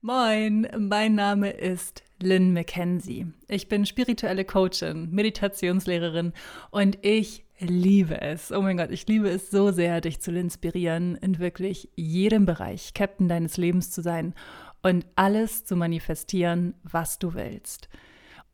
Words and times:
Moin, 0.00 0.68
mein 0.78 1.16
Name 1.16 1.50
ist 1.50 2.04
Lynn 2.22 2.52
McKenzie. 2.52 3.32
Ich 3.48 3.66
bin 3.66 3.84
spirituelle 3.84 4.44
Coachin, 4.44 5.10
Meditationslehrerin 5.10 6.34
und 6.70 7.04
ich 7.04 7.44
liebe 7.58 8.20
es. 8.20 8.52
Oh 8.52 8.62
mein 8.62 8.76
Gott, 8.76 8.92
ich 8.92 9.08
liebe 9.08 9.28
es 9.28 9.50
so 9.50 9.72
sehr, 9.72 10.00
dich 10.00 10.20
zu 10.20 10.30
inspirieren, 10.30 11.16
in 11.16 11.40
wirklich 11.40 11.88
jedem 11.96 12.46
Bereich 12.46 12.94
Captain 12.94 13.26
deines 13.26 13.56
Lebens 13.56 13.90
zu 13.90 14.00
sein 14.00 14.34
und 14.82 15.04
alles 15.16 15.64
zu 15.64 15.74
manifestieren, 15.74 16.74
was 16.84 17.18
du 17.18 17.34
willst. 17.34 17.88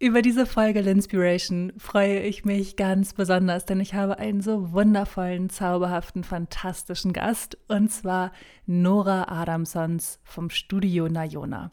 Über 0.04 0.20
diese 0.20 0.44
Folge 0.44 0.80
L'Inspiration 0.80 1.72
freue 1.78 2.20
ich 2.20 2.44
mich 2.44 2.76
ganz 2.76 3.14
besonders, 3.14 3.64
denn 3.64 3.80
ich 3.80 3.94
habe 3.94 4.18
einen 4.18 4.42
so 4.42 4.70
wundervollen, 4.74 5.48
zauberhaften, 5.48 6.24
fantastischen 6.24 7.14
Gast 7.14 7.56
und 7.68 7.90
zwar 7.90 8.32
Nora 8.66 9.28
Adamsons 9.28 10.20
vom 10.22 10.50
Studio 10.50 11.08
Nayona. 11.08 11.72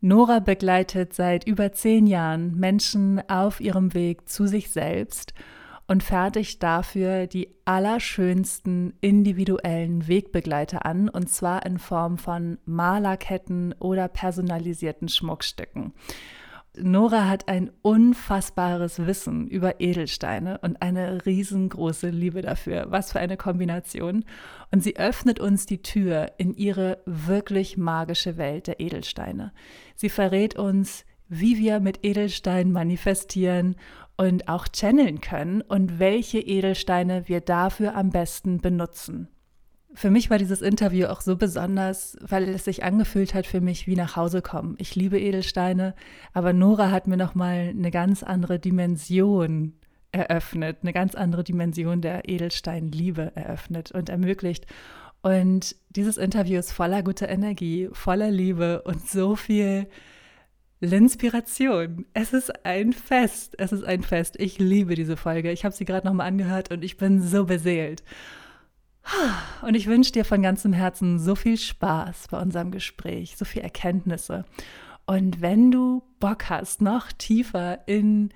Nora 0.00 0.38
begleitet 0.38 1.12
seit 1.12 1.46
über 1.46 1.70
zehn 1.72 2.06
Jahren 2.06 2.56
Menschen 2.56 3.20
auf 3.28 3.60
ihrem 3.60 3.92
Weg 3.92 4.26
zu 4.26 4.46
sich 4.46 4.70
selbst 4.70 5.34
und 5.86 6.02
fertigt 6.02 6.62
dafür 6.62 7.26
die 7.26 7.50
allerschönsten 7.66 8.94
individuellen 9.02 10.08
Wegbegleiter 10.08 10.86
an, 10.86 11.10
und 11.10 11.28
zwar 11.28 11.66
in 11.66 11.76
Form 11.78 12.16
von 12.16 12.56
Malerketten 12.64 13.74
oder 13.78 14.08
personalisierten 14.08 15.10
Schmuckstücken. 15.10 15.92
Nora 16.80 17.28
hat 17.28 17.48
ein 17.48 17.70
unfassbares 17.82 19.06
Wissen 19.06 19.46
über 19.48 19.80
Edelsteine 19.80 20.58
und 20.58 20.82
eine 20.82 21.24
riesengroße 21.26 22.08
Liebe 22.10 22.42
dafür. 22.42 22.86
Was 22.88 23.12
für 23.12 23.20
eine 23.20 23.36
Kombination. 23.36 24.24
Und 24.70 24.82
sie 24.82 24.96
öffnet 24.96 25.40
uns 25.40 25.66
die 25.66 25.82
Tür 25.82 26.32
in 26.38 26.54
ihre 26.54 26.98
wirklich 27.06 27.76
magische 27.76 28.36
Welt 28.36 28.66
der 28.66 28.80
Edelsteine. 28.80 29.52
Sie 29.94 30.08
verrät 30.08 30.56
uns, 30.56 31.04
wie 31.28 31.58
wir 31.58 31.80
mit 31.80 32.04
Edelsteinen 32.04 32.72
manifestieren 32.72 33.76
und 34.16 34.48
auch 34.48 34.66
channeln 34.68 35.20
können 35.20 35.62
und 35.62 35.98
welche 35.98 36.38
Edelsteine 36.38 37.28
wir 37.28 37.40
dafür 37.40 37.94
am 37.94 38.10
besten 38.10 38.60
benutzen. 38.60 39.28
Für 39.96 40.10
mich 40.10 40.28
war 40.28 40.36
dieses 40.36 40.60
Interview 40.60 41.06
auch 41.06 41.22
so 41.22 41.36
besonders, 41.36 42.18
weil 42.20 42.50
es 42.50 42.66
sich 42.66 42.84
angefühlt 42.84 43.32
hat 43.32 43.46
für 43.46 43.62
mich 43.62 43.86
wie 43.86 43.96
nach 43.96 44.14
Hause 44.14 44.42
kommen. 44.42 44.74
Ich 44.76 44.94
liebe 44.94 45.18
Edelsteine, 45.18 45.94
aber 46.34 46.52
Nora 46.52 46.90
hat 46.90 47.06
mir 47.06 47.16
noch 47.16 47.34
mal 47.34 47.70
eine 47.70 47.90
ganz 47.90 48.22
andere 48.22 48.58
Dimension 48.58 49.72
eröffnet, 50.12 50.80
eine 50.82 50.92
ganz 50.92 51.14
andere 51.14 51.44
Dimension 51.44 52.02
der 52.02 52.28
Edelsteinliebe 52.28 53.32
eröffnet 53.36 53.90
und 53.90 54.10
ermöglicht. 54.10 54.66
Und 55.22 55.74
dieses 55.88 56.18
Interview 56.18 56.58
ist 56.58 56.72
voller 56.72 57.02
guter 57.02 57.30
Energie, 57.30 57.88
voller 57.92 58.30
Liebe 58.30 58.82
und 58.82 59.08
so 59.08 59.34
viel 59.34 59.86
L'inspiration. 60.82 62.04
Es 62.12 62.34
ist 62.34 62.66
ein 62.66 62.92
Fest. 62.92 63.54
Es 63.56 63.72
ist 63.72 63.84
ein 63.84 64.02
Fest. 64.02 64.36
Ich 64.38 64.58
liebe 64.58 64.94
diese 64.94 65.16
Folge. 65.16 65.52
Ich 65.52 65.64
habe 65.64 65.74
sie 65.74 65.86
gerade 65.86 66.06
noch 66.06 66.12
mal 66.12 66.26
angehört 66.26 66.70
und 66.70 66.84
ich 66.84 66.98
bin 66.98 67.22
so 67.22 67.46
beseelt. 67.46 68.02
Und 69.62 69.74
ich 69.74 69.86
wünsche 69.86 70.12
dir 70.12 70.24
von 70.24 70.42
ganzem 70.42 70.72
Herzen 70.72 71.18
so 71.18 71.34
viel 71.34 71.56
Spaß 71.56 72.28
bei 72.30 72.40
unserem 72.40 72.70
Gespräch, 72.70 73.36
so 73.36 73.44
viel 73.44 73.62
Erkenntnisse. 73.62 74.44
Und 75.06 75.40
wenn 75.40 75.70
du 75.70 76.02
Bock 76.18 76.50
hast, 76.50 76.82
noch 76.82 77.12
tiefer 77.12 77.86
in 77.86 78.30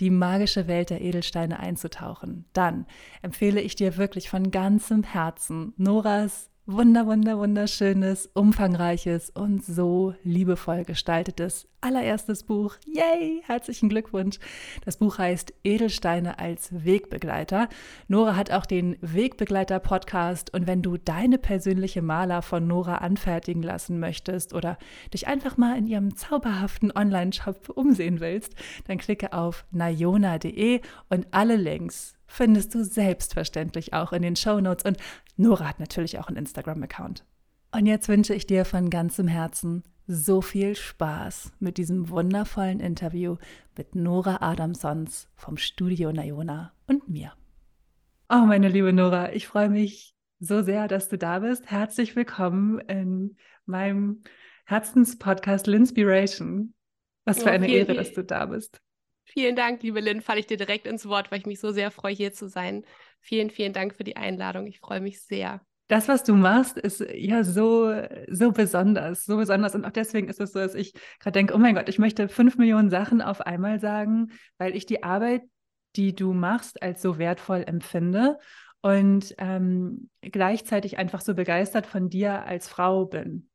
die 0.00 0.10
magische 0.10 0.66
Welt 0.66 0.90
der 0.90 1.02
Edelsteine 1.02 1.60
einzutauchen, 1.60 2.46
dann 2.52 2.86
empfehle 3.22 3.60
ich 3.60 3.76
dir 3.76 3.96
wirklich 3.96 4.28
von 4.28 4.50
ganzem 4.50 5.02
Herzen 5.02 5.74
Noras 5.76 6.50
wunder, 6.66 7.06
wunder, 7.06 7.38
wunderschönes, 7.38 8.30
umfangreiches 8.32 9.30
und 9.30 9.64
so 9.64 10.14
liebevoll 10.22 10.84
gestaltetes 10.84 11.66
allererstes 11.84 12.44
Buch. 12.44 12.76
Yay! 12.86 13.42
Herzlichen 13.44 13.90
Glückwunsch. 13.90 14.38
Das 14.86 14.96
Buch 14.96 15.18
heißt 15.18 15.52
Edelsteine 15.64 16.38
als 16.38 16.70
Wegbegleiter. 16.72 17.68
Nora 18.08 18.36
hat 18.36 18.50
auch 18.50 18.64
den 18.64 18.96
Wegbegleiter-Podcast 19.02 20.54
und 20.54 20.66
wenn 20.66 20.80
du 20.80 20.96
deine 20.96 21.36
persönliche 21.36 22.00
Maler 22.00 22.40
von 22.40 22.66
Nora 22.66 22.96
anfertigen 22.96 23.62
lassen 23.62 24.00
möchtest 24.00 24.54
oder 24.54 24.78
dich 25.12 25.26
einfach 25.26 25.58
mal 25.58 25.76
in 25.76 25.86
ihrem 25.86 26.16
zauberhaften 26.16 26.90
Online-Shop 26.90 27.68
umsehen 27.68 28.20
willst, 28.20 28.54
dann 28.86 28.96
klicke 28.96 29.34
auf 29.34 29.66
nayona.de 29.70 30.80
und 31.10 31.26
alle 31.32 31.56
Links 31.56 32.13
findest 32.34 32.74
du 32.74 32.84
selbstverständlich 32.84 33.92
auch 33.92 34.12
in 34.12 34.22
den 34.22 34.36
Show 34.36 34.60
Notes 34.60 34.84
und 34.84 34.98
Nora 35.36 35.68
hat 35.68 35.78
natürlich 35.78 36.18
auch 36.18 36.26
einen 36.28 36.38
Instagram-Account. 36.38 37.24
Und 37.72 37.86
jetzt 37.86 38.08
wünsche 38.08 38.34
ich 38.34 38.46
dir 38.46 38.64
von 38.64 38.90
ganzem 38.90 39.28
Herzen 39.28 39.84
so 40.06 40.42
viel 40.42 40.74
Spaß 40.76 41.52
mit 41.60 41.78
diesem 41.78 42.10
wundervollen 42.10 42.80
Interview 42.80 43.36
mit 43.76 43.94
Nora 43.94 44.38
Adamsons 44.42 45.28
vom 45.34 45.56
Studio 45.56 46.12
Nayona 46.12 46.72
und 46.86 47.08
mir. 47.08 47.32
Oh, 48.28 48.44
meine 48.46 48.68
liebe 48.68 48.92
Nora, 48.92 49.32
ich 49.32 49.46
freue 49.46 49.70
mich 49.70 50.14
so 50.40 50.62
sehr, 50.62 50.88
dass 50.88 51.08
du 51.08 51.16
da 51.16 51.38
bist. 51.38 51.70
Herzlich 51.70 52.16
willkommen 52.16 52.80
in 52.80 53.36
meinem 53.64 54.24
Herzenspodcast 54.66 55.68
L'Inspiration. 55.68 56.72
Was 57.24 57.42
für 57.42 57.50
oh, 57.50 57.52
eine 57.52 57.68
Ehre, 57.68 57.94
dass 57.94 58.12
du 58.12 58.24
da 58.24 58.46
bist. 58.46 58.83
Vielen 59.34 59.56
Dank, 59.56 59.82
liebe 59.82 59.98
Lynn. 59.98 60.20
Falle 60.20 60.38
ich 60.38 60.46
dir 60.46 60.56
direkt 60.56 60.86
ins 60.86 61.08
Wort, 61.08 61.32
weil 61.32 61.40
ich 61.40 61.46
mich 61.46 61.58
so 61.58 61.72
sehr 61.72 61.90
freue, 61.90 62.14
hier 62.14 62.32
zu 62.32 62.48
sein. 62.48 62.84
Vielen, 63.18 63.50
vielen 63.50 63.72
Dank 63.72 63.96
für 63.96 64.04
die 64.04 64.14
Einladung. 64.14 64.68
Ich 64.68 64.78
freue 64.78 65.00
mich 65.00 65.22
sehr. 65.22 65.60
Das, 65.88 66.06
was 66.06 66.22
du 66.22 66.36
machst, 66.36 66.78
ist 66.78 67.04
ja 67.12 67.42
so, 67.42 67.92
so 68.30 68.52
besonders, 68.52 69.24
so 69.24 69.36
besonders. 69.36 69.74
Und 69.74 69.84
auch 69.84 69.90
deswegen 69.90 70.28
ist 70.28 70.38
es 70.38 70.52
so, 70.52 70.60
dass 70.60 70.76
ich 70.76 70.92
gerade 71.18 71.32
denke, 71.32 71.52
oh 71.52 71.58
mein 71.58 71.74
Gott, 71.74 71.88
ich 71.88 71.98
möchte 71.98 72.28
fünf 72.28 72.58
Millionen 72.58 72.90
Sachen 72.90 73.20
auf 73.20 73.40
einmal 73.40 73.80
sagen, 73.80 74.30
weil 74.56 74.76
ich 74.76 74.86
die 74.86 75.02
Arbeit, 75.02 75.42
die 75.96 76.14
du 76.14 76.32
machst, 76.32 76.80
als 76.80 77.02
so 77.02 77.18
wertvoll 77.18 77.64
empfinde 77.66 78.38
und 78.82 79.34
ähm, 79.38 80.10
gleichzeitig 80.20 80.96
einfach 80.96 81.20
so 81.20 81.34
begeistert 81.34 81.86
von 81.86 82.08
dir 82.08 82.46
als 82.46 82.68
Frau 82.68 83.04
bin. 83.04 83.48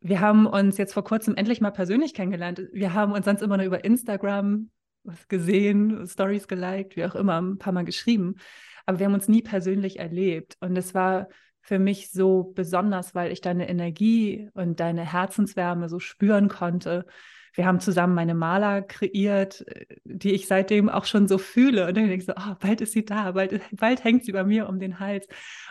Wir 0.00 0.20
haben 0.20 0.46
uns 0.46 0.78
jetzt 0.78 0.94
vor 0.94 1.04
kurzem 1.04 1.36
endlich 1.36 1.60
mal 1.60 1.70
persönlich 1.70 2.12
kennengelernt. 2.12 2.60
Wir 2.72 2.92
haben 2.92 3.12
uns 3.12 3.24
sonst 3.24 3.42
immer 3.42 3.56
nur 3.56 3.66
über 3.66 3.84
Instagram 3.84 4.68
was 5.06 5.28
gesehen, 5.28 6.06
Stories 6.06 6.48
geliked, 6.48 6.96
wie 6.96 7.04
auch 7.04 7.14
immer, 7.14 7.40
ein 7.40 7.58
paar 7.58 7.72
Mal 7.72 7.84
geschrieben. 7.84 8.36
Aber 8.84 8.98
wir 8.98 9.06
haben 9.06 9.14
uns 9.14 9.28
nie 9.28 9.42
persönlich 9.42 9.98
erlebt. 9.98 10.56
Und 10.60 10.76
es 10.76 10.94
war 10.94 11.28
für 11.60 11.78
mich 11.78 12.12
so 12.12 12.52
besonders, 12.54 13.14
weil 13.14 13.32
ich 13.32 13.40
deine 13.40 13.68
Energie 13.68 14.48
und 14.54 14.78
deine 14.78 15.10
Herzenswärme 15.10 15.88
so 15.88 15.98
spüren 15.98 16.48
konnte. 16.48 17.06
Wir 17.54 17.66
haben 17.66 17.80
zusammen 17.80 18.14
meine 18.14 18.34
Maler 18.34 18.82
kreiert, 18.82 19.64
die 20.04 20.32
ich 20.32 20.46
seitdem 20.46 20.88
auch 20.90 21.06
schon 21.06 21.26
so 21.26 21.38
fühle. 21.38 21.88
Und 21.88 21.96
dann 21.96 22.06
denke 22.06 22.16
ich 22.16 22.26
so, 22.26 22.34
oh, 22.36 22.54
bald 22.60 22.82
ist 22.82 22.92
sie 22.92 23.04
da, 23.04 23.32
bald, 23.32 23.60
bald 23.72 24.04
hängt 24.04 24.24
sie 24.24 24.32
bei 24.32 24.44
mir 24.44 24.68
um 24.68 24.78
den 24.78 25.00
Hals. 25.00 25.26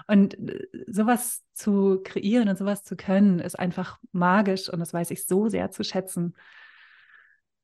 Und 0.08 0.38
äh, 0.50 0.68
sowas 0.88 1.44
zu 1.54 2.02
kreieren 2.04 2.50
und 2.50 2.58
sowas 2.58 2.84
zu 2.84 2.98
können, 2.98 3.40
ist 3.40 3.58
einfach 3.58 4.00
magisch 4.12 4.68
und 4.68 4.80
das 4.80 4.94
weiß 4.94 5.12
ich 5.12 5.26
so 5.26 5.48
sehr 5.48 5.72
zu 5.72 5.84
schätzen. 5.84 6.34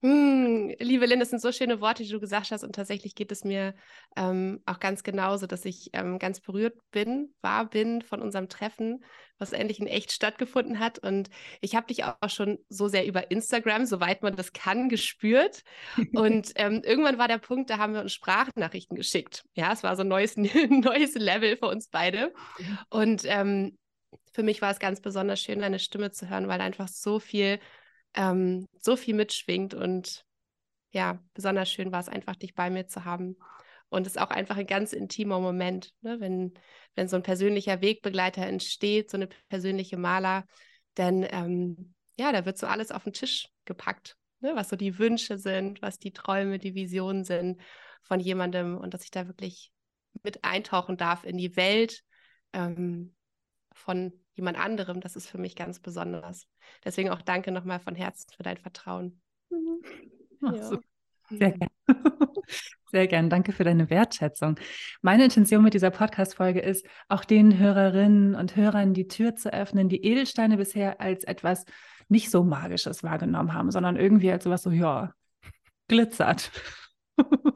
Hm, 0.04 0.74
liebe 0.80 1.06
Lynn, 1.06 1.20
das 1.20 1.30
sind 1.30 1.44
so 1.44 1.52
schöne 1.52 1.80
Worte, 1.80 2.02
die 2.02 2.10
du 2.10 2.20
gesagt 2.20 2.50
hast. 2.50 2.64
Und 2.64 2.74
tatsächlich 2.76 3.14
geht 3.14 3.32
es 3.32 3.44
mir 3.44 3.76
ähm, 4.16 4.60
auch 4.66 4.80
ganz 4.80 5.04
genauso, 5.04 5.46
dass 5.46 5.64
ich 5.64 5.92
ähm, 5.94 6.18
ganz 6.18 6.40
berührt 6.40 6.76
bin, 6.90 7.36
war, 7.42 7.70
bin 7.70 8.02
von 8.02 8.20
unserem 8.20 8.50
Treffen, 8.50 9.04
was 9.38 9.54
endlich 9.54 9.80
in 9.80 9.86
echt 9.86 10.12
stattgefunden 10.12 10.80
hat. 10.80 10.98
Und 10.98 11.30
ich 11.62 11.76
habe 11.76 11.86
dich 11.86 12.04
auch 12.04 12.30
schon 12.30 12.58
so 12.68 12.88
sehr 12.88 13.06
über 13.06 13.30
Instagram, 13.30 13.86
soweit 13.86 14.24
man 14.24 14.36
das 14.36 14.54
kann, 14.54 14.90
gespürt. 14.90 15.62
Und 16.14 16.52
ähm, 16.56 16.82
irgendwann 16.84 17.20
war 17.20 17.28
der 17.28 17.38
Punkt, 17.38 17.70
da 17.70 17.78
haben 17.78 17.94
wir 17.94 18.02
uns 18.02 18.14
Sprachnachrichten 18.14 18.98
geschickt. 18.98 19.44
Ja, 19.54 19.72
es 19.72 19.84
war 19.84 19.96
so 19.96 20.02
ein 20.02 20.08
neues, 20.08 20.36
neues 20.38 21.14
Level 21.14 21.58
für 21.58 21.68
uns 21.68 21.90
beide. 21.90 22.34
Und 22.90 23.22
ähm, 23.26 23.78
für 24.34 24.42
mich 24.42 24.64
war 24.64 24.72
es 24.72 24.80
ganz 24.80 25.00
besonders 25.00 25.42
schön, 25.42 25.60
deine 25.60 25.78
Stimme 25.78 26.12
zu 26.12 26.28
hören, 26.28 26.48
weil 26.48 26.60
einfach 26.60 26.88
so 26.88 27.20
viel 27.20 27.60
ähm, 28.14 28.68
so 28.80 28.96
viel 28.96 29.16
mitschwingt 29.16 29.74
und 29.74 30.26
ja, 30.92 31.20
besonders 31.34 31.72
schön 31.72 31.92
war 31.92 32.00
es 32.00 32.10
einfach, 32.10 32.36
dich 32.36 32.54
bei 32.54 32.70
mir 32.70 32.88
zu 32.88 33.06
haben. 33.06 33.38
Und 33.90 34.08
es 34.08 34.16
ist 34.16 34.22
auch 34.22 34.30
einfach 34.30 34.58
ein 34.58 34.68
ganz 34.68 34.94
intimer 34.94 35.40
Moment, 35.40 35.94
ne? 36.02 36.20
wenn, 36.20 36.54
wenn 36.96 37.08
so 37.08 37.18
ein 37.18 37.24
persönlicher 37.24 37.82
Wegbegleiter 37.82 38.46
entsteht, 38.46 39.10
so 39.12 39.18
eine 39.18 39.28
persönliche 39.50 39.98
Maler, 39.98 40.46
denn 40.98 41.26
ähm, 41.30 41.94
ja, 42.18 42.32
da 42.32 42.46
wird 42.46 42.58
so 42.58 42.68
alles 42.68 42.92
auf 42.92 43.04
den 43.04 43.14
Tisch 43.14 43.50
gepackt, 43.66 44.18
ne? 44.40 44.54
was 44.56 44.70
so 44.70 44.76
die 44.76 44.98
Wünsche 44.98 45.38
sind, 45.38 45.82
was 45.82 46.00
die 46.00 46.14
Träume, 46.14 46.58
die 46.58 46.74
Visionen 46.74 47.26
sind 47.26 47.62
von 48.04 48.20
jemandem 48.20 48.78
und 48.78 48.94
dass 48.94 49.04
ich 49.04 49.12
da 49.12 49.28
wirklich 49.28 49.72
mit 50.24 50.44
eintauchen 50.44 50.98
darf 50.98 51.24
in 51.26 51.38
die 51.38 51.56
Welt 51.56 52.04
ähm, 52.54 53.14
von 53.82 54.14
jemand 54.34 54.58
anderem, 54.58 55.02
das 55.02 55.16
ist 55.16 55.28
für 55.28 55.38
mich 55.38 55.56
ganz 55.56 55.80
besonders. 55.80 56.48
Deswegen 56.86 57.10
auch 57.10 57.22
danke 57.22 57.52
nochmal 57.52 57.80
von 57.80 57.96
Herzen 57.96 58.30
für 58.36 58.44
dein 58.44 58.58
Vertrauen. 58.58 59.22
Mhm. 59.50 59.82
Ach, 60.44 60.54
ja. 60.56 60.64
so. 60.64 60.80
Sehr 61.30 61.52
gerne. 61.52 61.72
Sehr 62.92 63.08
gern. 63.08 63.30
Danke 63.30 63.54
für 63.54 63.64
deine 63.64 63.90
Wertschätzung. 63.90 64.60
Meine 65.02 65.24
Intention 65.24 65.64
mit 65.64 65.74
dieser 65.74 65.92
Podcast-Folge 65.92 66.60
ist, 66.60 66.86
auch 67.08 67.24
den 67.24 67.58
Hörerinnen 67.58 68.36
und 68.36 68.56
Hörern 68.58 68.94
die 68.94 69.08
Tür 69.08 69.36
zu 69.36 69.54
öffnen, 69.54 69.88
die 69.88 70.04
Edelsteine 70.04 70.58
bisher 70.58 71.00
als 71.00 71.24
etwas 71.24 71.66
nicht 72.10 72.30
so 72.30 72.44
Magisches 72.44 73.04
wahrgenommen 73.04 73.54
haben, 73.54 73.72
sondern 73.72 73.96
irgendwie 73.96 74.32
als 74.32 74.44
sowas 74.44 74.64
so, 74.64 74.72
ja, 74.72 75.14
glitzert. 75.88 76.52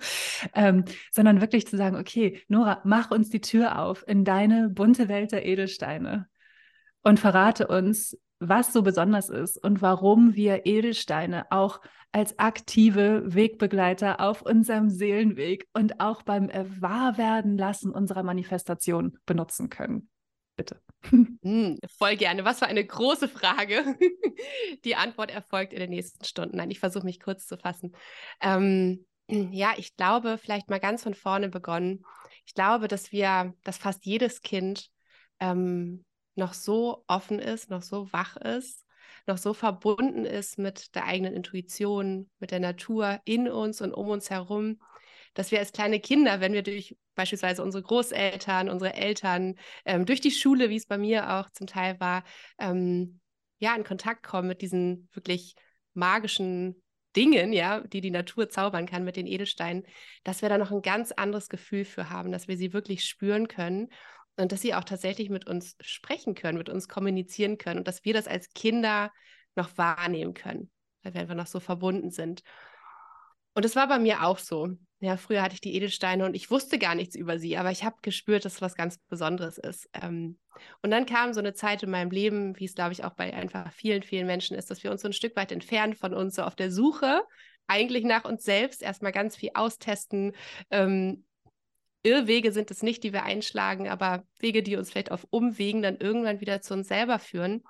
ähm, 0.54 0.86
sondern 1.12 1.42
wirklich 1.42 1.68
zu 1.68 1.78
sagen, 1.78 1.96
okay, 1.96 2.42
Nora, 2.48 2.82
mach 2.84 3.12
uns 3.12 3.30
die 3.30 3.42
Tür 3.42 3.80
auf 3.80 4.04
in 4.08 4.26
deine 4.26 4.70
bunte 4.70 5.08
Welt 5.08 5.32
der 5.32 5.46
Edelsteine 5.46 6.28
und 7.02 7.20
verrate 7.20 7.68
uns, 7.68 8.18
was 8.40 8.74
so 8.74 8.82
besonders 8.82 9.30
ist 9.30 9.58
und 9.64 9.82
warum 9.82 10.36
wir 10.36 10.66
Edelsteine 10.66 11.52
auch 11.52 11.80
als 12.12 12.40
aktive 12.40 13.34
Wegbegleiter 13.34 14.22
auf 14.22 14.42
unserem 14.42 14.90
Seelenweg 14.90 15.68
und 15.74 16.00
auch 16.00 16.22
beim 16.22 16.50
Wahrwerden 16.50 17.58
lassen 17.58 17.92
unserer 17.92 18.24
Manifestation 18.24 19.18
benutzen 19.26 19.70
können. 19.70 20.10
Bitte. 20.56 20.82
Hm, 21.44 21.78
voll 22.00 22.16
gerne. 22.16 22.46
Was 22.46 22.60
für 22.60 22.66
eine 22.66 22.84
große 22.84 23.28
Frage. 23.28 23.96
Die 24.86 24.96
Antwort 24.96 25.30
erfolgt 25.30 25.72
in 25.74 25.80
den 25.80 25.92
nächsten 25.92 26.26
Stunden. 26.26 26.58
Nein, 26.58 26.72
ich 26.72 26.80
versuche 26.80 27.06
mich 27.06 27.20
kurz 27.20 27.46
zu 27.46 27.58
fassen. 27.58 27.96
Ähm, 28.42 29.06
ja, 29.28 29.74
ich 29.78 29.96
glaube, 29.96 30.38
vielleicht 30.38 30.70
mal 30.70 30.80
ganz 30.80 31.04
von 31.04 31.14
vorne 31.14 31.50
begonnen. 31.50 32.04
Ich 32.46 32.54
glaube, 32.54 32.88
dass 32.88 33.12
wir, 33.12 33.54
dass 33.64 33.78
fast 33.78 34.06
jedes 34.06 34.42
Kind 34.42 34.90
ähm, 35.40 36.06
noch 36.36 36.54
so 36.54 37.04
offen 37.08 37.40
ist, 37.40 37.70
noch 37.70 37.82
so 37.82 38.12
wach 38.12 38.38
ist, 38.38 38.86
noch 39.28 39.38
so 39.38 39.54
verbunden 39.54 40.26
ist 40.26 40.60
mit 40.60 40.94
der 40.96 41.06
eigenen 41.06 41.34
Intuition, 41.34 42.30
mit 42.40 42.52
der 42.52 42.60
Natur 42.60 43.20
in 43.26 43.50
uns 43.50 43.82
und 43.82 43.94
um 43.94 44.10
uns 44.10 44.30
herum, 44.30 44.80
dass 45.34 45.52
wir 45.52 45.60
als 45.60 45.72
kleine 45.72 46.00
Kinder, 46.00 46.40
wenn 46.40 46.54
wir 46.54 46.64
durch 46.64 46.96
beispielsweise 47.16 47.64
unsere 47.64 47.84
Großeltern, 47.84 48.70
unsere 48.70 48.94
Eltern, 48.94 49.56
ähm, 49.86 50.06
durch 50.06 50.22
die 50.22 50.32
Schule, 50.32 50.70
wie 50.70 50.76
es 50.76 50.86
bei 50.86 50.98
mir 50.98 51.32
auch 51.34 51.50
zum 51.52 51.68
Teil 51.68 52.00
war, 52.00 52.24
ähm, 52.60 53.20
ja, 53.60 53.76
in 53.76 53.84
Kontakt 53.84 54.24
kommen 54.24 54.48
mit 54.48 54.62
diesen 54.62 55.10
wirklich 55.14 55.56
magischen 55.94 56.82
Dingen, 57.16 57.54
ja, 57.54 57.82
die 57.82 58.02
die 58.02 58.12
Natur 58.12 58.50
zaubern 58.50 58.86
kann 58.86 59.04
mit 59.04 59.16
den 59.16 59.28
Edelsteinen, 59.28 59.84
dass 60.24 60.42
wir 60.42 60.50
da 60.50 60.58
noch 60.58 60.72
ein 60.72 60.82
ganz 60.82 61.12
anderes 61.12 61.50
Gefühl 61.50 61.86
für 61.86 62.10
haben, 62.10 62.32
dass 62.32 62.48
wir 62.48 62.58
sie 62.58 62.74
wirklich 62.74 63.06
spüren 63.06 63.48
können 63.48 63.90
und 64.38 64.52
dass 64.52 64.62
sie 64.62 64.74
auch 64.74 64.84
tatsächlich 64.84 65.30
mit 65.30 65.48
uns 65.48 65.76
sprechen 65.80 66.36
können, 66.36 66.58
mit 66.58 66.70
uns 66.70 66.88
kommunizieren 66.88 67.58
können 67.58 67.80
und 67.80 67.88
dass 67.88 68.04
wir 68.04 68.14
das 68.14 68.28
als 68.28 68.50
Kinder 68.50 69.12
noch 69.56 69.78
wahrnehmen 69.78 70.34
können, 70.34 70.70
weil 71.04 71.14
wir 71.14 71.22
einfach 71.22 71.36
noch 71.36 71.48
so 71.48 71.60
verbunden 71.60 72.12
sind. 72.12 72.44
Und 73.56 73.66
es 73.66 73.76
war 73.76 73.88
bei 73.88 73.98
mir 73.98 74.24
auch 74.24 74.38
so. 74.38 74.70
Ja, 75.00 75.18
früher 75.18 75.42
hatte 75.42 75.56
ich 75.56 75.62
die 75.62 75.76
Edelsteine 75.76 76.26
und 76.26 76.36
ich 76.36 76.52
wusste 76.52 76.78
gar 76.78 76.96
nichts 76.96 77.16
über 77.16 77.40
sie, 77.40 77.58
aber 77.58 77.72
ich 77.72 77.84
habe 77.84 77.98
gespürt, 78.02 78.46
dass 78.46 78.62
was 78.62 78.76
ganz 78.76 78.98
Besonderes 79.10 79.58
ist. 79.58 79.90
Ähm, 79.94 80.38
und 80.82 80.92
dann 80.92 81.06
kam 81.06 81.34
so 81.34 81.40
eine 81.40 81.54
Zeit 81.54 81.84
in 81.84 81.90
meinem 81.90 82.12
Leben, 82.12 82.58
wie 82.60 82.66
es, 82.66 82.76
glaube 82.76 82.94
ich, 82.94 83.04
auch 83.04 83.14
bei 83.14 83.34
einfach 83.34 83.72
vielen, 83.74 84.04
vielen 84.04 84.28
Menschen 84.28 84.56
ist, 84.56 84.70
dass 84.70 84.84
wir 84.84 84.92
uns 84.92 85.02
so 85.02 85.10
ein 85.10 85.14
Stück 85.14 85.36
weit 85.36 85.52
entfernen 85.52 85.96
von 85.96 86.14
uns, 86.14 86.36
so 86.36 86.44
auf 86.44 86.56
der 86.56 86.72
Suche 86.72 87.22
eigentlich 87.68 88.04
nach 88.04 88.26
uns 88.26 88.44
selbst, 88.44 88.84
erstmal 88.84 89.12
ganz 89.12 89.36
viel 89.36 89.50
austesten, 89.54 90.34
ähm, 90.70 91.26
Irrwege 92.06 92.52
sind 92.52 92.70
es 92.70 92.84
nicht, 92.84 93.04
die 93.04 93.14
wir 93.14 93.24
einschlagen, 93.24 93.90
aber 93.90 94.24
Wege, 94.40 94.62
die 94.62 94.76
uns 94.76 94.92
vielleicht 94.92 95.12
auf 95.12 95.26
Umwegen 95.32 95.82
dann 95.82 95.98
irgendwann 95.98 96.40
wieder 96.40 96.62
zu 96.62 96.76
uns 96.76 96.88
selber 96.88 97.18
führen. 97.18 97.64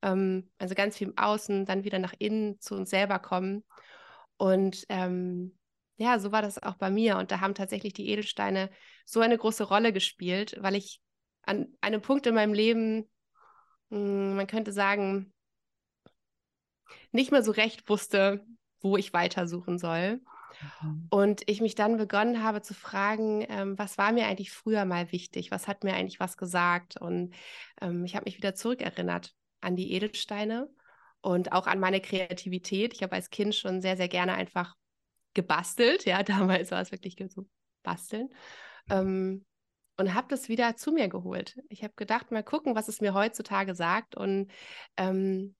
Ähm, 0.00 0.50
also 0.56 0.74
ganz 0.74 0.96
viel 0.96 1.08
im 1.08 1.18
Außen, 1.18 1.66
dann 1.66 1.84
wieder 1.84 1.98
nach 1.98 2.14
innen 2.18 2.58
zu 2.60 2.74
uns 2.74 2.88
selber 2.88 3.18
kommen. 3.18 3.62
Und 4.44 4.84
ähm, 4.90 5.56
ja, 5.96 6.18
so 6.18 6.30
war 6.30 6.42
das 6.42 6.62
auch 6.62 6.74
bei 6.74 6.90
mir. 6.90 7.16
Und 7.16 7.30
da 7.30 7.40
haben 7.40 7.54
tatsächlich 7.54 7.94
die 7.94 8.10
Edelsteine 8.10 8.68
so 9.06 9.20
eine 9.20 9.38
große 9.38 9.64
Rolle 9.64 9.90
gespielt, 9.90 10.58
weil 10.60 10.74
ich 10.74 11.00
an 11.40 11.68
einem 11.80 12.02
Punkt 12.02 12.26
in 12.26 12.34
meinem 12.34 12.52
Leben, 12.52 13.08
mh, 13.88 13.96
hm, 13.96 14.36
man 14.36 14.46
könnte 14.46 14.70
sagen, 14.70 15.32
nicht 17.10 17.32
mehr 17.32 17.42
so 17.42 17.52
recht 17.52 17.88
wusste, 17.88 18.44
wo 18.82 18.98
ich 18.98 19.14
weitersuchen 19.14 19.78
soll. 19.78 20.20
Mhm. 20.82 21.06
Und 21.08 21.42
ich 21.46 21.62
mich 21.62 21.74
dann 21.74 21.96
begonnen 21.96 22.42
habe 22.42 22.60
zu 22.60 22.74
fragen, 22.74 23.46
ähm, 23.48 23.78
was 23.78 23.96
war 23.96 24.12
mir 24.12 24.26
eigentlich 24.26 24.52
früher 24.52 24.84
mal 24.84 25.10
wichtig? 25.10 25.52
Was 25.52 25.68
hat 25.68 25.84
mir 25.84 25.94
eigentlich 25.94 26.20
was 26.20 26.36
gesagt? 26.36 26.98
Und 27.00 27.34
ähm, 27.80 28.04
ich 28.04 28.14
habe 28.14 28.26
mich 28.26 28.36
wieder 28.36 28.54
zurückerinnert 28.54 29.34
an 29.62 29.74
die 29.74 29.92
Edelsteine 29.92 30.68
und 31.24 31.52
auch 31.52 31.66
an 31.66 31.80
meine 31.80 32.02
Kreativität. 32.02 32.92
Ich 32.92 33.02
habe 33.02 33.14
als 33.14 33.30
Kind 33.30 33.54
schon 33.54 33.80
sehr, 33.80 33.96
sehr 33.96 34.08
gerne 34.08 34.34
einfach 34.34 34.74
gebastelt. 35.32 36.04
Ja, 36.04 36.22
damals 36.22 36.70
war 36.70 36.82
es 36.82 36.92
wirklich 36.92 37.16
so 37.28 37.46
basteln. 37.82 38.28
Ähm, 38.90 39.46
und 39.96 40.12
habe 40.12 40.26
das 40.28 40.48
wieder 40.48 40.76
zu 40.76 40.92
mir 40.92 41.08
geholt. 41.08 41.58
Ich 41.70 41.82
habe 41.82 41.94
gedacht, 41.96 42.30
mal 42.30 42.42
gucken, 42.42 42.74
was 42.74 42.88
es 42.88 43.00
mir 43.00 43.14
heutzutage 43.14 43.74
sagt. 43.74 44.16
Und 44.16 44.50
ähm, 44.98 45.54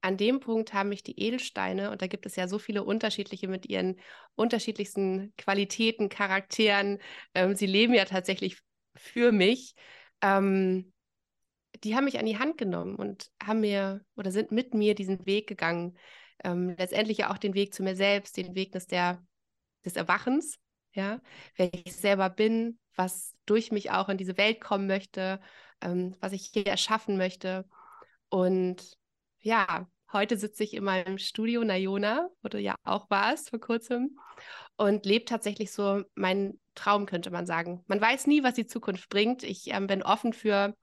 an 0.00 0.16
dem 0.16 0.40
Punkt 0.40 0.72
haben 0.72 0.88
mich 0.88 1.02
die 1.02 1.20
Edelsteine, 1.20 1.90
und 1.90 2.00
da 2.00 2.06
gibt 2.06 2.24
es 2.24 2.36
ja 2.36 2.48
so 2.48 2.58
viele 2.58 2.82
unterschiedliche 2.82 3.48
mit 3.48 3.66
ihren 3.66 4.00
unterschiedlichsten 4.34 5.34
Qualitäten, 5.36 6.08
Charakteren, 6.08 7.00
ähm, 7.34 7.54
sie 7.54 7.66
leben 7.66 7.92
ja 7.92 8.06
tatsächlich 8.06 8.58
für 8.96 9.30
mich, 9.30 9.74
ähm, 10.22 10.92
die 11.84 11.96
haben 11.96 12.04
mich 12.04 12.18
an 12.18 12.26
die 12.26 12.38
Hand 12.38 12.58
genommen 12.58 12.96
und 12.96 13.30
haben 13.42 13.60
mir 13.60 14.04
oder 14.16 14.30
sind 14.30 14.52
mit 14.52 14.74
mir 14.74 14.94
diesen 14.94 15.26
Weg 15.26 15.48
gegangen. 15.48 15.96
Ähm, 16.44 16.74
letztendlich 16.76 17.18
ja 17.18 17.30
auch 17.30 17.38
den 17.38 17.54
Weg 17.54 17.74
zu 17.74 17.82
mir 17.82 17.96
selbst, 17.96 18.36
den 18.36 18.54
Weg 18.54 18.72
des, 18.72 18.86
der, 18.86 19.24
des 19.84 19.96
Erwachens, 19.96 20.58
ja, 20.92 21.20
wer 21.56 21.72
ich 21.72 21.94
selber 21.94 22.30
bin, 22.30 22.78
was 22.96 23.34
durch 23.46 23.72
mich 23.72 23.90
auch 23.90 24.08
in 24.08 24.18
diese 24.18 24.36
Welt 24.36 24.60
kommen 24.60 24.86
möchte, 24.86 25.40
ähm, 25.80 26.16
was 26.20 26.32
ich 26.32 26.50
hier 26.52 26.66
erschaffen 26.66 27.16
möchte. 27.16 27.66
Und 28.28 28.96
ja, 29.40 29.88
heute 30.12 30.36
sitze 30.36 30.64
ich 30.64 30.74
in 30.74 30.84
meinem 30.84 31.18
Studio 31.18 31.64
Nayona, 31.64 32.28
wo 32.42 32.48
du 32.48 32.58
ja 32.58 32.74
auch 32.84 33.08
warst 33.10 33.50
vor 33.50 33.60
kurzem, 33.60 34.18
und 34.76 35.06
lebe 35.06 35.24
tatsächlich 35.24 35.72
so 35.72 36.02
meinen 36.14 36.60
Traum, 36.74 37.06
könnte 37.06 37.30
man 37.30 37.46
sagen. 37.46 37.84
Man 37.86 38.00
weiß 38.00 38.26
nie, 38.26 38.42
was 38.42 38.54
die 38.54 38.66
Zukunft 38.66 39.08
bringt. 39.08 39.42
Ich 39.42 39.68
ähm, 39.72 39.86
bin 39.86 40.02
offen 40.02 40.32
für 40.32 40.74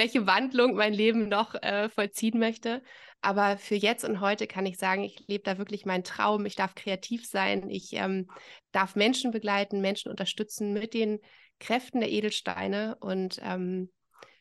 welche 0.00 0.26
Wandlung 0.26 0.76
mein 0.76 0.94
Leben 0.94 1.28
noch 1.28 1.54
äh, 1.56 1.90
vollziehen 1.90 2.38
möchte. 2.38 2.82
Aber 3.20 3.58
für 3.58 3.74
jetzt 3.74 4.02
und 4.02 4.20
heute 4.20 4.46
kann 4.46 4.64
ich 4.64 4.78
sagen, 4.78 5.04
ich 5.04 5.28
lebe 5.28 5.44
da 5.44 5.58
wirklich 5.58 5.84
meinen 5.84 6.04
Traum. 6.04 6.46
Ich 6.46 6.56
darf 6.56 6.74
kreativ 6.74 7.28
sein. 7.28 7.68
Ich 7.68 7.92
ähm, 7.92 8.30
darf 8.72 8.96
Menschen 8.96 9.30
begleiten, 9.30 9.82
Menschen 9.82 10.10
unterstützen 10.10 10.72
mit 10.72 10.94
den 10.94 11.18
Kräften 11.58 12.00
der 12.00 12.10
Edelsteine. 12.10 12.96
Und 13.00 13.40
ähm, 13.42 13.90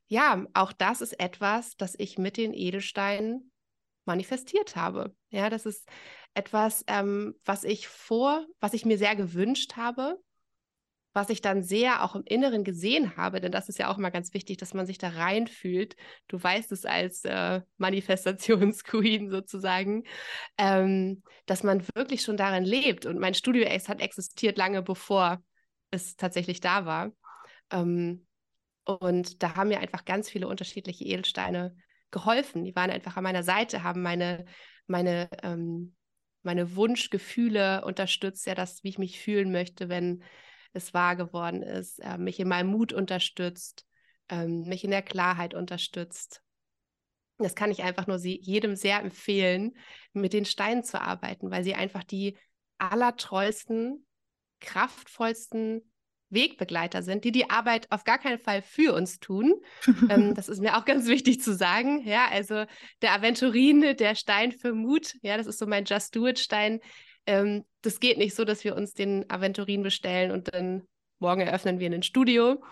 ja, 0.07 0.45
auch 0.53 0.71
das 0.71 1.01
ist 1.01 1.19
etwas, 1.19 1.75
das 1.75 1.93
ich 1.97 2.17
mit 2.17 2.37
den 2.37 2.53
Edelsteinen 2.53 3.51
manifestiert 4.05 4.77
habe. 4.77 5.13
Ja, 5.29 5.49
das 5.49 5.65
ist 5.65 5.89
etwas, 6.35 6.85
ähm, 6.87 7.35
was 7.43 7.65
ich 7.65 7.89
vor, 7.89 8.45
was 8.61 8.73
ich 8.73 8.85
mir 8.85 8.97
sehr 8.97 9.17
gewünscht 9.17 9.75
habe, 9.75 10.17
was 11.13 11.29
ich 11.29 11.41
dann 11.41 11.63
sehr 11.63 12.03
auch 12.03 12.15
im 12.15 12.23
Inneren 12.23 12.63
gesehen 12.63 13.17
habe, 13.17 13.41
denn 13.41 13.51
das 13.51 13.67
ist 13.67 13.79
ja 13.79 13.91
auch 13.91 13.97
immer 13.97 14.11
ganz 14.11 14.33
wichtig, 14.33 14.57
dass 14.57 14.73
man 14.73 14.85
sich 14.85 14.97
da 14.99 15.09
reinfühlt. 15.09 15.95
Du 16.27 16.41
weißt 16.41 16.71
es 16.71 16.85
als 16.85 17.25
äh, 17.25 17.61
Manifestationsqueen 17.77 19.29
sozusagen, 19.31 20.03
ähm, 20.57 21.23
dass 21.45 21.63
man 21.63 21.83
wirklich 21.95 22.21
schon 22.21 22.37
darin 22.37 22.63
lebt. 22.63 23.05
Und 23.05 23.19
mein 23.19 23.33
Studio 23.33 23.67
Ace 23.67 23.89
hat 23.89 24.01
existiert 24.01 24.57
lange 24.57 24.83
bevor 24.83 25.41
es 25.91 26.15
tatsächlich 26.15 26.59
da 26.59 26.85
war. 26.85 27.11
Ähm, 27.71 28.27
und 28.85 29.41
da 29.43 29.55
haben 29.55 29.69
mir 29.69 29.79
einfach 29.79 30.05
ganz 30.05 30.29
viele 30.29 30.47
unterschiedliche 30.47 31.05
Edelsteine 31.05 31.75
geholfen. 32.11 32.63
Die 32.65 32.75
waren 32.75 32.89
einfach 32.91 33.17
an 33.17 33.23
meiner 33.23 33.43
Seite, 33.43 33.83
haben 33.83 34.01
meine, 34.01 34.45
meine, 34.87 35.29
ähm, 35.43 35.95
meine 36.43 36.75
Wunschgefühle 36.75 37.83
unterstützt, 37.85 38.45
ja, 38.45 38.55
das, 38.55 38.83
wie 38.83 38.89
ich 38.89 38.97
mich 38.97 39.19
fühlen 39.19 39.51
möchte, 39.51 39.89
wenn 39.89 40.23
es 40.73 40.93
wahr 40.93 41.15
geworden 41.15 41.63
ist, 41.63 41.99
äh, 41.99 42.17
mich 42.17 42.39
in 42.39 42.47
meinem 42.47 42.69
Mut 42.69 42.93
unterstützt, 42.93 43.85
ähm, 44.29 44.63
mich 44.67 44.83
in 44.83 44.91
der 44.91 45.01
Klarheit 45.01 45.53
unterstützt. 45.53 46.41
Das 47.37 47.55
kann 47.55 47.71
ich 47.71 47.83
einfach 47.83 48.07
nur 48.07 48.19
sie, 48.19 48.39
jedem 48.41 48.75
sehr 48.75 48.99
empfehlen, 48.99 49.75
mit 50.13 50.33
den 50.33 50.45
Steinen 50.45 50.83
zu 50.83 51.01
arbeiten, 51.01 51.51
weil 51.51 51.63
sie 51.63 51.73
einfach 51.73 52.03
die 52.03 52.37
allertreuesten, 52.77 54.05
kraftvollsten 54.59 55.89
Wegbegleiter 56.29 57.01
sind, 57.01 57.23
die 57.23 57.31
die 57.31 57.49
Arbeit 57.49 57.87
auf 57.91 58.03
gar 58.03 58.19
keinen 58.19 58.39
Fall 58.39 58.61
für 58.61 58.93
uns 58.93 59.19
tun. 59.19 59.55
ähm, 60.09 60.35
das 60.35 60.49
ist 60.49 60.61
mir 60.61 60.77
auch 60.77 60.85
ganz 60.85 61.07
wichtig 61.07 61.41
zu 61.41 61.55
sagen. 61.55 62.05
Ja, 62.05 62.27
also 62.29 62.65
der 63.01 63.13
Aventurine, 63.13 63.95
der 63.95 64.15
Stein 64.15 64.51
für 64.51 64.73
Mut, 64.73 65.15
ja, 65.21 65.37
das 65.37 65.47
ist 65.47 65.59
so 65.59 65.65
mein 65.65 65.85
Just 65.85 66.15
Do 66.15 66.27
It 66.27 66.39
Stein. 66.39 66.79
Ähm, 67.29 67.63
das 67.83 67.99
geht 67.99 68.17
nicht 68.17 68.35
so, 68.35 68.43
dass 68.43 68.63
wir 68.63 68.75
uns 68.75 68.93
den 68.93 69.29
Aventurin 69.29 69.83
bestellen 69.83 70.31
und 70.31 70.51
dann 70.51 70.87
morgen 71.19 71.41
eröffnen 71.41 71.79
wir 71.79 71.91
ein 71.91 72.01
Studio. 72.01 72.63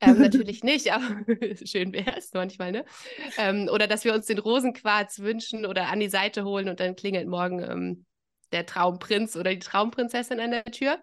Ähm, 0.00 0.18
natürlich 0.22 0.64
nicht, 0.64 0.90
aber 0.90 1.04
schön 1.64 1.92
wäre 1.92 2.16
es 2.16 2.32
manchmal, 2.32 2.72
ne? 2.72 2.86
Ähm, 3.36 3.68
oder 3.70 3.86
dass 3.86 4.04
wir 4.04 4.14
uns 4.14 4.24
den 4.24 4.38
Rosenquarz 4.38 5.18
wünschen 5.18 5.66
oder 5.66 5.88
an 5.88 6.00
die 6.00 6.08
Seite 6.08 6.44
holen 6.44 6.70
und 6.70 6.80
dann 6.80 6.96
klingelt 6.96 7.28
morgen 7.28 7.62
ähm, 7.62 8.06
der 8.52 8.64
Traumprinz 8.64 9.36
oder 9.36 9.50
die 9.50 9.58
Traumprinzessin 9.58 10.40
an 10.40 10.52
der 10.52 10.64
Tür. 10.64 10.98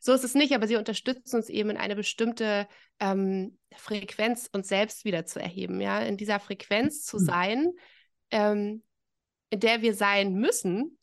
So 0.00 0.14
ist 0.14 0.24
es 0.24 0.34
nicht, 0.34 0.54
aber 0.54 0.66
sie 0.66 0.76
unterstützen 0.76 1.36
uns 1.36 1.50
eben 1.50 1.68
in 1.68 1.76
eine 1.76 1.94
bestimmte 1.94 2.66
ähm, 3.00 3.58
Frequenz 3.74 4.48
uns 4.50 4.68
selbst 4.68 5.04
wieder 5.04 5.26
zu 5.26 5.40
erheben, 5.40 5.82
ja, 5.82 6.00
in 6.00 6.16
dieser 6.16 6.40
Frequenz 6.40 7.04
zu 7.04 7.18
hm. 7.18 7.24
sein, 7.26 7.72
ähm, 8.30 8.82
in 9.50 9.60
der 9.60 9.82
wir 9.82 9.92
sein 9.92 10.32
müssen, 10.32 10.96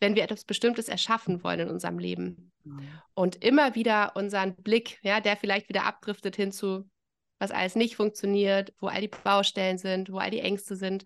wenn 0.00 0.14
wir 0.14 0.24
etwas 0.24 0.44
Bestimmtes 0.44 0.88
erschaffen 0.88 1.44
wollen 1.44 1.60
in 1.60 1.70
unserem 1.70 1.98
Leben. 1.98 2.52
Mhm. 2.64 2.88
Und 3.14 3.44
immer 3.44 3.74
wieder 3.74 4.16
unseren 4.16 4.56
Blick, 4.56 4.98
ja, 5.02 5.20
der 5.20 5.36
vielleicht 5.36 5.68
wieder 5.68 5.84
abdriftet 5.84 6.36
hinzu, 6.36 6.88
was 7.38 7.50
alles 7.50 7.76
nicht 7.76 7.96
funktioniert, 7.96 8.72
wo 8.80 8.88
all 8.88 9.00
die 9.00 9.08
Baustellen 9.08 9.78
sind, 9.78 10.10
wo 10.10 10.18
all 10.18 10.30
die 10.30 10.40
Ängste 10.40 10.76
sind, 10.76 11.04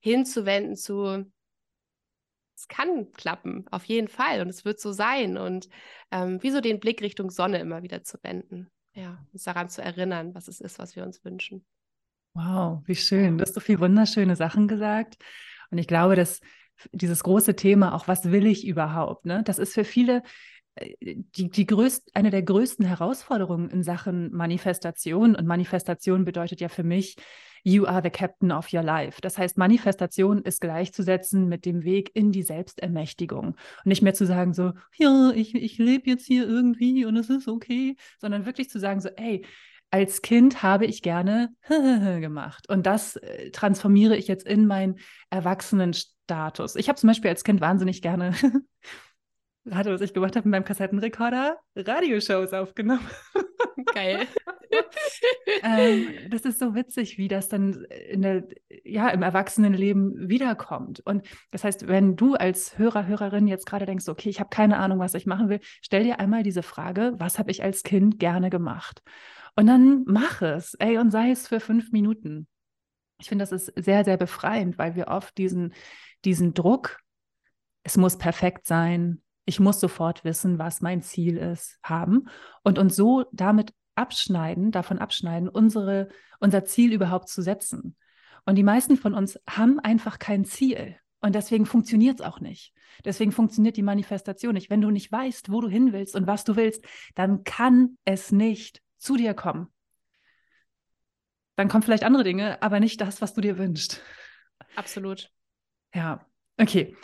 hinzuwenden 0.00 0.76
zu, 0.76 1.24
es 2.56 2.68
kann 2.68 3.10
klappen, 3.12 3.66
auf 3.70 3.84
jeden 3.86 4.08
Fall, 4.08 4.40
und 4.40 4.48
es 4.48 4.64
wird 4.64 4.80
so 4.80 4.92
sein. 4.92 5.36
Und 5.36 5.68
ähm, 6.10 6.42
wie 6.42 6.50
so 6.50 6.60
den 6.60 6.80
Blick 6.80 7.02
Richtung 7.02 7.30
Sonne 7.30 7.58
immer 7.58 7.82
wieder 7.82 8.04
zu 8.04 8.18
wenden. 8.22 8.70
Ja, 8.94 9.24
uns 9.32 9.44
daran 9.44 9.70
zu 9.70 9.82
erinnern, 9.82 10.34
was 10.34 10.48
es 10.48 10.60
ist, 10.60 10.78
was 10.78 10.94
wir 10.94 11.02
uns 11.02 11.24
wünschen. 11.24 11.64
Wow, 12.34 12.82
wie 12.86 12.94
schön. 12.94 13.38
Du 13.38 13.42
hast 13.42 13.54
so 13.54 13.60
viele 13.60 13.80
wunderschöne 13.80 14.36
Sachen 14.36 14.68
gesagt. 14.68 15.16
Und 15.70 15.78
ich 15.78 15.86
glaube, 15.86 16.14
dass 16.14 16.40
dieses 16.92 17.22
große 17.22 17.56
Thema, 17.56 17.94
auch 17.94 18.08
was 18.08 18.30
will 18.30 18.46
ich 18.46 18.66
überhaupt, 18.66 19.26
ne? 19.26 19.42
Das 19.44 19.58
ist 19.58 19.74
für 19.74 19.84
viele 19.84 20.22
äh, 20.74 20.94
die, 21.00 21.50
die 21.50 21.66
größt, 21.66 22.10
eine 22.14 22.30
der 22.30 22.42
größten 22.42 22.84
Herausforderungen 22.84 23.70
in 23.70 23.82
Sachen 23.82 24.32
Manifestation. 24.32 25.34
Und 25.34 25.46
Manifestation 25.46 26.24
bedeutet 26.24 26.60
ja 26.60 26.68
für 26.68 26.82
mich, 26.82 27.16
you 27.64 27.86
are 27.86 28.02
the 28.02 28.10
captain 28.10 28.50
of 28.50 28.72
your 28.72 28.82
life. 28.82 29.20
Das 29.20 29.38
heißt, 29.38 29.56
Manifestation 29.58 30.42
ist 30.42 30.60
gleichzusetzen 30.60 31.48
mit 31.48 31.64
dem 31.64 31.84
Weg 31.84 32.10
in 32.14 32.32
die 32.32 32.42
Selbstermächtigung. 32.42 33.48
Und 33.48 33.86
nicht 33.86 34.02
mehr 34.02 34.14
zu 34.14 34.26
sagen 34.26 34.52
so, 34.52 34.72
ja, 34.96 35.30
ich, 35.34 35.54
ich 35.54 35.78
lebe 35.78 36.10
jetzt 36.10 36.26
hier 36.26 36.46
irgendwie 36.46 37.04
und 37.04 37.16
es 37.16 37.30
ist 37.30 37.48
okay, 37.48 37.96
sondern 38.18 38.46
wirklich 38.46 38.68
zu 38.68 38.78
sagen 38.78 39.00
so, 39.00 39.10
ey, 39.10 39.44
als 39.90 40.22
Kind 40.22 40.62
habe 40.62 40.86
ich 40.86 41.02
gerne 41.02 41.54
gemacht. 41.68 42.68
Und 42.68 42.86
das 42.86 43.16
äh, 43.16 43.50
transformiere 43.50 44.16
ich 44.16 44.26
jetzt 44.26 44.46
in 44.46 44.66
meinen 44.66 44.96
Erwachsenenstatus. 46.28 46.76
Ich 46.76 46.88
habe 46.88 46.98
zum 46.98 47.08
Beispiel 47.08 47.30
als 47.30 47.44
Kind 47.44 47.60
wahnsinnig 47.60 48.02
gerne, 48.02 48.32
hatte, 49.70 49.92
was 49.92 50.00
ich 50.00 50.14
gemacht 50.14 50.36
habe 50.36 50.48
mit 50.48 50.52
meinem 50.52 50.64
Kassettenrekorder, 50.64 51.58
Radioshows 51.76 52.52
aufgenommen. 52.52 53.06
Geil. 53.94 54.26
ähm, 55.62 56.08
das 56.30 56.42
ist 56.42 56.58
so 56.58 56.74
witzig, 56.74 57.18
wie 57.18 57.28
das 57.28 57.48
dann 57.48 57.84
in 58.08 58.22
der, 58.22 58.48
ja, 58.84 59.08
im 59.10 59.22
Erwachsenenleben 59.22 60.28
wiederkommt. 60.28 61.00
Und 61.00 61.26
das 61.50 61.64
heißt, 61.64 61.88
wenn 61.88 62.16
du 62.16 62.34
als 62.34 62.78
Hörer, 62.78 63.06
Hörerin 63.06 63.46
jetzt 63.46 63.66
gerade 63.66 63.86
denkst, 63.86 64.08
okay, 64.08 64.30
ich 64.30 64.40
habe 64.40 64.50
keine 64.50 64.78
Ahnung, 64.78 64.98
was 64.98 65.14
ich 65.14 65.26
machen 65.26 65.48
will, 65.48 65.60
stell 65.80 66.04
dir 66.04 66.20
einmal 66.20 66.42
diese 66.42 66.62
Frage, 66.62 67.12
was 67.18 67.38
habe 67.38 67.50
ich 67.50 67.62
als 67.62 67.82
Kind 67.82 68.18
gerne 68.18 68.50
gemacht? 68.50 69.02
Und 69.54 69.66
dann 69.66 70.04
mach 70.06 70.42
es, 70.42 70.74
ey, 70.74 70.98
und 70.98 71.10
sei 71.10 71.30
es 71.30 71.46
für 71.46 71.60
fünf 71.60 71.92
Minuten. 71.92 72.46
Ich 73.20 73.28
finde, 73.28 73.44
das 73.44 73.52
ist 73.52 73.72
sehr, 73.76 74.04
sehr 74.04 74.16
befreiend, 74.16 74.78
weil 74.78 74.96
wir 74.96 75.08
oft 75.08 75.36
diesen, 75.38 75.74
diesen 76.24 76.54
Druck, 76.54 77.00
es 77.82 77.96
muss 77.96 78.18
perfekt 78.18 78.66
sein, 78.66 79.22
ich 79.44 79.60
muss 79.60 79.80
sofort 79.80 80.24
wissen, 80.24 80.58
was 80.58 80.80
mein 80.80 81.02
Ziel 81.02 81.36
ist, 81.36 81.78
haben 81.82 82.28
und 82.62 82.78
uns 82.78 82.94
so 82.94 83.24
damit 83.32 83.74
abschneiden, 83.94 84.70
davon 84.70 84.98
abschneiden, 84.98 85.48
unsere, 85.48 86.08
unser 86.38 86.64
Ziel 86.64 86.92
überhaupt 86.92 87.28
zu 87.28 87.42
setzen. 87.42 87.96
Und 88.44 88.56
die 88.56 88.62
meisten 88.62 88.96
von 88.96 89.14
uns 89.14 89.38
haben 89.48 89.80
einfach 89.80 90.18
kein 90.18 90.44
Ziel. 90.44 90.96
Und 91.20 91.34
deswegen 91.34 91.66
funktioniert 91.66 92.20
es 92.20 92.26
auch 92.26 92.40
nicht. 92.40 92.72
Deswegen 93.04 93.30
funktioniert 93.30 93.76
die 93.76 93.82
Manifestation 93.82 94.54
nicht. 94.54 94.70
Wenn 94.70 94.80
du 94.80 94.90
nicht 94.90 95.10
weißt, 95.12 95.52
wo 95.52 95.60
du 95.60 95.68
hin 95.68 95.92
willst 95.92 96.16
und 96.16 96.26
was 96.26 96.42
du 96.44 96.56
willst, 96.56 96.84
dann 97.14 97.44
kann 97.44 97.96
es 98.04 98.32
nicht 98.32 98.82
zu 98.98 99.16
dir 99.16 99.34
kommen. 99.34 99.68
Dann 101.56 101.68
kommen 101.68 101.82
vielleicht 101.82 102.04
andere 102.04 102.24
Dinge, 102.24 102.60
aber 102.62 102.80
nicht 102.80 103.00
das, 103.00 103.20
was 103.20 103.34
du 103.34 103.40
dir 103.40 103.58
wünschst. 103.58 104.00
Absolut. 104.74 105.30
Ja, 105.94 106.26
okay. 106.58 106.96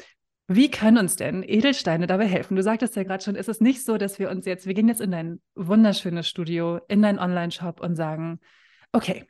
Wie 0.51 0.71
können 0.71 0.97
uns 0.97 1.17
denn 1.17 1.43
Edelsteine 1.43 2.07
dabei 2.07 2.27
helfen? 2.27 2.57
Du 2.57 2.63
sagtest 2.63 2.97
ja 2.97 3.03
gerade 3.03 3.23
schon, 3.23 3.35
ist 3.35 3.51
es 3.51 3.61
nicht 3.61 3.85
so, 3.85 3.99
dass 3.99 4.19
wir 4.19 4.31
uns 4.31 4.47
jetzt, 4.47 4.67
wir 4.67 4.73
gehen 4.73 4.89
jetzt 4.89 5.03
in 5.03 5.11
dein 5.11 5.43
wunderschönes 5.55 6.27
Studio, 6.27 6.81
in 6.89 7.03
deinen 7.03 7.19
Online-Shop 7.19 7.81
und 7.81 7.97
sagen, 7.97 8.41
okay, 8.93 9.27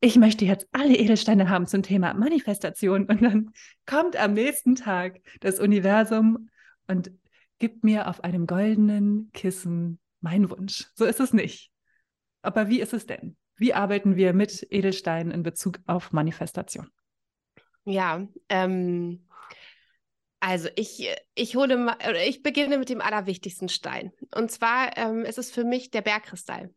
ich 0.00 0.16
möchte 0.16 0.44
jetzt 0.44 0.66
alle 0.72 0.96
Edelsteine 0.96 1.48
haben 1.48 1.66
zum 1.66 1.82
Thema 1.82 2.12
Manifestation 2.14 3.04
und 3.06 3.22
dann 3.22 3.52
kommt 3.86 4.16
am 4.16 4.32
nächsten 4.34 4.74
Tag 4.74 5.20
das 5.40 5.60
Universum 5.60 6.48
und 6.88 7.12
gibt 7.58 7.84
mir 7.84 8.08
auf 8.08 8.24
einem 8.24 8.46
goldenen 8.46 9.30
Kissen 9.32 10.00
meinen 10.20 10.50
Wunsch. 10.50 10.86
So 10.94 11.04
ist 11.04 11.20
es 11.20 11.32
nicht. 11.32 11.70
Aber 12.42 12.68
wie 12.68 12.80
ist 12.80 12.92
es 12.92 13.06
denn? 13.06 13.36
Wie 13.56 13.74
arbeiten 13.74 14.16
wir 14.16 14.32
mit 14.32 14.66
Edelsteinen 14.70 15.32
in 15.32 15.42
Bezug 15.42 15.80
auf 15.86 16.12
Manifestation? 16.12 16.88
Ja, 17.88 18.28
ähm, 18.50 19.26
also 20.40 20.68
ich, 20.76 21.08
ich 21.34 21.56
hole 21.56 21.78
mal, 21.78 21.96
ich 22.26 22.42
beginne 22.42 22.76
mit 22.76 22.90
dem 22.90 23.00
allerwichtigsten 23.00 23.70
Stein. 23.70 24.12
Und 24.34 24.50
zwar 24.50 24.94
ähm, 24.98 25.24
ist 25.24 25.38
es 25.38 25.50
für 25.50 25.64
mich 25.64 25.90
der 25.90 26.02
Bergkristall. 26.02 26.74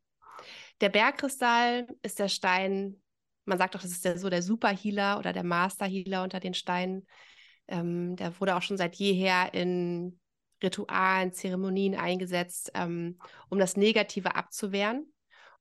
Der 0.79 0.87
Bergkristall 0.87 1.85
ist 2.01 2.19
der 2.19 2.29
Stein, 2.29 3.01
man 3.43 3.57
sagt 3.57 3.75
doch, 3.75 3.81
das 3.81 3.91
ist 3.91 4.05
der, 4.05 4.17
so 4.17 4.29
der 4.29 4.41
Superhealer 4.41 5.19
oder 5.19 5.33
der 5.33 5.43
Masterhealer 5.43 6.23
unter 6.23 6.39
den 6.39 6.53
Steinen. 6.53 7.05
Ähm, 7.67 8.15
der 8.15 8.39
wurde 8.39 8.55
auch 8.55 8.61
schon 8.61 8.77
seit 8.77 8.95
jeher 8.95 9.53
in 9.53 10.17
Ritualen, 10.63 11.33
Zeremonien 11.33 11.95
eingesetzt, 11.95 12.71
ähm, 12.73 13.19
um 13.49 13.59
das 13.59 13.75
Negative 13.75 14.35
abzuwehren, 14.35 15.11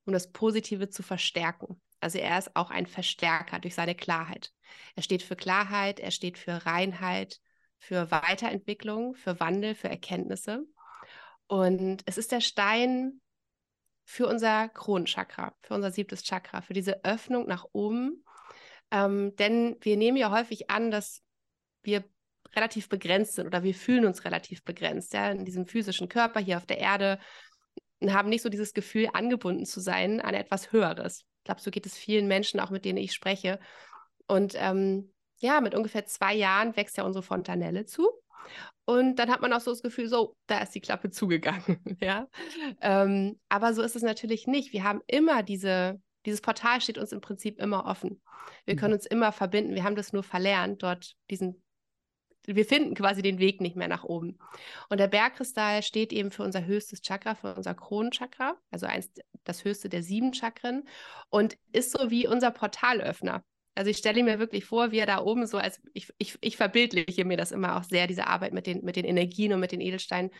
um 0.05 0.13
das 0.13 0.31
Positive 0.31 0.87
zu 0.89 1.03
verstärken. 1.03 1.81
Also 2.01 2.17
er 2.17 2.37
ist 2.37 2.55
auch 2.55 2.71
ein 2.71 2.87
Verstärker 2.87 3.59
durch 3.59 3.75
seine 3.75 3.95
Klarheit. 3.95 4.51
Er 4.95 5.03
steht 5.03 5.23
für 5.23 5.35
Klarheit, 5.35 5.99
er 5.99 6.11
steht 6.11 6.37
für 6.37 6.65
Reinheit, 6.65 7.39
für 7.77 8.11
Weiterentwicklung, 8.11 9.15
für 9.15 9.39
Wandel, 9.39 9.75
für 9.75 9.89
Erkenntnisse. 9.89 10.65
Und 11.47 12.03
es 12.05 12.17
ist 12.17 12.31
der 12.31 12.41
Stein 12.41 13.21
für 14.03 14.27
unser 14.27 14.69
Kronenchakra, 14.69 15.55
für 15.61 15.73
unser 15.73 15.91
siebtes 15.91 16.23
Chakra, 16.23 16.61
für 16.61 16.73
diese 16.73 17.03
Öffnung 17.03 17.47
nach 17.47 17.65
oben. 17.71 18.23
Ähm, 18.91 19.35
denn 19.37 19.77
wir 19.81 19.95
nehmen 19.95 20.17
ja 20.17 20.31
häufig 20.31 20.69
an, 20.69 20.91
dass 20.91 21.23
wir 21.83 22.03
relativ 22.55 22.89
begrenzt 22.89 23.35
sind 23.35 23.47
oder 23.47 23.63
wir 23.63 23.73
fühlen 23.73 24.05
uns 24.05 24.25
relativ 24.25 24.63
begrenzt, 24.63 25.13
ja, 25.13 25.31
in 25.31 25.45
diesem 25.45 25.65
physischen 25.65 26.09
Körper 26.09 26.39
hier 26.39 26.57
auf 26.57 26.65
der 26.65 26.79
Erde 26.79 27.19
und 27.99 28.13
haben 28.13 28.29
nicht 28.29 28.41
so 28.41 28.49
dieses 28.49 28.73
Gefühl, 28.73 29.09
angebunden 29.13 29.65
zu 29.65 29.79
sein 29.79 30.19
an 30.19 30.33
etwas 30.33 30.71
Höheres. 30.71 31.25
Ich 31.41 31.45
glaube, 31.45 31.61
so 31.61 31.71
geht 31.71 31.87
es 31.87 31.97
vielen 31.97 32.27
Menschen, 32.27 32.59
auch 32.59 32.69
mit 32.69 32.85
denen 32.85 32.99
ich 32.99 33.13
spreche. 33.13 33.59
Und 34.27 34.53
ähm, 34.57 35.11
ja, 35.39 35.59
mit 35.59 35.73
ungefähr 35.73 36.05
zwei 36.05 36.35
Jahren 36.35 36.75
wächst 36.75 36.97
ja 36.97 37.03
unsere 37.03 37.23
Fontanelle 37.23 37.85
zu. 37.85 38.07
Und 38.85 39.15
dann 39.15 39.31
hat 39.31 39.41
man 39.41 39.51
auch 39.53 39.59
so 39.59 39.71
das 39.71 39.81
Gefühl, 39.81 40.07
so, 40.07 40.35
da 40.45 40.59
ist 40.59 40.75
die 40.75 40.81
Klappe 40.81 41.09
zugegangen. 41.09 41.79
ja? 41.99 42.27
Ähm, 42.79 43.39
aber 43.49 43.73
so 43.73 43.81
ist 43.81 43.95
es 43.95 44.03
natürlich 44.03 44.45
nicht. 44.45 44.71
Wir 44.71 44.83
haben 44.83 45.01
immer 45.07 45.41
diese, 45.41 45.99
dieses 46.25 46.41
Portal 46.41 46.79
steht 46.79 46.99
uns 46.99 47.11
im 47.11 47.21
Prinzip 47.21 47.59
immer 47.59 47.85
offen. 47.85 48.21
Wir 48.65 48.75
können 48.75 48.91
mhm. 48.91 48.97
uns 48.97 49.05
immer 49.07 49.31
verbinden. 49.31 49.73
Wir 49.73 49.83
haben 49.83 49.95
das 49.95 50.13
nur 50.13 50.23
verlernt, 50.23 50.83
dort 50.83 51.15
diesen, 51.31 51.63
wir 52.45 52.65
finden 52.65 52.95
quasi 52.95 53.21
den 53.21 53.39
Weg 53.39 53.61
nicht 53.61 53.75
mehr 53.75 53.87
nach 53.87 54.03
oben. 54.03 54.37
Und 54.89 54.99
der 54.99 55.07
Bergkristall 55.07 55.83
steht 55.83 56.11
eben 56.11 56.31
für 56.31 56.43
unser 56.43 56.65
höchstes 56.65 57.01
Chakra, 57.01 57.35
für 57.35 57.55
unser 57.55 57.73
Kronenchakra, 57.73 58.55
also 58.71 58.85
eins, 58.85 59.11
das 59.43 59.63
höchste 59.63 59.89
der 59.89 60.03
sieben 60.03 60.33
Chakren 60.33 60.87
und 61.29 61.57
ist 61.71 61.91
so 61.91 62.09
wie 62.09 62.27
unser 62.27 62.51
Portalöffner. 62.51 63.43
Also 63.75 63.89
ich 63.89 63.97
stelle 63.97 64.23
mir 64.23 64.39
wirklich 64.39 64.65
vor, 64.65 64.91
wie 64.91 64.99
er 64.99 65.05
da 65.05 65.19
oben 65.23 65.47
so 65.47 65.57
als, 65.57 65.81
ich, 65.93 66.11
ich, 66.17 66.37
ich 66.41 66.57
verbildliche 66.57 67.25
mir 67.25 67.37
das 67.37 67.51
immer 67.51 67.77
auch 67.77 67.83
sehr, 67.83 68.07
diese 68.07 68.27
Arbeit 68.27 68.53
mit 68.53 68.67
den, 68.67 68.83
mit 68.83 68.95
den 68.95 69.05
Energien 69.05 69.53
und 69.53 69.59
mit 69.59 69.71
den 69.71 69.81
Edelsteinen. 69.81 70.31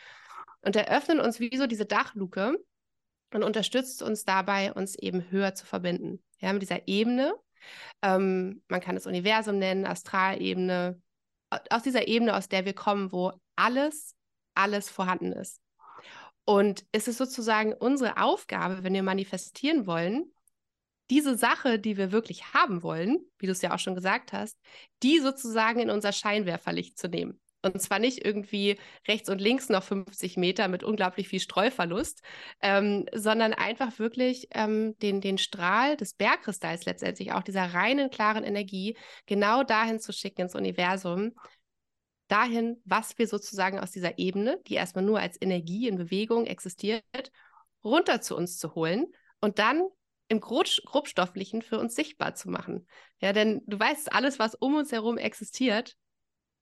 Und 0.62 0.76
er 0.76 0.96
öffnet 0.96 1.20
uns 1.20 1.40
wie 1.40 1.56
so 1.56 1.66
diese 1.66 1.86
Dachluke 1.86 2.58
und 3.34 3.44
unterstützt 3.44 4.04
uns 4.04 4.26
dabei, 4.26 4.74
uns 4.74 4.96
eben 4.96 5.32
höher 5.32 5.56
zu 5.56 5.66
verbinden. 5.66 6.22
Ja, 6.40 6.52
mit 6.52 6.62
dieser 6.62 6.88
Ebene. 6.88 7.34
Ähm, 8.02 8.64
man 8.68 8.82
kann 8.82 8.98
es 8.98 9.08
Universum 9.08 9.60
nennen, 9.60 9.86
Astralebene, 9.86 11.00
aus 11.70 11.84
dieser 11.84 12.08
Ebene, 12.08 12.36
aus 12.36 12.48
der 12.48 12.66
wir 12.66 12.74
kommen, 12.74 13.12
wo 13.12 13.34
alles, 13.56 14.16
alles 14.56 14.90
vorhanden 14.90 15.32
ist. 15.32 15.62
Und 16.46 16.86
es 16.92 17.08
ist 17.08 17.18
sozusagen 17.18 17.74
unsere 17.74 18.18
Aufgabe, 18.18 18.84
wenn 18.84 18.94
wir 18.94 19.04
manifestieren 19.04 19.86
wollen, 19.86 20.32
diese 21.10 21.38
Sache, 21.38 21.78
die 21.78 21.98
wir 21.98 22.12
wirklich 22.12 22.54
haben 22.54 22.84
wollen, 22.84 23.20
wie 23.38 23.46
du 23.46 23.52
es 23.52 23.62
ja 23.62 23.74
auch 23.74 23.80
schon 23.80 23.96
gesagt 23.96 24.32
hast, 24.32 24.58
die 25.04 25.20
sozusagen 25.20 25.80
in 25.80 25.90
unser 25.90 26.14
Scheinwerferlicht 26.14 26.98
zu 26.98 27.10
nehmen. 27.10 27.40
Und 27.64 27.80
zwar 27.82 28.00
nicht 28.00 28.26
irgendwie 28.26 28.78
rechts 29.08 29.30
und 29.30 29.40
links 29.40 29.70
noch 29.70 29.84
50 29.84 30.36
Meter 30.38 30.68
mit 30.68 30.84
unglaublich 30.84 31.28
viel 31.28 31.40
Streuverlust, 31.40 32.22
ähm, 32.62 33.06
sondern 33.14 33.54
einfach 33.54 34.00
wirklich 34.00 34.48
ähm, 34.52 34.98
den, 35.00 35.22
den 35.22 35.38
Strahl 35.38 35.96
des 35.96 36.16
Bergkristalls 36.16 36.86
letztendlich, 36.86 37.34
auch 37.34 37.44
dieser 37.44 37.74
reinen, 37.74 38.10
klaren 38.10 38.44
Energie, 38.44 38.98
genau 39.28 39.64
dahin 39.64 40.00
zu 40.00 40.12
schicken 40.12 40.42
ins 40.42 40.56
Universum, 40.56 41.34
dahin, 42.28 42.82
was 42.86 43.18
wir 43.18 43.28
sozusagen 43.28 43.80
aus 43.80 43.92
dieser 43.92 44.18
Ebene, 44.18 44.60
die 44.68 44.76
erstmal 44.76 45.04
nur 45.04 45.20
als 45.20 45.40
Energie 45.40 45.88
in 45.88 45.98
Bewegung 45.98 46.46
existiert, 46.48 47.04
runter 47.84 48.22
zu 48.22 48.36
uns 48.36 48.58
zu 48.58 48.74
holen 48.74 49.08
und 49.40 49.60
dann 49.60 49.84
im 50.30 50.40
Grobstofflichen 50.40 51.62
für 51.62 51.78
uns 51.78 51.94
sichtbar 51.94 52.36
zu 52.36 52.50
machen. 52.50 52.88
Ja, 53.20 53.34
denn 53.34 53.62
du 53.68 53.78
weißt, 53.78 54.14
alles, 54.14 54.40
was 54.40 54.56
um 54.56 54.76
uns 54.76 54.94
herum 54.94 55.18
existiert, 55.18 55.98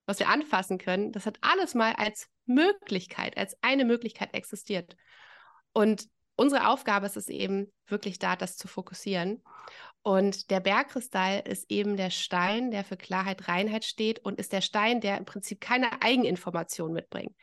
was 0.10 0.18
wir 0.18 0.28
anfassen 0.28 0.80
können, 0.80 1.12
das 1.12 1.28
hat 1.28 1.38
alles 1.42 1.76
mal 1.76 1.94
als 1.94 2.28
Möglichkeit, 2.48 3.38
als 3.38 3.56
eine 3.62 3.86
Möglichkeit 3.86 4.34
existiert. 4.34 4.98
Und 5.72 6.08
unsere 6.36 6.68
Aufgabe 6.68 7.06
ist 7.06 7.16
es 7.16 7.28
eben, 7.28 7.72
wirklich 7.86 8.18
da 8.18 8.36
das 8.36 8.58
zu 8.58 8.68
fokussieren. 8.68 9.44
Und 10.02 10.50
der 10.50 10.62
Bergkristall 10.62 11.44
ist 11.46 11.70
eben 11.70 11.96
der 11.96 12.10
Stein, 12.10 12.72
der 12.72 12.84
für 12.84 12.98
Klarheit, 12.98 13.48
Reinheit 13.48 13.86
steht 13.86 14.18
und 14.26 14.40
ist 14.40 14.52
der 14.52 14.62
Stein, 14.62 15.00
der 15.00 15.16
im 15.20 15.26
Prinzip 15.26 15.62
keine 15.62 16.02
Eigeninformation 16.02 16.92
mitbringt. 16.92 17.36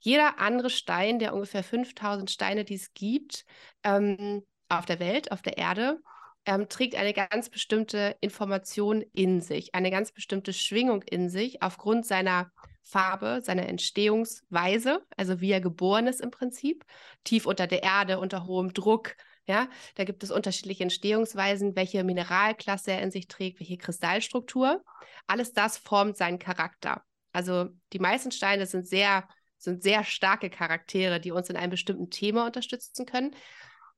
Jeder 0.00 0.40
andere 0.40 0.70
Stein, 0.70 1.20
der 1.20 1.32
ungefähr 1.32 1.62
5000 1.62 2.28
Steine, 2.28 2.64
die 2.64 2.74
es 2.74 2.92
gibt, 2.92 3.44
ähm, 3.84 4.44
auf 4.68 4.84
der 4.84 4.98
Welt, 4.98 5.30
auf 5.30 5.42
der 5.42 5.58
Erde, 5.58 6.00
ähm, 6.46 6.68
trägt 6.68 6.94
eine 6.94 7.12
ganz 7.12 7.50
bestimmte 7.50 8.16
Information 8.20 9.02
in 9.12 9.40
sich, 9.40 9.74
eine 9.74 9.90
ganz 9.90 10.12
bestimmte 10.12 10.52
Schwingung 10.52 11.02
in 11.02 11.28
sich 11.28 11.62
aufgrund 11.62 12.06
seiner 12.06 12.50
Farbe, 12.82 13.40
seiner 13.42 13.68
Entstehungsweise, 13.68 15.04
also 15.16 15.40
wie 15.40 15.52
er 15.52 15.60
geboren 15.60 16.06
ist 16.06 16.20
im 16.20 16.30
Prinzip, 16.30 16.84
tief 17.24 17.46
unter 17.46 17.66
der 17.66 17.82
Erde, 17.82 18.18
unter 18.18 18.46
hohem 18.46 18.72
Druck. 18.72 19.16
Ja, 19.46 19.68
da 19.96 20.04
gibt 20.04 20.22
es 20.22 20.30
unterschiedliche 20.30 20.84
Entstehungsweisen, 20.84 21.74
welche 21.74 22.04
Mineralklasse 22.04 22.92
er 22.92 23.02
in 23.02 23.10
sich 23.10 23.26
trägt, 23.26 23.60
welche 23.60 23.78
Kristallstruktur. 23.78 24.82
Alles 25.26 25.52
das 25.52 25.76
formt 25.76 26.16
seinen 26.16 26.38
Charakter. 26.38 27.02
Also 27.32 27.68
die 27.92 27.98
meisten 27.98 28.32
Steine 28.32 28.66
sind 28.66 28.86
sehr, 28.86 29.28
sind 29.58 29.82
sehr 29.82 30.04
starke 30.04 30.50
Charaktere, 30.50 31.20
die 31.20 31.32
uns 31.32 31.50
in 31.50 31.56
einem 31.56 31.70
bestimmten 31.70 32.10
Thema 32.10 32.46
unterstützen 32.46 33.06
können 33.06 33.34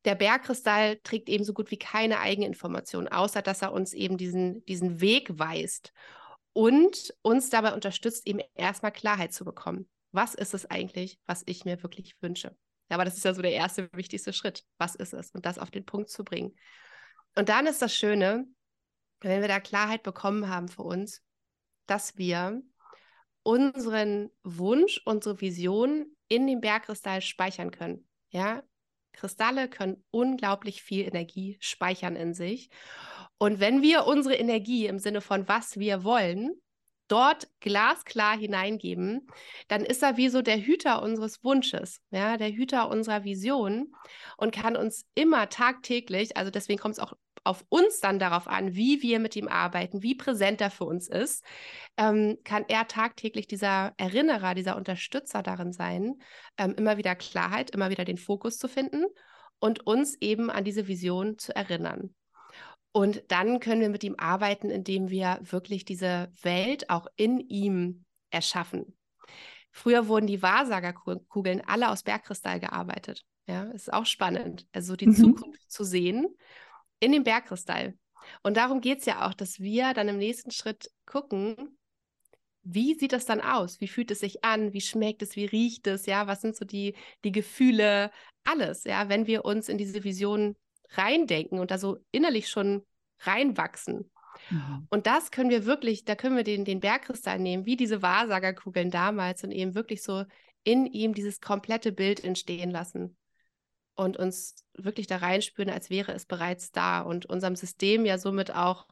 der 0.04 0.14
Bergkristall 0.14 0.98
trägt 1.02 1.28
eben 1.28 1.44
so 1.44 1.52
gut 1.52 1.70
wie 1.70 1.78
keine 1.78 2.20
Eigeninformation, 2.20 3.08
außer 3.08 3.42
dass 3.42 3.62
er 3.62 3.72
uns 3.72 3.92
eben 3.92 4.16
diesen, 4.16 4.64
diesen 4.66 5.00
Weg 5.00 5.38
weist 5.38 5.92
und 6.52 7.14
uns 7.22 7.50
dabei 7.50 7.72
unterstützt, 7.72 8.26
eben 8.26 8.40
erstmal 8.54 8.92
Klarheit 8.92 9.32
zu 9.32 9.44
bekommen. 9.44 9.88
Was 10.10 10.34
ist 10.34 10.54
es 10.54 10.70
eigentlich, 10.70 11.18
was 11.26 11.42
ich 11.46 11.64
mir 11.64 11.82
wirklich 11.82 12.16
wünsche? 12.20 12.56
Aber 12.88 13.04
das 13.04 13.16
ist 13.16 13.24
ja 13.24 13.32
so 13.32 13.40
der 13.40 13.52
erste 13.52 13.88
wichtigste 13.94 14.32
Schritt. 14.32 14.64
Was 14.76 14.94
ist 14.94 15.14
es? 15.14 15.30
Und 15.30 15.46
das 15.46 15.58
auf 15.58 15.70
den 15.70 15.86
Punkt 15.86 16.10
zu 16.10 16.24
bringen. 16.24 16.54
Und 17.34 17.48
dann 17.48 17.66
ist 17.66 17.80
das 17.80 17.94
Schöne, 17.94 18.46
wenn 19.20 19.40
wir 19.40 19.48
da 19.48 19.60
Klarheit 19.60 20.02
bekommen 20.02 20.48
haben 20.48 20.68
für 20.68 20.82
uns, 20.82 21.22
dass 21.86 22.18
wir 22.18 22.60
unseren 23.42 24.30
Wunsch, 24.42 25.00
unsere 25.04 25.40
Vision 25.40 26.06
in 26.28 26.46
dem 26.46 26.60
Bergkristall 26.60 27.22
speichern 27.22 27.70
können. 27.70 28.06
Ja, 28.28 28.62
Kristalle 29.12 29.68
können 29.68 30.04
unglaublich 30.10 30.82
viel 30.82 31.06
Energie 31.06 31.56
speichern 31.60 32.16
in 32.16 32.34
sich. 32.34 32.70
Und 33.38 33.60
wenn 33.60 33.82
wir 33.82 34.06
unsere 34.06 34.36
Energie 34.36 34.86
im 34.86 34.98
Sinne 34.98 35.20
von 35.20 35.48
was 35.48 35.78
wir 35.78 36.04
wollen, 36.04 36.52
dort 37.08 37.48
glasklar 37.60 38.38
hineingeben, 38.38 39.26
dann 39.68 39.84
ist 39.84 40.02
er 40.02 40.16
wie 40.16 40.28
so 40.28 40.40
der 40.40 40.58
Hüter 40.58 41.02
unseres 41.02 41.44
Wunsches, 41.44 42.00
ja, 42.10 42.38
der 42.38 42.50
Hüter 42.50 42.88
unserer 42.88 43.24
Vision 43.24 43.94
und 44.38 44.54
kann 44.54 44.76
uns 44.76 45.04
immer 45.14 45.50
tagtäglich, 45.50 46.36
also 46.38 46.50
deswegen 46.50 46.80
kommt 46.80 46.94
es 46.94 46.98
auch 46.98 47.12
auf 47.44 47.64
uns 47.68 48.00
dann 48.00 48.18
darauf 48.18 48.46
an, 48.46 48.74
wie 48.74 49.02
wir 49.02 49.18
mit 49.18 49.36
ihm 49.36 49.48
arbeiten, 49.48 50.02
wie 50.02 50.14
präsent 50.14 50.60
er 50.60 50.70
für 50.70 50.84
uns 50.84 51.08
ist, 51.08 51.44
ähm, 51.96 52.38
kann 52.44 52.64
er 52.68 52.86
tagtäglich 52.86 53.46
dieser 53.46 53.92
Erinnerer, 53.96 54.54
dieser 54.54 54.76
Unterstützer 54.76 55.42
darin 55.42 55.72
sein, 55.72 56.14
ähm, 56.56 56.74
immer 56.76 56.96
wieder 56.96 57.14
Klarheit, 57.14 57.70
immer 57.70 57.90
wieder 57.90 58.04
den 58.04 58.18
Fokus 58.18 58.58
zu 58.58 58.68
finden 58.68 59.04
und 59.58 59.86
uns 59.86 60.16
eben 60.20 60.50
an 60.50 60.64
diese 60.64 60.86
Vision 60.88 61.38
zu 61.38 61.54
erinnern. 61.54 62.14
Und 62.92 63.24
dann 63.28 63.58
können 63.58 63.80
wir 63.80 63.88
mit 63.88 64.04
ihm 64.04 64.16
arbeiten, 64.18 64.70
indem 64.70 65.08
wir 65.08 65.38
wirklich 65.42 65.84
diese 65.84 66.30
Welt 66.42 66.90
auch 66.90 67.06
in 67.16 67.40
ihm 67.40 68.04
erschaffen. 68.30 68.96
Früher 69.70 70.06
wurden 70.06 70.26
die 70.26 70.42
Wahrsagerkugeln 70.42 71.62
alle 71.66 71.90
aus 71.90 72.02
Bergkristall 72.02 72.60
gearbeitet. 72.60 73.24
Ja, 73.46 73.64
ist 73.64 73.92
auch 73.92 74.06
spannend, 74.06 74.66
also 74.72 74.94
die 74.94 75.06
mhm. 75.06 75.14
Zukunft 75.14 75.70
zu 75.70 75.82
sehen 75.82 76.26
in 77.02 77.10
dem 77.10 77.24
Bergkristall. 77.24 77.98
Und 78.44 78.56
darum 78.56 78.80
geht 78.80 79.00
es 79.00 79.06
ja 79.06 79.26
auch, 79.26 79.34
dass 79.34 79.58
wir 79.58 79.92
dann 79.92 80.08
im 80.08 80.18
nächsten 80.18 80.52
Schritt 80.52 80.88
gucken, 81.04 81.76
wie 82.62 82.94
sieht 82.94 83.12
das 83.12 83.26
dann 83.26 83.40
aus? 83.40 83.80
Wie 83.80 83.88
fühlt 83.88 84.12
es 84.12 84.20
sich 84.20 84.44
an? 84.44 84.72
Wie 84.72 84.80
schmeckt 84.80 85.20
es? 85.22 85.34
Wie 85.34 85.46
riecht 85.46 85.88
es? 85.88 86.06
Ja, 86.06 86.28
was 86.28 86.40
sind 86.40 86.54
so 86.54 86.64
die, 86.64 86.94
die 87.24 87.32
Gefühle? 87.32 88.12
Alles, 88.44 88.84
ja, 88.84 89.08
wenn 89.08 89.26
wir 89.26 89.44
uns 89.44 89.68
in 89.68 89.78
diese 89.78 90.04
Vision 90.04 90.54
reindenken 90.90 91.58
und 91.58 91.72
da 91.72 91.78
so 91.78 91.98
innerlich 92.12 92.48
schon 92.48 92.86
reinwachsen. 93.18 94.08
Mhm. 94.50 94.86
Und 94.88 95.08
das 95.08 95.32
können 95.32 95.50
wir 95.50 95.66
wirklich, 95.66 96.04
da 96.04 96.14
können 96.14 96.36
wir 96.36 96.44
den, 96.44 96.64
den 96.64 96.78
Bergkristall 96.78 97.40
nehmen, 97.40 97.66
wie 97.66 97.76
diese 97.76 98.00
Wahrsagerkugeln 98.00 98.90
damals 98.90 99.42
und 99.42 99.50
eben 99.50 99.74
wirklich 99.74 100.04
so 100.04 100.24
in 100.62 100.86
ihm 100.86 101.14
dieses 101.14 101.40
komplette 101.40 101.90
Bild 101.90 102.22
entstehen 102.22 102.70
lassen 102.70 103.16
und 103.94 104.16
uns 104.16 104.64
wirklich 104.74 105.06
da 105.06 105.16
reinspüren, 105.18 105.70
als 105.70 105.90
wäre 105.90 106.12
es 106.12 106.26
bereits 106.26 106.70
da 106.70 107.00
und 107.00 107.26
unserem 107.26 107.56
System 107.56 108.04
ja 108.04 108.18
somit 108.18 108.54
auch 108.54 108.86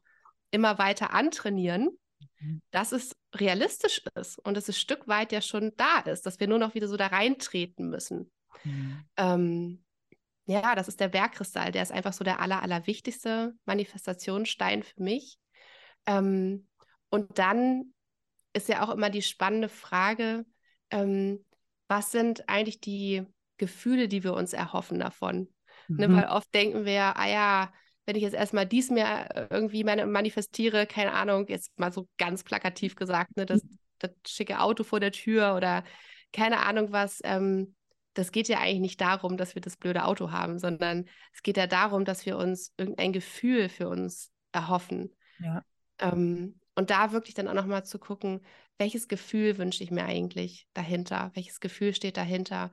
immer 0.50 0.78
weiter 0.78 1.14
antrainieren, 1.14 1.90
mhm. 2.38 2.60
dass 2.70 2.92
es 2.92 3.16
realistisch 3.34 4.02
ist 4.14 4.38
und 4.40 4.54
dass 4.56 4.64
es 4.64 4.76
ein 4.76 4.80
Stück 4.80 5.08
weit 5.08 5.32
ja 5.32 5.40
schon 5.40 5.72
da 5.76 6.00
ist, 6.00 6.26
dass 6.26 6.40
wir 6.40 6.48
nur 6.48 6.58
noch 6.58 6.74
wieder 6.74 6.88
so 6.88 6.96
da 6.96 7.06
reintreten 7.06 7.88
müssen. 7.88 8.30
Mhm. 8.64 9.04
Ähm, 9.16 9.84
ja, 10.46 10.74
das 10.74 10.88
ist 10.88 11.00
der 11.00 11.08
Bergkristall, 11.08 11.70
der 11.70 11.82
ist 11.82 11.92
einfach 11.92 12.12
so 12.12 12.24
der 12.24 12.40
aller, 12.40 12.62
aller 12.62 12.86
wichtigste 12.86 13.54
Manifestationsstein 13.66 14.82
für 14.82 15.02
mich. 15.02 15.38
Ähm, 16.06 16.68
und 17.08 17.38
dann 17.38 17.94
ist 18.52 18.68
ja 18.68 18.84
auch 18.84 18.90
immer 18.90 19.10
die 19.10 19.22
spannende 19.22 19.68
Frage, 19.68 20.44
ähm, 20.90 21.44
was 21.88 22.10
sind 22.10 22.48
eigentlich 22.48 22.80
die 22.80 23.24
Gefühle, 23.60 24.08
die 24.08 24.24
wir 24.24 24.34
uns 24.34 24.52
erhoffen 24.52 24.98
davon. 24.98 25.48
Ne, 25.86 26.08
mhm. 26.08 26.14
Ne, 26.14 26.22
weil 26.22 26.28
oft 26.30 26.52
denken 26.52 26.84
wir, 26.84 27.16
ah 27.16 27.28
ja, 27.28 27.72
wenn 28.06 28.16
ich 28.16 28.22
jetzt 28.22 28.34
erstmal 28.34 28.66
dies 28.66 28.90
mir 28.90 29.04
äh, 29.04 29.46
irgendwie 29.50 29.84
manifestiere, 29.84 30.86
keine 30.86 31.12
Ahnung, 31.12 31.46
jetzt 31.46 31.78
mal 31.78 31.92
so 31.92 32.08
ganz 32.18 32.42
plakativ 32.42 32.96
gesagt, 32.96 33.36
ne, 33.36 33.46
das, 33.46 33.62
das 33.98 34.10
schicke 34.26 34.60
Auto 34.60 34.82
vor 34.82 34.98
der 34.98 35.12
Tür 35.12 35.54
oder 35.54 35.84
keine 36.32 36.60
Ahnung 36.60 36.90
was, 36.90 37.20
ähm, 37.22 37.74
das 38.14 38.32
geht 38.32 38.48
ja 38.48 38.58
eigentlich 38.58 38.80
nicht 38.80 39.00
darum, 39.00 39.36
dass 39.36 39.54
wir 39.54 39.62
das 39.62 39.76
blöde 39.76 40.04
Auto 40.04 40.32
haben, 40.32 40.58
sondern 40.58 41.06
es 41.32 41.42
geht 41.42 41.56
ja 41.56 41.66
darum, 41.66 42.04
dass 42.04 42.26
wir 42.26 42.36
uns 42.38 42.72
irgendein 42.76 43.12
Gefühl 43.12 43.68
für 43.68 43.88
uns 43.88 44.32
erhoffen. 44.52 45.14
Ja. 45.38 45.64
Ähm, 45.98 46.58
und 46.74 46.90
da 46.90 47.12
wirklich 47.12 47.34
dann 47.34 47.46
auch 47.46 47.54
nochmal 47.54 47.84
zu 47.84 47.98
gucken, 47.98 48.40
welches 48.78 49.06
Gefühl 49.06 49.58
wünsche 49.58 49.84
ich 49.84 49.90
mir 49.90 50.04
eigentlich 50.04 50.66
dahinter? 50.72 51.30
Welches 51.34 51.60
Gefühl 51.60 51.94
steht 51.94 52.16
dahinter? 52.16 52.72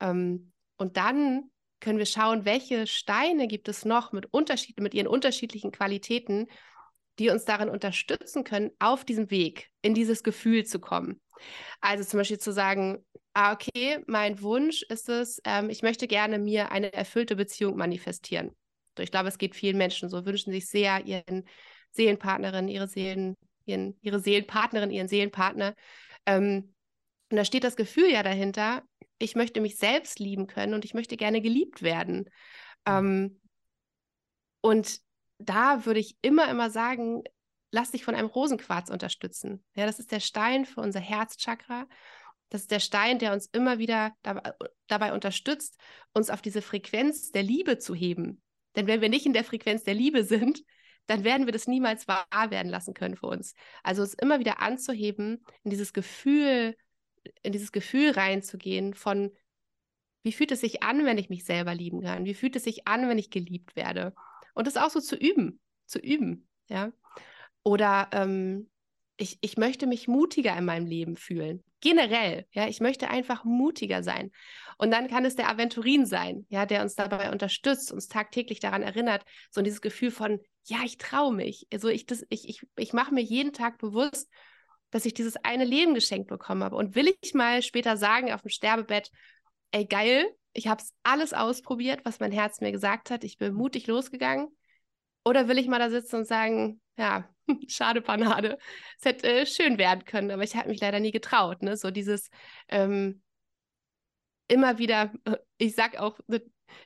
Ähm, 0.00 0.52
und 0.76 0.96
dann 0.96 1.50
können 1.80 1.98
wir 1.98 2.06
schauen, 2.06 2.44
welche 2.44 2.86
Steine 2.86 3.48
gibt 3.48 3.68
es 3.68 3.84
noch 3.84 4.12
mit, 4.12 4.26
Unterschied 4.32 4.80
mit 4.80 4.94
ihren 4.94 5.06
unterschiedlichen 5.06 5.72
Qualitäten, 5.72 6.46
die 7.18 7.30
uns 7.30 7.44
darin 7.44 7.68
unterstützen 7.68 8.44
können, 8.44 8.70
auf 8.78 9.04
diesem 9.04 9.30
Weg 9.30 9.70
in 9.82 9.94
dieses 9.94 10.22
Gefühl 10.22 10.64
zu 10.64 10.80
kommen. 10.80 11.20
Also 11.80 12.04
zum 12.04 12.18
Beispiel 12.18 12.38
zu 12.38 12.52
sagen, 12.52 13.04
ah, 13.34 13.52
okay, 13.52 14.02
mein 14.06 14.40
Wunsch 14.42 14.82
ist 14.82 15.08
es, 15.08 15.40
ähm, 15.44 15.70
ich 15.70 15.82
möchte 15.82 16.08
gerne 16.08 16.38
mir 16.38 16.70
eine 16.72 16.92
erfüllte 16.92 17.36
Beziehung 17.36 17.76
manifestieren. 17.76 18.56
Ich 18.98 19.10
glaube, 19.10 19.28
es 19.28 19.38
geht 19.38 19.54
vielen 19.54 19.76
Menschen 19.76 20.08
so, 20.08 20.24
wünschen 20.24 20.52
sich 20.52 20.68
sehr 20.68 21.04
ihren 21.04 21.44
Seelenpartnerin, 21.90 22.68
ihre 22.68 22.88
Seelen, 22.88 23.36
ihren, 23.66 23.98
ihre 24.00 24.20
Seelenpartnerin, 24.20 24.90
ihren 24.90 25.08
Seelenpartner. 25.08 25.74
Ähm, 26.24 26.74
und 27.30 27.36
da 27.36 27.44
steht 27.44 27.64
das 27.64 27.76
Gefühl 27.76 28.10
ja 28.10 28.22
dahinter, 28.22 28.82
ich 29.18 29.34
möchte 29.34 29.60
mich 29.60 29.76
selbst 29.76 30.18
lieben 30.18 30.46
können 30.46 30.74
und 30.74 30.84
ich 30.84 30.94
möchte 30.94 31.16
gerne 31.16 31.40
geliebt 31.40 31.82
werden. 31.82 32.28
Mhm. 32.86 32.92
Ähm, 32.92 33.40
und 34.60 35.00
da 35.38 35.84
würde 35.86 36.00
ich 36.00 36.16
immer, 36.22 36.50
immer 36.50 36.70
sagen, 36.70 37.22
lass 37.70 37.90
dich 37.90 38.04
von 38.04 38.14
einem 38.14 38.28
Rosenquarz 38.28 38.90
unterstützen. 38.90 39.64
Ja, 39.74 39.86
das 39.86 39.98
ist 39.98 40.12
der 40.12 40.20
Stein 40.20 40.64
für 40.64 40.80
unser 40.80 41.00
Herzchakra. 41.00 41.86
Das 42.48 42.62
ist 42.62 42.70
der 42.70 42.80
Stein, 42.80 43.18
der 43.18 43.32
uns 43.32 43.46
immer 43.46 43.78
wieder 43.78 44.12
dabei, 44.22 44.52
dabei 44.86 45.12
unterstützt, 45.12 45.78
uns 46.12 46.30
auf 46.30 46.42
diese 46.42 46.62
Frequenz 46.62 47.30
der 47.32 47.42
Liebe 47.42 47.78
zu 47.78 47.94
heben. 47.94 48.40
Denn 48.76 48.86
wenn 48.86 49.00
wir 49.00 49.08
nicht 49.08 49.26
in 49.26 49.32
der 49.32 49.44
Frequenz 49.44 49.82
der 49.82 49.94
Liebe 49.94 50.24
sind, 50.24 50.62
dann 51.06 51.24
werden 51.24 51.46
wir 51.46 51.52
das 51.52 51.66
niemals 51.66 52.08
wahr 52.08 52.50
werden 52.50 52.68
lassen 52.68 52.94
können 52.94 53.16
für 53.16 53.26
uns. 53.26 53.54
Also 53.82 54.02
es 54.02 54.14
immer 54.14 54.38
wieder 54.40 54.60
anzuheben, 54.60 55.44
in 55.62 55.70
dieses 55.70 55.92
Gefühl 55.92 56.76
in 57.42 57.52
dieses 57.52 57.72
Gefühl 57.72 58.10
reinzugehen 58.10 58.94
von, 58.94 59.30
wie 60.22 60.32
fühlt 60.32 60.52
es 60.52 60.60
sich 60.60 60.82
an, 60.82 61.04
wenn 61.04 61.18
ich 61.18 61.28
mich 61.28 61.44
selber 61.44 61.74
lieben 61.74 62.02
kann? 62.02 62.24
Wie 62.24 62.34
fühlt 62.34 62.56
es 62.56 62.64
sich 62.64 62.88
an, 62.88 63.08
wenn 63.08 63.18
ich 63.18 63.30
geliebt 63.30 63.76
werde? 63.76 64.14
Und 64.54 64.66
das 64.66 64.76
auch 64.76 64.90
so 64.90 65.00
zu 65.00 65.16
üben, 65.16 65.60
zu 65.86 65.98
üben, 65.98 66.48
ja. 66.68 66.92
Oder 67.62 68.08
ähm, 68.12 68.68
ich, 69.16 69.38
ich 69.40 69.56
möchte 69.56 69.86
mich 69.86 70.08
mutiger 70.08 70.56
in 70.56 70.64
meinem 70.64 70.86
Leben 70.86 71.16
fühlen. 71.16 71.62
Generell, 71.80 72.46
ja, 72.52 72.66
ich 72.66 72.80
möchte 72.80 73.08
einfach 73.08 73.44
mutiger 73.44 74.02
sein. 74.02 74.30
Und 74.78 74.90
dann 74.90 75.08
kann 75.08 75.24
es 75.24 75.36
der 75.36 75.48
Aventurin 75.48 76.06
sein, 76.06 76.46
ja, 76.48 76.66
der 76.66 76.82
uns 76.82 76.96
dabei 76.96 77.30
unterstützt, 77.30 77.92
uns 77.92 78.08
tagtäglich 78.08 78.60
daran 78.60 78.82
erinnert, 78.82 79.24
so 79.50 79.62
dieses 79.62 79.80
Gefühl 79.80 80.10
von, 80.10 80.40
ja, 80.64 80.78
ich 80.84 80.98
traue 80.98 81.32
mich. 81.32 81.66
Also 81.72 81.88
ich, 81.88 82.06
ich, 82.30 82.48
ich, 82.48 82.66
ich 82.76 82.92
mache 82.92 83.14
mir 83.14 83.22
jeden 83.22 83.52
Tag 83.52 83.78
bewusst, 83.78 84.28
dass 84.90 85.04
ich 85.04 85.14
dieses 85.14 85.36
eine 85.36 85.64
Leben 85.64 85.94
geschenkt 85.94 86.28
bekommen 86.28 86.64
habe. 86.64 86.76
Und 86.76 86.94
will 86.94 87.12
ich 87.20 87.34
mal 87.34 87.62
später 87.62 87.96
sagen 87.96 88.32
auf 88.32 88.42
dem 88.42 88.50
Sterbebett, 88.50 89.10
ey 89.72 89.86
geil, 89.86 90.26
ich 90.52 90.68
habe 90.68 90.82
es 90.82 90.94
alles 91.02 91.32
ausprobiert, 91.32 92.00
was 92.04 92.20
mein 92.20 92.32
Herz 92.32 92.60
mir 92.60 92.72
gesagt 92.72 93.10
hat, 93.10 93.24
ich 93.24 93.36
bin 93.36 93.52
mutig 93.54 93.86
losgegangen. 93.86 94.48
Oder 95.24 95.48
will 95.48 95.58
ich 95.58 95.66
mal 95.66 95.78
da 95.78 95.90
sitzen 95.90 96.16
und 96.16 96.26
sagen, 96.26 96.80
ja, 96.96 97.28
schade 97.68 98.00
Panade, 98.00 98.58
es 98.98 99.04
hätte 99.04 99.28
äh, 99.28 99.46
schön 99.46 99.76
werden 99.76 100.04
können, 100.04 100.30
aber 100.30 100.44
ich 100.44 100.56
habe 100.56 100.68
mich 100.68 100.80
leider 100.80 101.00
nie 101.00 101.10
getraut. 101.10 101.62
Ne? 101.62 101.76
So 101.76 101.90
dieses 101.90 102.30
ähm, 102.68 103.22
immer 104.48 104.78
wieder, 104.78 105.12
ich 105.58 105.74
sag 105.74 105.98
auch, 105.98 106.18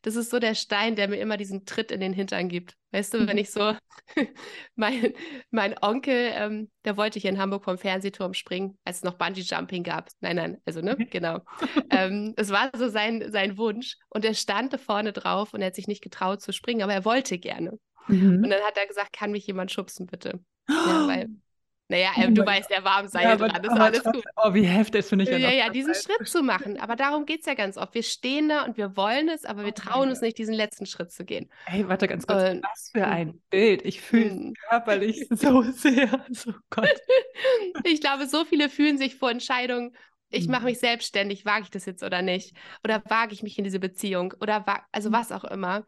das 0.02 0.16
ist 0.16 0.30
so 0.30 0.38
der 0.38 0.54
Stein, 0.54 0.96
der 0.96 1.08
mir 1.08 1.16
immer 1.16 1.36
diesen 1.36 1.64
Tritt 1.64 1.90
in 1.90 2.00
den 2.00 2.12
Hintern 2.12 2.48
gibt. 2.48 2.76
Weißt 2.92 3.14
du, 3.14 3.26
wenn 3.26 3.36
mhm. 3.36 3.42
ich 3.42 3.50
so, 3.50 3.74
mein, 4.74 5.14
mein 5.50 5.76
Onkel, 5.80 6.32
ähm, 6.34 6.70
der 6.84 6.96
wollte 6.96 7.20
hier 7.20 7.30
in 7.30 7.38
Hamburg 7.38 7.64
vom 7.64 7.78
Fernsehturm 7.78 8.34
springen, 8.34 8.78
als 8.84 8.98
es 8.98 9.02
noch 9.04 9.14
Bungee-Jumping 9.14 9.82
gab. 9.82 10.08
Nein, 10.20 10.36
nein, 10.36 10.60
also, 10.64 10.80
ne, 10.80 10.96
genau. 11.10 11.40
ähm, 11.90 12.34
es 12.36 12.50
war 12.50 12.70
so 12.76 12.88
sein, 12.88 13.30
sein 13.30 13.56
Wunsch 13.58 13.96
und 14.08 14.24
er 14.24 14.34
stand 14.34 14.72
da 14.72 14.78
vorne 14.78 15.12
drauf 15.12 15.54
und 15.54 15.60
er 15.60 15.68
hat 15.68 15.74
sich 15.74 15.88
nicht 15.88 16.02
getraut 16.02 16.42
zu 16.42 16.52
springen, 16.52 16.82
aber 16.82 16.94
er 16.94 17.04
wollte 17.04 17.38
gerne. 17.38 17.78
Mhm. 18.08 18.42
Und 18.44 18.50
dann 18.50 18.62
hat 18.62 18.76
er 18.76 18.86
gesagt, 18.86 19.12
kann 19.12 19.30
mich 19.30 19.46
jemand 19.46 19.70
schubsen, 19.70 20.06
bitte? 20.06 20.40
Ja, 20.68 21.06
weil 21.06 21.28
naja, 21.90 22.11
oh 22.16 22.31
du 22.31 22.46
weißt, 22.46 22.70
der 22.70 22.85
war 22.85 22.98
am 22.98 23.09
Seil 23.09 23.24
ja, 23.24 23.37
dran, 23.37 23.64
ist 23.64 23.70
alles 23.70 24.05
gut. 24.05 24.24
Oh, 24.37 24.55
wie 24.55 24.62
heftig 24.62 25.05
finde 25.05 25.24
ich 25.24 25.31
ja. 25.31 25.38
Ja, 25.38 25.50
ja, 25.50 25.70
diesen 25.70 25.92
Schritt 25.92 26.29
zu 26.29 26.44
machen. 26.44 26.79
Aber 26.79 26.94
darum 26.94 27.26
geht 27.26 27.40
es 27.40 27.46
ja 27.46 27.55
ganz 27.55 27.76
oft. 27.76 27.94
Wir 27.94 28.05
stehen 28.05 28.48
da 28.48 28.64
und 28.64 28.76
wir 28.76 28.96
wollen 28.96 29.29
es, 29.29 29.44
aber 29.44 29.64
wir 29.64 29.72
oh, 29.76 29.81
trauen 29.81 30.09
uns 30.09 30.20
nicht, 30.20 30.38
diesen 30.38 30.55
letzten 30.55 30.87
Schritt 30.87 31.11
zu 31.11 31.24
gehen. 31.24 31.50
Hey, 31.66 31.88
warte 31.88 32.07
ganz 32.07 32.29
kurz. 32.29 32.48
Und, 32.48 32.62
was 32.62 32.90
für 32.92 33.09
ein 33.09 33.40
Bild. 33.50 33.85
Ich 33.85 34.00
fühle 34.00 34.31
hm. 34.31 34.55
körperlich 34.68 35.26
so 35.31 35.62
sehr. 35.62 36.24
Oh 36.46 36.53
Gott. 36.70 36.88
ich 37.85 38.00
glaube, 38.00 38.29
so 38.29 38.44
viele 38.44 38.68
fühlen 38.68 38.96
sich 38.96 39.16
vor 39.16 39.33
Entscheidungen, 39.33 39.92
ich 40.33 40.46
mache 40.46 40.61
hm. 40.61 40.66
mich 40.66 40.79
selbstständig, 40.79 41.44
wage 41.44 41.64
ich 41.64 41.70
das 41.70 41.87
jetzt 41.87 42.05
oder 42.05 42.22
nicht? 42.22 42.55
Oder 42.85 43.03
wage 43.09 43.33
ich 43.33 43.42
mich 43.42 43.59
in 43.59 43.64
diese 43.64 43.81
Beziehung? 43.81 44.33
Oder 44.40 44.64
also 44.92 45.09
hm. 45.09 45.12
was 45.12 45.33
auch 45.33 45.42
immer. 45.42 45.85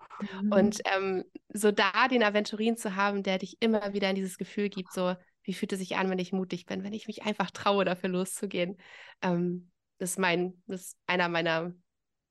Und 0.50 0.80
ähm, 0.96 1.22
so 1.52 1.70
da 1.70 2.08
den 2.10 2.24
Aventurin 2.24 2.76
zu 2.76 2.96
haben, 2.96 3.22
der 3.22 3.38
dich 3.38 3.58
immer 3.60 3.92
wieder 3.92 4.10
in 4.10 4.16
dieses 4.16 4.38
Gefühl 4.38 4.68
gibt, 4.68 4.92
so, 4.92 5.14
wie 5.44 5.54
fühlt 5.54 5.72
es 5.72 5.78
sich 5.78 5.96
an, 5.96 6.10
wenn 6.10 6.18
ich 6.18 6.32
mutig 6.32 6.66
bin, 6.66 6.84
wenn 6.84 6.92
ich 6.92 7.06
mich 7.06 7.22
einfach 7.24 7.50
traue, 7.50 7.84
dafür 7.84 8.08
loszugehen. 8.10 8.76
Ähm, 9.22 9.70
das 9.98 10.10
ist 10.10 10.18
mein, 10.18 10.62
das 10.66 10.80
ist 10.82 10.98
einer 11.06 11.28
meiner 11.28 11.72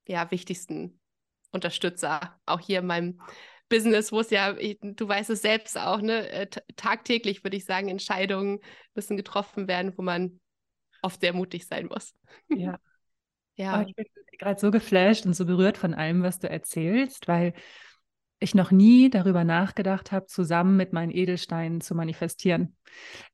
ja, 0.06 0.30
wichtigsten 0.30 1.00
Unterstützer, 1.50 2.40
auch 2.46 2.60
hier 2.60 2.80
in 2.80 2.86
meinem 2.86 3.20
Business, 3.68 4.12
wo 4.12 4.20
es 4.20 4.30
ja, 4.30 4.56
ich, 4.58 4.78
du 4.82 5.08
weißt 5.08 5.30
es 5.30 5.42
selbst 5.42 5.78
auch, 5.78 6.00
ne, 6.00 6.28
äh, 6.28 6.46
tagtäglich 6.76 7.42
würde 7.44 7.56
ich 7.56 7.64
sagen, 7.64 7.88
Entscheidungen 7.88 8.60
müssen 8.94 9.16
getroffen 9.16 9.68
werden, 9.68 9.96
wo 9.96 10.02
man 10.02 10.40
oft 11.02 11.20
sehr 11.20 11.32
mutig 11.32 11.66
sein 11.66 11.86
muss. 11.86 12.14
Ja. 12.48 12.78
ja. 13.56 13.80
Oh, 13.80 13.84
ich 13.86 13.94
bin 13.94 14.06
gerade 14.38 14.60
so 14.60 14.70
geflasht 14.70 15.24
und 15.24 15.34
so 15.34 15.46
berührt 15.46 15.78
von 15.78 15.94
allem, 15.94 16.22
was 16.22 16.38
du 16.38 16.48
erzählst, 16.50 17.28
weil 17.28 17.54
ich 18.42 18.54
noch 18.54 18.70
nie 18.70 19.10
darüber 19.10 19.44
nachgedacht 19.44 20.12
habe, 20.12 20.26
zusammen 20.26 20.76
mit 20.76 20.92
meinen 20.92 21.10
Edelsteinen 21.10 21.80
zu 21.80 21.94
manifestieren. 21.94 22.76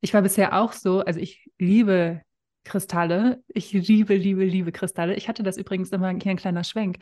Ich 0.01 0.13
war 0.13 0.21
bisher 0.21 0.59
auch 0.59 0.73
so, 0.73 0.99
also 1.01 1.19
ich 1.19 1.49
liebe 1.57 2.21
Kristalle. 2.63 3.43
Ich 3.47 3.71
liebe, 3.73 4.15
liebe, 4.15 4.45
liebe 4.45 4.71
Kristalle. 4.71 5.15
Ich 5.15 5.27
hatte 5.27 5.43
das 5.43 5.57
übrigens 5.57 5.89
immer 5.89 6.09
hier 6.09 6.31
ein 6.31 6.37
kleiner 6.37 6.63
Schwenk. 6.63 6.99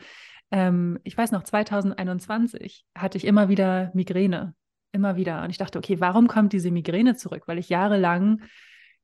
Ähm, 0.50 0.98
ich 1.04 1.16
weiß 1.16 1.30
noch, 1.30 1.42
2021 1.42 2.84
hatte 2.96 3.18
ich 3.18 3.24
immer 3.24 3.48
wieder 3.48 3.90
Migräne. 3.94 4.54
Immer 4.92 5.16
wieder. 5.16 5.42
Und 5.42 5.50
ich 5.50 5.58
dachte, 5.58 5.78
okay, 5.78 6.00
warum 6.00 6.28
kommt 6.28 6.52
diese 6.52 6.70
Migräne 6.70 7.16
zurück? 7.16 7.42
Weil 7.46 7.58
ich 7.58 7.68
jahrelang 7.68 8.42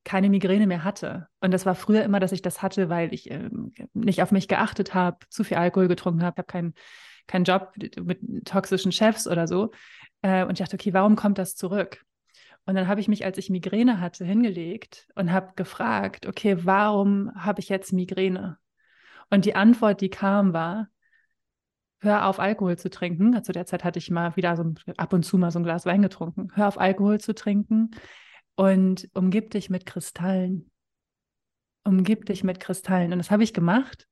keine 0.05 0.29
Migräne 0.31 0.67
mehr 0.67 0.85
hatte. 0.85 1.29
Und 1.41 1.53
das 1.53 1.67
war 1.67 1.75
früher 1.75 2.05
immer, 2.05 2.21
dass 2.21 2.33
ich 2.33 2.43
das 2.43 2.63
hatte, 2.63 2.89
weil 2.89 3.13
ich 3.13 3.31
ähm, 3.31 3.73
nicht 3.93 4.23
auf 4.23 4.33
mich 4.33 4.49
geachtet 4.49 4.95
habe, 4.95 5.19
zu 5.31 5.45
viel 5.45 5.57
Alkohol 5.57 5.89
getrunken 5.89 6.23
habe, 6.23 6.39
habe 6.39 6.47
keinen 6.47 6.75
keinen 7.27 7.45
Job 7.45 7.73
mit 8.01 8.47
toxischen 8.47 8.93
Chefs 8.93 9.27
oder 9.27 9.47
so. 9.47 9.71
Äh, 10.23 10.45
und 10.45 10.53
ich 10.53 10.59
dachte, 10.59 10.77
okay, 10.77 10.93
warum 10.93 11.17
kommt 11.17 11.39
das 11.39 11.57
zurück? 11.57 12.05
Und 12.67 12.75
dann 12.77 12.89
habe 12.89 13.01
ich 13.01 13.09
mich, 13.09 13.25
als 13.25 13.37
ich 13.37 13.51
Migräne 13.51 14.01
hatte, 14.01 14.25
hingelegt 14.25 15.07
und 15.15 15.33
habe 15.33 15.53
gefragt, 15.55 16.27
okay, 16.27 16.65
warum 16.65 17.31
habe 17.37 17.61
ich 17.61 17.69
jetzt 17.69 17.93
Migräne? 17.93 18.59
Und 19.31 19.45
die 19.45 19.55
Antwort, 19.55 20.01
die 20.01 20.09
kam, 20.09 20.53
war, 20.53 20.89
hör 22.01 22.27
auf, 22.27 22.39
Alkohol 22.39 22.79
zu 22.79 22.89
trinken. 22.89 23.43
Zu 23.43 23.53
der 23.53 23.67
Zeit 23.67 23.85
hatte 23.85 23.99
ich 23.99 24.11
mal 24.11 24.37
wieder 24.37 24.57
so 24.57 24.75
ab 24.97 25.13
und 25.13 25.25
zu 25.25 25.37
mal 25.37 25.51
so 25.51 25.59
ein 25.59 25.65
Glas 25.65 25.85
Wein 25.85 26.03
getrunken. 26.03 26.49
Hör 26.55 26.69
auf, 26.69 26.79
Alkohol 26.79 27.21
zu 27.21 27.35
trinken 27.35 27.91
und 28.57 29.09
umgib 29.15 29.51
dich 29.51 29.69
mit 29.69 29.85
Kristallen. 29.85 30.71
Umgib 31.85 32.25
dich 32.27 32.45
mit 32.45 32.61
Kristallen. 32.61 33.13
Und 33.13 33.19
das 33.19 33.31
habe 33.31 33.43
ich 33.43 33.53
gemacht 33.53 34.09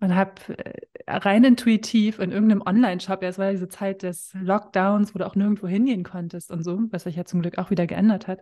und 0.00 0.14
habe 0.14 0.32
äh, 0.58 0.86
rein 1.08 1.44
intuitiv 1.44 2.18
in 2.18 2.32
irgendeinem 2.32 2.62
Online-Shop, 2.62 3.22
ja, 3.22 3.28
es 3.28 3.38
war 3.38 3.50
diese 3.50 3.68
Zeit 3.68 4.02
des 4.02 4.32
Lockdowns, 4.40 5.14
wo 5.14 5.18
du 5.18 5.26
auch 5.26 5.34
nirgendwo 5.34 5.66
hingehen 5.66 6.04
konntest 6.04 6.50
und 6.50 6.62
so, 6.62 6.78
was 6.90 7.04
sich 7.04 7.16
ja 7.16 7.24
zum 7.24 7.42
Glück 7.42 7.58
auch 7.58 7.70
wieder 7.70 7.86
geändert 7.86 8.28
hat, 8.28 8.40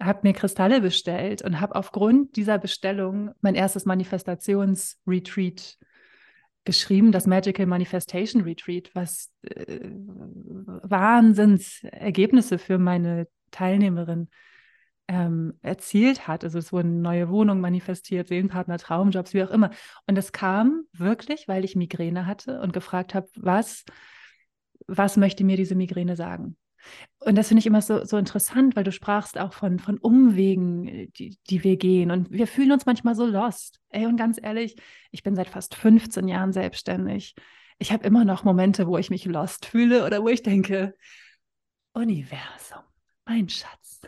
habe 0.00 0.20
mir 0.24 0.32
Kristalle 0.32 0.80
bestellt 0.80 1.42
und 1.42 1.60
habe 1.60 1.74
aufgrund 1.74 2.36
dieser 2.36 2.58
Bestellung 2.58 3.30
mein 3.40 3.54
erstes 3.54 3.86
Manifestations-Retreat 3.86 5.78
geschrieben, 6.66 7.12
das 7.12 7.26
Magical 7.26 7.64
Manifestation 7.64 8.42
Retreat, 8.42 8.90
was 8.92 9.32
äh, 9.42 9.88
Wahnsinnsergebnisse 10.82 12.58
für 12.58 12.76
meine 12.76 13.28
Teilnehmerin 13.52 14.28
ähm, 15.08 15.54
erzielt 15.62 16.26
hat. 16.26 16.44
Also 16.44 16.58
es 16.58 16.72
wurden 16.72 17.02
neue 17.02 17.28
Wohnungen 17.28 17.60
manifestiert, 17.60 18.28
Seelenpartner, 18.28 18.78
Traumjobs, 18.78 19.34
wie 19.34 19.42
auch 19.42 19.50
immer. 19.50 19.70
Und 20.06 20.18
es 20.18 20.32
kam 20.32 20.84
wirklich, 20.92 21.48
weil 21.48 21.64
ich 21.64 21.76
Migräne 21.76 22.26
hatte 22.26 22.60
und 22.60 22.72
gefragt 22.72 23.14
habe, 23.14 23.28
was, 23.36 23.84
was 24.86 25.16
möchte 25.16 25.44
mir 25.44 25.56
diese 25.56 25.74
Migräne 25.74 26.16
sagen? 26.16 26.56
Und 27.18 27.36
das 27.36 27.48
finde 27.48 27.60
ich 27.60 27.66
immer 27.66 27.82
so, 27.82 28.04
so 28.04 28.16
interessant, 28.16 28.76
weil 28.76 28.84
du 28.84 28.92
sprachst 28.92 29.38
auch 29.38 29.52
von, 29.52 29.78
von 29.78 29.98
Umwegen, 29.98 31.10
die, 31.14 31.36
die 31.50 31.64
wir 31.64 31.76
gehen. 31.76 32.10
Und 32.10 32.30
wir 32.30 32.46
fühlen 32.46 32.72
uns 32.72 32.86
manchmal 32.86 33.16
so 33.16 33.26
lost. 33.26 33.80
Ey, 33.90 34.06
und 34.06 34.16
ganz 34.16 34.38
ehrlich, 34.40 34.76
ich 35.10 35.22
bin 35.22 35.34
seit 35.34 35.48
fast 35.48 35.74
15 35.74 36.28
Jahren 36.28 36.52
selbstständig. 36.52 37.34
Ich 37.78 37.92
habe 37.92 38.06
immer 38.06 38.24
noch 38.24 38.44
Momente, 38.44 38.86
wo 38.86 38.96
ich 38.98 39.10
mich 39.10 39.24
lost 39.24 39.66
fühle 39.66 40.06
oder 40.06 40.22
wo 40.22 40.28
ich 40.28 40.42
denke, 40.42 40.94
Universum, 41.92 42.82
mein 43.24 43.48
Schatz, 43.48 44.00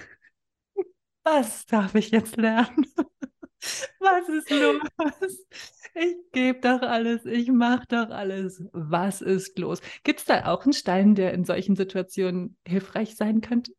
was 1.30 1.66
darf 1.66 1.94
ich 1.94 2.10
jetzt 2.10 2.36
lernen? 2.36 2.86
Was 3.98 4.28
ist 4.28 4.50
los? 4.50 5.46
Ich 5.94 6.16
gebe 6.30 6.60
doch 6.60 6.80
alles, 6.80 7.24
ich 7.24 7.48
mache 7.48 7.86
doch 7.88 8.10
alles. 8.10 8.62
Was 8.72 9.20
ist 9.20 9.58
los? 9.58 9.80
Gibt 10.04 10.20
es 10.20 10.26
da 10.26 10.46
auch 10.46 10.62
einen 10.62 10.72
Stein, 10.72 11.16
der 11.16 11.34
in 11.34 11.44
solchen 11.44 11.74
Situationen 11.74 12.56
hilfreich 12.64 13.16
sein 13.16 13.40
könnte? 13.40 13.72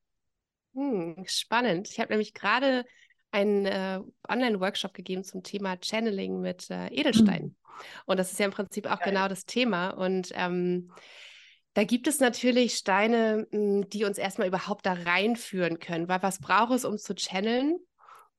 Hm, 0.73 1.23
spannend. 1.27 1.87
Ich 1.89 1.99
habe 1.99 2.11
nämlich 2.11 2.33
gerade 2.33 2.83
einen 3.31 3.65
äh, 3.65 4.01
Online-Workshop 4.27 4.93
gegeben 4.93 5.23
zum 5.23 5.43
Thema 5.43 5.77
Channeling 5.81 6.41
mit 6.41 6.69
äh, 6.69 6.87
Edelsteinen. 6.87 7.55
Mhm. 7.55 7.55
Und 8.05 8.17
das 8.17 8.33
ist 8.33 8.39
ja 8.39 8.47
im 8.47 8.51
Prinzip 8.51 8.85
auch 8.85 8.99
Geil. 8.99 9.13
genau 9.13 9.29
das 9.29 9.45
Thema. 9.45 9.91
Und 9.91 10.31
ähm, 10.33 10.91
da 11.73 11.83
gibt 11.83 12.07
es 12.07 12.19
natürlich 12.19 12.75
Steine, 12.75 13.47
hm, 13.51 13.89
die 13.89 14.05
uns 14.05 14.17
erstmal 14.17 14.47
überhaupt 14.47 14.85
da 14.85 14.93
reinführen 14.93 15.79
können, 15.79 16.07
weil 16.07 16.23
was 16.23 16.39
braucht 16.39 16.73
es, 16.73 16.85
um 16.85 16.97
zu 16.97 17.15
channeln? 17.15 17.77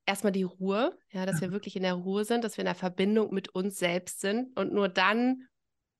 Erstmal 0.06 0.32
die 0.32 0.42
Ruhe, 0.42 0.98
ja, 1.10 1.26
dass 1.26 1.40
wir 1.40 1.48
mhm. 1.48 1.52
wirklich 1.52 1.76
in 1.76 1.82
der 1.82 1.94
Ruhe 1.94 2.24
sind, 2.24 2.42
dass 2.42 2.56
wir 2.56 2.62
in 2.62 2.66
der 2.66 2.74
Verbindung 2.74 3.32
mit 3.32 3.54
uns 3.54 3.78
selbst 3.78 4.20
sind 4.20 4.58
und 4.58 4.72
nur 4.72 4.88
dann 4.88 5.46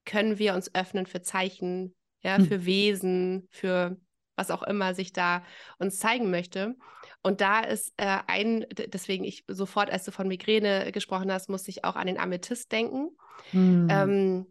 können 0.05 0.39
wir 0.39 0.55
uns 0.55 0.75
öffnen 0.75 1.07
für 1.07 1.23
Zeichen, 1.23 1.95
ja, 2.23 2.39
hm. 2.39 2.47
für 2.47 2.65
Wesen, 2.65 3.47
für 3.51 3.97
was 4.35 4.51
auch 4.51 4.63
immer 4.63 4.95
sich 4.95 5.13
da 5.13 5.45
uns 5.79 5.99
zeigen 5.99 6.31
möchte. 6.31 6.75
Und 7.23 7.43
da 7.43 7.61
ist 7.61 7.93
äh, 7.99 8.19
ein, 8.27 8.65
deswegen 8.71 9.25
ich 9.25 9.45
sofort, 9.47 9.91
als 9.91 10.05
du 10.05 10.11
von 10.13 10.27
Migräne 10.27 10.91
gesprochen 10.93 11.31
hast, 11.31 11.51
musste 11.51 11.71
ich 11.71 11.85
auch 11.85 11.97
an 11.97 12.07
den 12.07 12.19
Amethyst 12.19 12.73
denken. 12.73 13.11
Hm. 13.51 13.89
Ähm, 13.91 14.47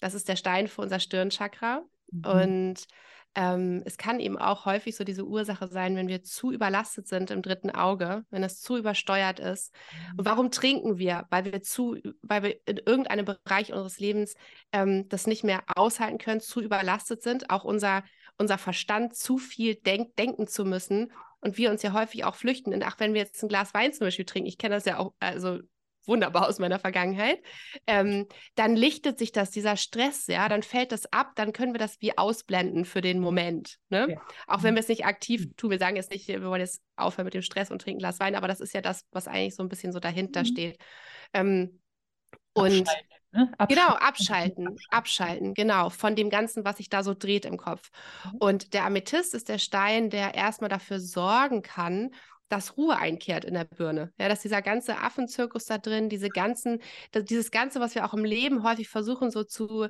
das 0.00 0.14
ist 0.14 0.28
der 0.28 0.36
Stein 0.36 0.66
für 0.66 0.80
unser 0.82 1.00
Stirnchakra. 1.00 1.84
Mhm. 2.14 2.24
Und 2.24 2.86
ähm, 3.36 3.82
es 3.84 3.96
kann 3.96 4.20
eben 4.20 4.38
auch 4.38 4.64
häufig 4.64 4.94
so 4.94 5.02
diese 5.02 5.26
Ursache 5.26 5.66
sein, 5.66 5.96
wenn 5.96 6.06
wir 6.06 6.22
zu 6.22 6.52
überlastet 6.52 7.08
sind 7.08 7.30
im 7.32 7.42
dritten 7.42 7.70
Auge, 7.70 8.24
wenn 8.30 8.44
es 8.44 8.60
zu 8.60 8.76
übersteuert 8.76 9.40
ist. 9.40 9.74
Und 10.12 10.24
mhm. 10.24 10.30
warum 10.30 10.50
trinken 10.50 10.98
wir? 10.98 11.26
Weil 11.30 11.44
wir 11.46 11.62
zu, 11.62 11.96
weil 12.22 12.42
wir 12.44 12.56
in 12.66 12.78
irgendeinem 12.78 13.24
Bereich 13.24 13.72
unseres 13.72 13.98
Lebens 13.98 14.34
ähm, 14.72 15.08
das 15.08 15.26
nicht 15.26 15.42
mehr 15.42 15.64
aushalten 15.74 16.18
können, 16.18 16.40
zu 16.40 16.60
überlastet 16.60 17.22
sind, 17.22 17.50
auch 17.50 17.64
unser, 17.64 18.04
unser 18.38 18.58
Verstand 18.58 19.16
zu 19.16 19.38
viel 19.38 19.74
denk 19.74 20.14
denken 20.16 20.46
zu 20.46 20.64
müssen 20.64 21.12
und 21.40 21.58
wir 21.58 21.70
uns 21.70 21.82
ja 21.82 21.92
häufig 21.92 22.24
auch 22.24 22.36
flüchten. 22.36 22.72
Und 22.72 22.84
ach, 22.84 23.00
wenn 23.00 23.14
wir 23.14 23.20
jetzt 23.20 23.42
ein 23.42 23.48
Glas 23.48 23.74
Wein 23.74 23.92
zum 23.92 24.06
Beispiel 24.06 24.24
trinken, 24.24 24.48
ich 24.48 24.58
kenne 24.58 24.76
das 24.76 24.84
ja 24.84 24.98
auch, 24.98 25.12
also 25.18 25.58
wunderbar 26.06 26.48
aus 26.48 26.58
meiner 26.58 26.78
Vergangenheit, 26.78 27.42
ähm, 27.86 28.26
dann 28.54 28.76
lichtet 28.76 29.18
sich 29.18 29.32
das, 29.32 29.50
dieser 29.50 29.76
Stress, 29.76 30.26
ja, 30.26 30.48
dann 30.48 30.62
fällt 30.62 30.92
das 30.92 31.12
ab, 31.12 31.32
dann 31.36 31.52
können 31.52 31.72
wir 31.72 31.78
das 31.78 32.00
wie 32.00 32.16
ausblenden 32.16 32.84
für 32.84 33.00
den 33.00 33.20
Moment. 33.20 33.78
Ne? 33.88 34.08
Ja. 34.10 34.22
Auch 34.46 34.62
wenn 34.62 34.72
mhm. 34.74 34.76
wir 34.76 34.82
es 34.82 34.88
nicht 34.88 35.06
aktiv 35.06 35.46
mhm. 35.46 35.56
tun, 35.56 35.70
wir 35.70 35.78
sagen 35.78 35.96
jetzt 35.96 36.10
nicht, 36.10 36.28
wir 36.28 36.42
wollen 36.42 36.60
jetzt 36.60 36.82
aufhören 36.96 37.24
mit 37.24 37.34
dem 37.34 37.42
Stress 37.42 37.70
und 37.70 37.82
trinken 37.82 38.00
Glas 38.00 38.20
Wein, 38.20 38.34
aber 38.34 38.48
das 38.48 38.60
ist 38.60 38.74
ja 38.74 38.80
das, 38.80 39.04
was 39.12 39.28
eigentlich 39.28 39.54
so 39.54 39.62
ein 39.62 39.68
bisschen 39.68 39.92
so 39.92 40.00
dahinter 40.00 40.40
mhm. 40.40 40.46
steht. 40.46 40.78
Ähm, 41.32 41.80
und 42.52 42.88
Ne? 43.34 43.52
Abschalten. 43.58 43.74
Genau, 43.74 43.94
abschalten, 43.96 44.76
abschalten, 44.90 45.54
genau, 45.54 45.90
von 45.90 46.14
dem 46.14 46.30
Ganzen, 46.30 46.64
was 46.64 46.76
sich 46.76 46.88
da 46.88 47.02
so 47.02 47.14
dreht 47.14 47.44
im 47.44 47.56
Kopf. 47.56 47.90
Mhm. 48.24 48.38
Und 48.38 48.74
der 48.74 48.84
Amethyst 48.84 49.34
ist 49.34 49.48
der 49.48 49.58
Stein, 49.58 50.08
der 50.08 50.34
erstmal 50.34 50.70
dafür 50.70 51.00
sorgen 51.00 51.62
kann, 51.62 52.14
dass 52.48 52.76
Ruhe 52.76 52.96
einkehrt 52.96 53.44
in 53.44 53.54
der 53.54 53.64
Birne. 53.64 54.12
Ja, 54.18 54.28
dass 54.28 54.42
dieser 54.42 54.62
ganze 54.62 54.98
Affenzirkus 54.98 55.64
da 55.66 55.78
drin, 55.78 56.08
diese 56.08 56.28
ganzen, 56.28 56.80
dieses 57.14 57.50
Ganze, 57.50 57.80
was 57.80 57.94
wir 57.94 58.04
auch 58.04 58.14
im 58.14 58.24
Leben 58.24 58.62
häufig 58.62 58.88
versuchen, 58.88 59.30
so 59.30 59.44
zu, 59.44 59.88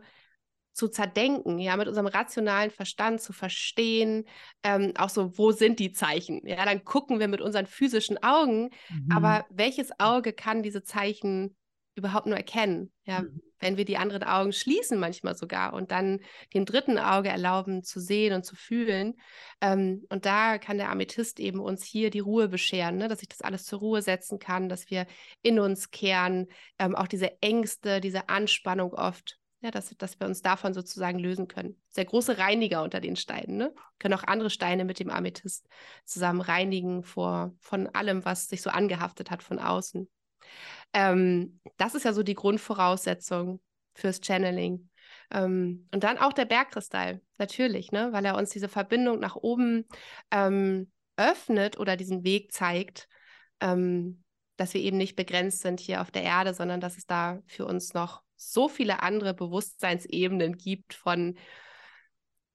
zu 0.72 0.88
zerdenken, 0.88 1.58
ja, 1.58 1.76
mit 1.76 1.88
unserem 1.88 2.06
rationalen 2.06 2.70
Verstand 2.70 3.20
zu 3.20 3.32
verstehen, 3.32 4.24
ähm, 4.62 4.92
auch 4.96 5.08
so, 5.08 5.36
wo 5.38 5.52
sind 5.52 5.78
die 5.78 5.92
Zeichen? 5.92 6.46
Ja, 6.46 6.64
dann 6.64 6.84
gucken 6.84 7.20
wir 7.20 7.28
mit 7.28 7.40
unseren 7.40 7.66
physischen 7.66 8.22
Augen, 8.22 8.70
mhm. 8.88 9.08
aber 9.12 9.46
welches 9.50 9.98
Auge 10.00 10.32
kann 10.32 10.62
diese 10.62 10.82
Zeichen 10.82 11.56
überhaupt 11.94 12.26
nur 12.26 12.36
erkennen. 12.36 12.92
Ja, 13.04 13.22
mhm. 13.22 13.40
Wenn 13.64 13.78
wir 13.78 13.86
die 13.86 13.96
anderen 13.96 14.22
Augen 14.22 14.52
schließen, 14.52 15.00
manchmal 15.00 15.34
sogar, 15.34 15.72
und 15.72 15.90
dann 15.90 16.20
dem 16.52 16.66
dritten 16.66 16.98
Auge 16.98 17.30
erlauben 17.30 17.82
zu 17.82 17.98
sehen 17.98 18.34
und 18.34 18.44
zu 18.44 18.54
fühlen. 18.56 19.14
Ähm, 19.62 20.04
und 20.10 20.26
da 20.26 20.58
kann 20.58 20.76
der 20.76 20.90
Amethyst 20.90 21.40
eben 21.40 21.60
uns 21.60 21.82
hier 21.82 22.10
die 22.10 22.20
Ruhe 22.20 22.48
bescheren, 22.48 22.98
ne? 22.98 23.08
dass 23.08 23.22
ich 23.22 23.28
das 23.28 23.40
alles 23.40 23.64
zur 23.64 23.78
Ruhe 23.78 24.02
setzen 24.02 24.38
kann, 24.38 24.68
dass 24.68 24.90
wir 24.90 25.06
in 25.40 25.58
uns 25.58 25.90
kehren, 25.90 26.48
ähm, 26.78 26.94
auch 26.94 27.08
diese 27.08 27.40
Ängste, 27.40 28.02
diese 28.02 28.28
Anspannung 28.28 28.92
oft. 28.92 29.38
Ja, 29.62 29.70
dass, 29.70 29.96
dass 29.96 30.20
wir 30.20 30.26
uns 30.26 30.42
davon 30.42 30.74
sozusagen 30.74 31.18
lösen 31.18 31.48
können. 31.48 31.80
Der 31.96 32.04
große 32.04 32.36
Reiniger 32.36 32.82
unter 32.82 33.00
den 33.00 33.16
Steinen. 33.16 33.56
Ne? 33.56 33.74
Können 33.98 34.12
auch 34.12 34.24
andere 34.24 34.50
Steine 34.50 34.84
mit 34.84 35.00
dem 35.00 35.08
Amethyst 35.08 35.66
zusammen 36.04 36.42
reinigen 36.42 37.02
vor, 37.02 37.54
von 37.60 37.86
allem, 37.86 38.26
was 38.26 38.48
sich 38.48 38.60
so 38.60 38.68
angehaftet 38.68 39.30
hat 39.30 39.42
von 39.42 39.58
außen. 39.58 40.06
Ähm, 40.92 41.60
das 41.76 41.94
ist 41.94 42.04
ja 42.04 42.12
so 42.12 42.22
die 42.22 42.34
Grundvoraussetzung 42.34 43.60
fürs 43.94 44.20
Channeling. 44.20 44.88
Ähm, 45.30 45.88
und 45.92 46.04
dann 46.04 46.18
auch 46.18 46.32
der 46.32 46.44
Bergkristall, 46.44 47.20
natürlich, 47.38 47.92
ne? 47.92 48.12
weil 48.12 48.24
er 48.24 48.36
uns 48.36 48.50
diese 48.50 48.68
Verbindung 48.68 49.20
nach 49.20 49.36
oben 49.36 49.86
ähm, 50.30 50.90
öffnet 51.16 51.78
oder 51.78 51.96
diesen 51.96 52.24
Weg 52.24 52.52
zeigt, 52.52 53.08
ähm, 53.60 54.22
dass 54.56 54.74
wir 54.74 54.80
eben 54.80 54.96
nicht 54.96 55.16
begrenzt 55.16 55.60
sind 55.60 55.80
hier 55.80 56.00
auf 56.00 56.10
der 56.10 56.22
Erde, 56.22 56.54
sondern 56.54 56.80
dass 56.80 56.96
es 56.96 57.06
da 57.06 57.40
für 57.46 57.66
uns 57.66 57.94
noch 57.94 58.22
so 58.36 58.68
viele 58.68 59.02
andere 59.02 59.34
Bewusstseinsebenen 59.34 60.56
gibt 60.56 60.94
von 60.94 61.36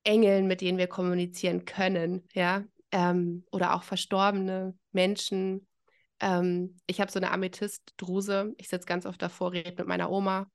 Engeln, 0.03 0.47
mit 0.47 0.61
denen 0.61 0.77
wir 0.77 0.87
kommunizieren 0.87 1.65
können, 1.65 2.27
ja, 2.33 2.63
ähm, 2.91 3.43
oder 3.51 3.75
auch 3.75 3.83
verstorbene 3.83 4.77
Menschen, 4.91 5.67
ähm, 6.19 6.77
ich 6.87 7.01
habe 7.01 7.11
so 7.11 7.19
eine 7.19 7.31
Amethystdruse. 7.31 8.53
Ich 8.57 8.69
sitze 8.69 8.85
ganz 8.85 9.05
oft 9.05 9.21
davor, 9.21 9.51
rede 9.51 9.75
mit 9.77 9.87
meiner 9.87 10.11
Oma. 10.11 10.49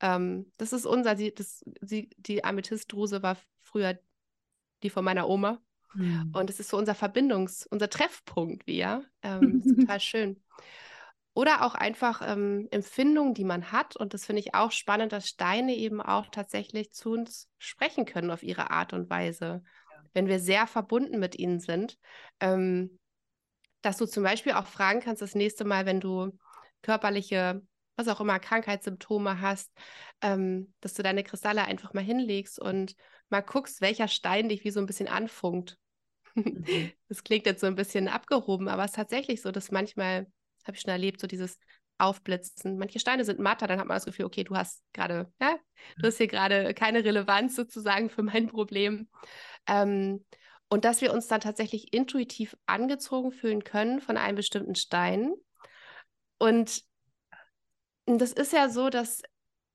Ähm, 0.00 0.50
das 0.56 0.72
ist 0.72 0.86
unser, 0.86 1.16
sie, 1.16 1.34
das, 1.34 1.62
sie, 1.80 2.10
die 2.16 2.44
Amethystdruse 2.44 3.22
war 3.22 3.36
früher 3.60 3.98
die 4.82 4.90
von 4.90 5.04
meiner 5.04 5.28
Oma. 5.28 5.60
Mhm. 5.94 6.30
Und 6.32 6.50
es 6.50 6.60
ist 6.60 6.70
so 6.70 6.78
unser 6.78 6.94
Verbindungs-, 6.94 7.66
unser 7.68 7.90
Treffpunkt, 7.90 8.66
wie 8.66 8.78
ja. 8.78 9.02
Ähm, 9.22 9.62
total 9.86 10.00
schön. 10.00 10.42
Oder 11.34 11.64
auch 11.64 11.74
einfach 11.74 12.22
ähm, 12.24 12.68
Empfindungen, 12.70 13.34
die 13.34 13.44
man 13.44 13.72
hat. 13.72 13.96
Und 13.96 14.14
das 14.14 14.26
finde 14.26 14.40
ich 14.40 14.54
auch 14.54 14.72
spannend, 14.72 15.12
dass 15.12 15.28
Steine 15.28 15.74
eben 15.74 16.00
auch 16.00 16.26
tatsächlich 16.30 16.92
zu 16.92 17.12
uns 17.12 17.48
sprechen 17.58 18.04
können 18.04 18.30
auf 18.30 18.42
ihre 18.42 18.70
Art 18.70 18.92
und 18.92 19.10
Weise. 19.10 19.62
Ja. 19.64 20.04
Wenn 20.12 20.26
wir 20.26 20.40
sehr 20.40 20.66
verbunden 20.66 21.18
mit 21.18 21.38
ihnen 21.38 21.60
sind. 21.60 21.98
Ähm, 22.40 22.98
dass 23.82 23.96
du 23.96 24.06
zum 24.06 24.22
Beispiel 24.22 24.52
auch 24.52 24.66
fragen 24.66 25.00
kannst, 25.00 25.22
das 25.22 25.34
nächste 25.34 25.64
Mal, 25.64 25.86
wenn 25.86 26.00
du 26.00 26.36
körperliche, 26.82 27.62
was 27.96 28.08
auch 28.08 28.20
immer, 28.20 28.38
Krankheitssymptome 28.38 29.40
hast, 29.40 29.70
ähm, 30.22 30.72
dass 30.80 30.94
du 30.94 31.02
deine 31.02 31.24
Kristalle 31.24 31.64
einfach 31.64 31.92
mal 31.92 32.04
hinlegst 32.04 32.58
und 32.58 32.94
mal 33.28 33.42
guckst, 33.42 33.80
welcher 33.80 34.08
Stein 34.08 34.48
dich 34.48 34.64
wie 34.64 34.70
so 34.70 34.80
ein 34.80 34.86
bisschen 34.86 35.08
anfunkt. 35.08 35.78
Mhm. 36.34 36.64
Das 37.08 37.24
klingt 37.24 37.44
jetzt 37.46 37.60
so 37.60 37.66
ein 37.66 37.74
bisschen 37.74 38.06
abgehoben, 38.06 38.68
aber 38.68 38.84
es 38.84 38.92
ist 38.92 38.96
tatsächlich 38.96 39.42
so, 39.42 39.50
dass 39.50 39.72
manchmal, 39.72 40.28
habe 40.64 40.76
ich 40.76 40.80
schon 40.80 40.92
erlebt, 40.92 41.20
so 41.20 41.26
dieses 41.26 41.58
Aufblitzen. 41.98 42.78
Manche 42.78 43.00
Steine 43.00 43.24
sind 43.24 43.40
matter, 43.40 43.66
dann 43.66 43.80
hat 43.80 43.86
man 43.88 43.96
das 43.96 44.04
Gefühl, 44.04 44.26
okay, 44.26 44.44
du 44.44 44.56
hast 44.56 44.84
gerade, 44.92 45.32
ja, 45.40 45.58
du 45.98 46.06
hast 46.06 46.18
hier 46.18 46.28
gerade 46.28 46.72
keine 46.72 47.04
Relevanz 47.04 47.56
sozusagen 47.56 48.10
für 48.10 48.22
mein 48.22 48.46
Problem. 48.46 49.08
Ähm, 49.66 50.24
und 50.70 50.84
dass 50.84 51.02
wir 51.02 51.12
uns 51.12 51.26
dann 51.26 51.40
tatsächlich 51.40 51.92
intuitiv 51.92 52.56
angezogen 52.64 53.32
fühlen 53.32 53.64
können 53.64 54.00
von 54.00 54.16
einem 54.16 54.36
bestimmten 54.36 54.76
Stein. 54.76 55.34
Und 56.38 56.84
das 58.06 58.32
ist 58.32 58.52
ja 58.52 58.68
so, 58.68 58.88
dass, 58.88 59.22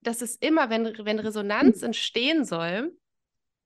dass 0.02 0.22
es 0.22 0.38
immer, 0.38 0.70
wenn, 0.70 0.86
wenn 1.06 1.20
Resonanz 1.20 1.84
entstehen 1.84 2.46
soll, 2.46 2.98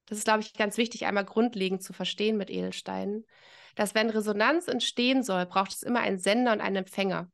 das 0.08 0.18
ist, 0.18 0.24
glaube 0.24 0.42
ich, 0.42 0.54
ganz 0.54 0.78
wichtig, 0.78 1.06
einmal 1.06 1.24
grundlegend 1.24 1.84
zu 1.84 1.94
verstehen 1.94 2.36
mit 2.36 2.50
Edelsteinen, 2.50 3.26
dass 3.76 3.94
wenn 3.94 4.10
Resonanz 4.10 4.68
entstehen 4.68 5.22
soll, 5.22 5.46
braucht 5.46 5.72
es 5.72 5.84
immer 5.84 6.00
einen 6.00 6.18
Sender 6.18 6.52
und 6.52 6.62
einen 6.62 6.78
Empfänger. 6.78 7.32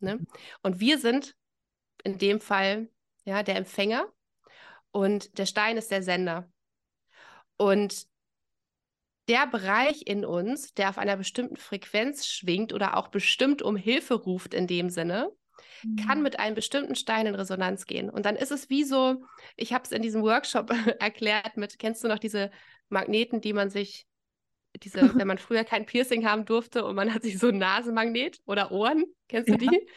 Ne? 0.00 0.16
Mhm. 0.16 0.26
Und 0.62 0.80
wir 0.80 0.98
sind 0.98 1.36
in 2.02 2.18
dem 2.18 2.40
Fall 2.40 2.88
ja 3.24 3.44
der 3.44 3.54
Empfänger 3.54 4.12
und 4.90 5.38
der 5.38 5.46
Stein 5.46 5.76
ist 5.76 5.92
der 5.92 6.02
Sender. 6.02 6.50
Und 7.56 8.08
der 9.28 9.46
Bereich 9.46 10.02
in 10.06 10.24
uns, 10.24 10.74
der 10.74 10.88
auf 10.88 10.98
einer 10.98 11.16
bestimmten 11.16 11.56
Frequenz 11.56 12.26
schwingt 12.26 12.72
oder 12.72 12.96
auch 12.96 13.08
bestimmt 13.08 13.62
um 13.62 13.76
Hilfe 13.76 14.14
ruft 14.14 14.54
in 14.54 14.66
dem 14.66 14.90
Sinne, 14.90 15.30
mhm. 15.82 15.96
kann 15.96 16.22
mit 16.22 16.38
einem 16.38 16.54
bestimmten 16.54 16.94
Stein 16.94 17.26
in 17.26 17.34
Resonanz 17.34 17.86
gehen. 17.86 18.10
Und 18.10 18.26
dann 18.26 18.36
ist 18.36 18.52
es 18.52 18.70
wie 18.70 18.84
so, 18.84 19.22
ich 19.56 19.72
habe 19.72 19.84
es 19.84 19.92
in 19.92 20.02
diesem 20.02 20.22
Workshop 20.22 20.70
erklärt 21.00 21.56
mit, 21.56 21.78
kennst 21.78 22.02
du 22.02 22.08
noch 22.08 22.18
diese 22.18 22.50
Magneten, 22.88 23.40
die 23.40 23.52
man 23.52 23.70
sich, 23.70 24.06
diese, 24.82 25.00
wenn 25.18 25.28
man 25.28 25.38
früher 25.38 25.64
kein 25.64 25.86
Piercing 25.86 26.26
haben 26.26 26.44
durfte 26.44 26.84
und 26.84 26.94
man 26.94 27.12
hat 27.12 27.22
sich 27.22 27.38
so 27.38 27.48
ein 27.48 27.58
Nasenmagnet 27.58 28.40
oder 28.46 28.72
Ohren, 28.72 29.04
kennst 29.28 29.48
du 29.48 29.54
ja. 29.54 29.58
die? 29.58 29.88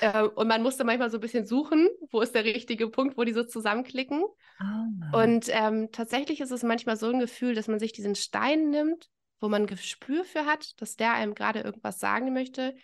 Äh, 0.00 0.22
und 0.22 0.48
man 0.48 0.62
musste 0.62 0.84
manchmal 0.84 1.10
so 1.10 1.18
ein 1.18 1.20
bisschen 1.20 1.46
suchen, 1.46 1.88
wo 2.10 2.20
ist 2.20 2.34
der 2.34 2.44
richtige 2.44 2.88
Punkt, 2.88 3.16
wo 3.16 3.24
die 3.24 3.32
so 3.32 3.44
zusammenklicken. 3.44 4.22
Oh. 4.22 5.18
Und 5.18 5.46
ähm, 5.48 5.90
tatsächlich 5.92 6.40
ist 6.40 6.50
es 6.50 6.62
manchmal 6.62 6.96
so 6.96 7.08
ein 7.08 7.18
Gefühl, 7.18 7.54
dass 7.54 7.68
man 7.68 7.78
sich 7.78 7.92
diesen 7.92 8.14
Stein 8.14 8.70
nimmt, 8.70 9.10
wo 9.40 9.48
man 9.48 9.66
Gespür 9.66 10.24
für 10.24 10.44
hat, 10.46 10.80
dass 10.80 10.96
der 10.96 11.14
einem 11.14 11.34
gerade 11.34 11.60
irgendwas 11.60 11.98
sagen 11.98 12.32
möchte. 12.32 12.74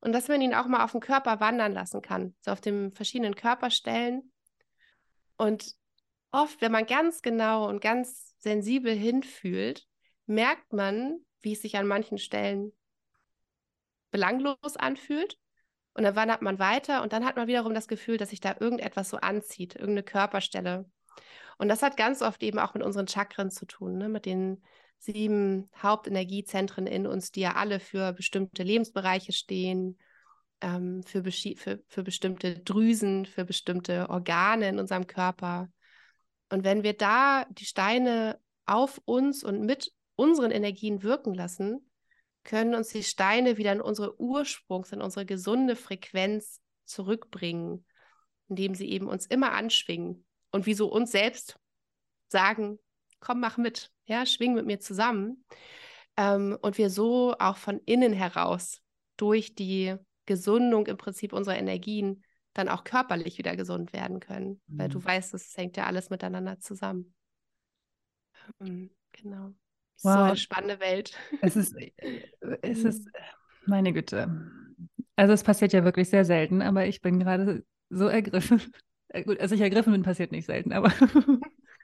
Und 0.00 0.12
dass 0.12 0.28
man 0.28 0.40
ihn 0.40 0.54
auch 0.54 0.66
mal 0.66 0.84
auf 0.84 0.92
den 0.92 1.00
Körper 1.00 1.38
wandern 1.38 1.72
lassen 1.72 2.02
kann, 2.02 2.34
so 2.40 2.50
auf 2.50 2.60
den 2.60 2.92
verschiedenen 2.92 3.36
Körperstellen. 3.36 4.32
Und 5.36 5.76
oft, 6.32 6.60
wenn 6.60 6.72
man 6.72 6.86
ganz 6.86 7.22
genau 7.22 7.68
und 7.68 7.80
ganz 7.80 8.34
sensibel 8.38 8.92
hinfühlt, 8.92 9.86
merkt 10.26 10.72
man, 10.72 11.18
wie 11.40 11.52
es 11.52 11.62
sich 11.62 11.76
an 11.76 11.86
manchen 11.86 12.18
Stellen 12.18 12.72
belanglos 14.10 14.76
anfühlt 14.76 15.38
und 15.94 16.04
dann 16.04 16.16
wandert 16.16 16.42
man 16.42 16.58
weiter 16.58 17.02
und 17.02 17.12
dann 17.12 17.24
hat 17.24 17.36
man 17.36 17.48
wiederum 17.48 17.74
das 17.74 17.88
Gefühl, 17.88 18.16
dass 18.16 18.30
sich 18.30 18.40
da 18.40 18.56
irgendetwas 18.58 19.10
so 19.10 19.18
anzieht, 19.18 19.74
irgendeine 19.74 20.02
Körperstelle. 20.02 20.86
Und 21.58 21.68
das 21.68 21.82
hat 21.82 21.96
ganz 21.96 22.22
oft 22.22 22.42
eben 22.42 22.58
auch 22.58 22.74
mit 22.74 22.82
unseren 22.82 23.06
Chakren 23.06 23.50
zu 23.50 23.66
tun, 23.66 23.98
ne? 23.98 24.08
mit 24.08 24.26
den 24.26 24.62
sieben 24.98 25.68
Hauptenergiezentren 25.82 26.86
in 26.86 27.06
uns, 27.06 27.30
die 27.30 27.40
ja 27.40 27.54
alle 27.54 27.80
für 27.80 28.12
bestimmte 28.12 28.62
Lebensbereiche 28.62 29.32
stehen, 29.32 29.98
ähm, 30.60 31.02
für, 31.02 31.24
für, 31.30 31.82
für 31.86 32.02
bestimmte 32.02 32.60
Drüsen, 32.60 33.26
für 33.26 33.44
bestimmte 33.44 34.08
Organe 34.08 34.68
in 34.68 34.78
unserem 34.78 35.06
Körper. 35.06 35.68
Und 36.50 36.64
wenn 36.64 36.82
wir 36.82 36.94
da 36.96 37.44
die 37.50 37.64
Steine 37.64 38.38
auf 38.64 39.00
uns 39.04 39.42
und 39.42 39.60
mit 39.62 39.92
unseren 40.14 40.52
Energien 40.52 41.02
wirken 41.02 41.34
lassen, 41.34 41.90
können 42.44 42.74
uns 42.74 42.88
die 42.88 43.02
Steine 43.02 43.56
wieder 43.56 43.72
in 43.72 43.80
unsere 43.80 44.18
Ursprungs-, 44.20 44.92
in 44.92 45.00
unsere 45.00 45.26
gesunde 45.26 45.76
Frequenz 45.76 46.60
zurückbringen, 46.84 47.86
indem 48.48 48.74
sie 48.74 48.88
eben 48.88 49.08
uns 49.08 49.26
immer 49.26 49.52
anschwingen 49.52 50.24
und 50.50 50.66
wie 50.66 50.74
so 50.74 50.90
uns 50.90 51.12
selbst 51.12 51.56
sagen, 52.28 52.78
komm, 53.20 53.40
mach 53.40 53.56
mit, 53.56 53.90
ja, 54.06 54.26
schwing 54.26 54.54
mit 54.54 54.66
mir 54.66 54.80
zusammen. 54.80 55.44
Ähm, 56.16 56.58
und 56.60 56.76
wir 56.78 56.90
so 56.90 57.34
auch 57.38 57.56
von 57.56 57.80
innen 57.86 58.12
heraus 58.12 58.82
durch 59.16 59.54
die 59.54 59.96
Gesundung 60.26 60.86
im 60.86 60.96
Prinzip 60.96 61.32
unserer 61.32 61.56
Energien 61.56 62.24
dann 62.52 62.68
auch 62.68 62.84
körperlich 62.84 63.38
wieder 63.38 63.56
gesund 63.56 63.92
werden 63.92 64.20
können. 64.20 64.60
Mhm. 64.66 64.78
Weil 64.78 64.88
du 64.88 64.98
mhm. 64.98 65.04
weißt, 65.04 65.34
es 65.34 65.56
hängt 65.56 65.76
ja 65.76 65.86
alles 65.86 66.10
miteinander 66.10 66.58
zusammen. 66.60 67.14
Ähm, 68.60 68.90
genau. 69.12 69.54
Wow. 70.02 70.12
So 70.12 70.18
eine 70.18 70.36
spannende 70.36 70.80
Welt. 70.80 71.12
Es 71.42 71.56
ist, 71.56 71.76
es 72.62 72.84
ist, 72.84 73.08
meine 73.66 73.92
Güte. 73.92 74.50
Also 75.16 75.32
es 75.32 75.42
passiert 75.42 75.72
ja 75.72 75.84
wirklich 75.84 76.08
sehr 76.08 76.24
selten, 76.24 76.62
aber 76.62 76.86
ich 76.86 77.00
bin 77.00 77.18
gerade 77.18 77.64
so 77.90 78.06
ergriffen. 78.06 78.60
Äh, 79.08 79.24
gut, 79.24 79.40
also 79.40 79.54
ich 79.54 79.60
ergriffen 79.60 79.92
bin, 79.92 80.02
passiert 80.02 80.32
nicht 80.32 80.46
selten, 80.46 80.72
aber 80.72 80.92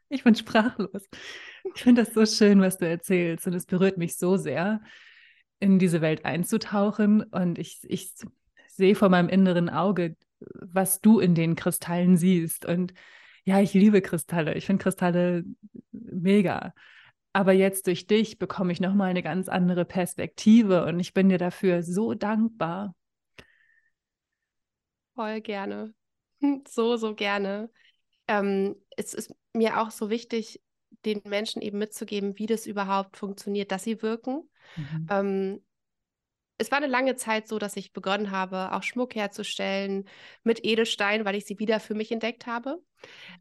ich 0.09 0.24
bin 0.24 0.35
sprachlos. 0.35 1.09
Ich 1.74 1.83
finde 1.83 2.04
das 2.04 2.14
so 2.14 2.24
schön, 2.24 2.61
was 2.61 2.78
du 2.78 2.88
erzählst 2.88 3.46
und 3.46 3.54
es 3.54 3.66
berührt 3.66 3.98
mich 3.98 4.16
so 4.16 4.37
sehr, 4.37 4.81
in 5.61 5.78
diese 5.78 6.00
Welt 6.00 6.24
einzutauchen 6.24 7.22
und 7.22 7.59
ich, 7.59 7.81
ich 7.83 8.12
sehe 8.68 8.94
vor 8.94 9.09
meinem 9.09 9.28
inneren 9.28 9.68
Auge, 9.68 10.16
was 10.40 11.00
du 11.00 11.18
in 11.18 11.35
den 11.35 11.57
Kristallen 11.57 12.16
siehst 12.16 12.64
und 12.64 12.94
ja, 13.44 13.61
ich 13.61 13.72
liebe 13.72 14.02
Kristalle. 14.02 14.54
Ich 14.54 14.66
finde 14.66 14.83
Kristalle 14.83 15.44
mega. 15.90 16.74
Aber 17.38 17.53
jetzt 17.53 17.87
durch 17.87 18.09
dich 18.09 18.40
bekomme 18.40 18.72
ich 18.72 18.81
nochmal 18.81 19.11
eine 19.11 19.22
ganz 19.22 19.48
andere 19.48 19.85
Perspektive 19.85 20.85
und 20.87 20.98
ich 20.98 21.14
bin 21.14 21.29
dir 21.29 21.38
dafür 21.38 21.85
so 21.85 22.14
dankbar. 22.14 22.96
Voll 25.14 25.40
gerne. 25.40 25.94
So, 26.68 26.96
so 26.96 27.14
gerne. 27.14 27.70
Ähm, 28.27 28.74
es 28.96 29.14
ist 29.14 29.33
mir 29.53 29.81
auch 29.81 29.92
so 29.92 30.11
wichtig, 30.11 30.61
den 31.05 31.20
Menschen 31.24 31.62
eben 31.62 31.79
mitzugeben, 31.79 32.37
wie 32.40 32.46
das 32.46 32.66
überhaupt 32.66 33.16
funktioniert, 33.16 33.70
dass 33.70 33.85
sie 33.85 34.03
wirken. 34.03 34.51
Mhm. 34.77 35.07
Ähm, 35.09 35.64
es 36.59 36.71
war 36.71 36.79
eine 36.79 36.88
lange 36.88 37.16
Zeit 37.16 37.49
so, 37.49 37.59
dass 37.59 37.77
ich 37.77 37.92
begonnen 37.92 38.31
habe, 38.31 38.73
auch 38.73 38.83
Schmuck 38.83 39.14
herzustellen 39.14 40.05
mit 40.42 40.64
Edelstein, 40.64 41.25
weil 41.25 41.37
ich 41.37 41.47
sie 41.47 41.59
wieder 41.59 41.81
für 41.81 41.94
mich 41.94 42.11
entdeckt 42.12 42.47
habe. 42.47 42.83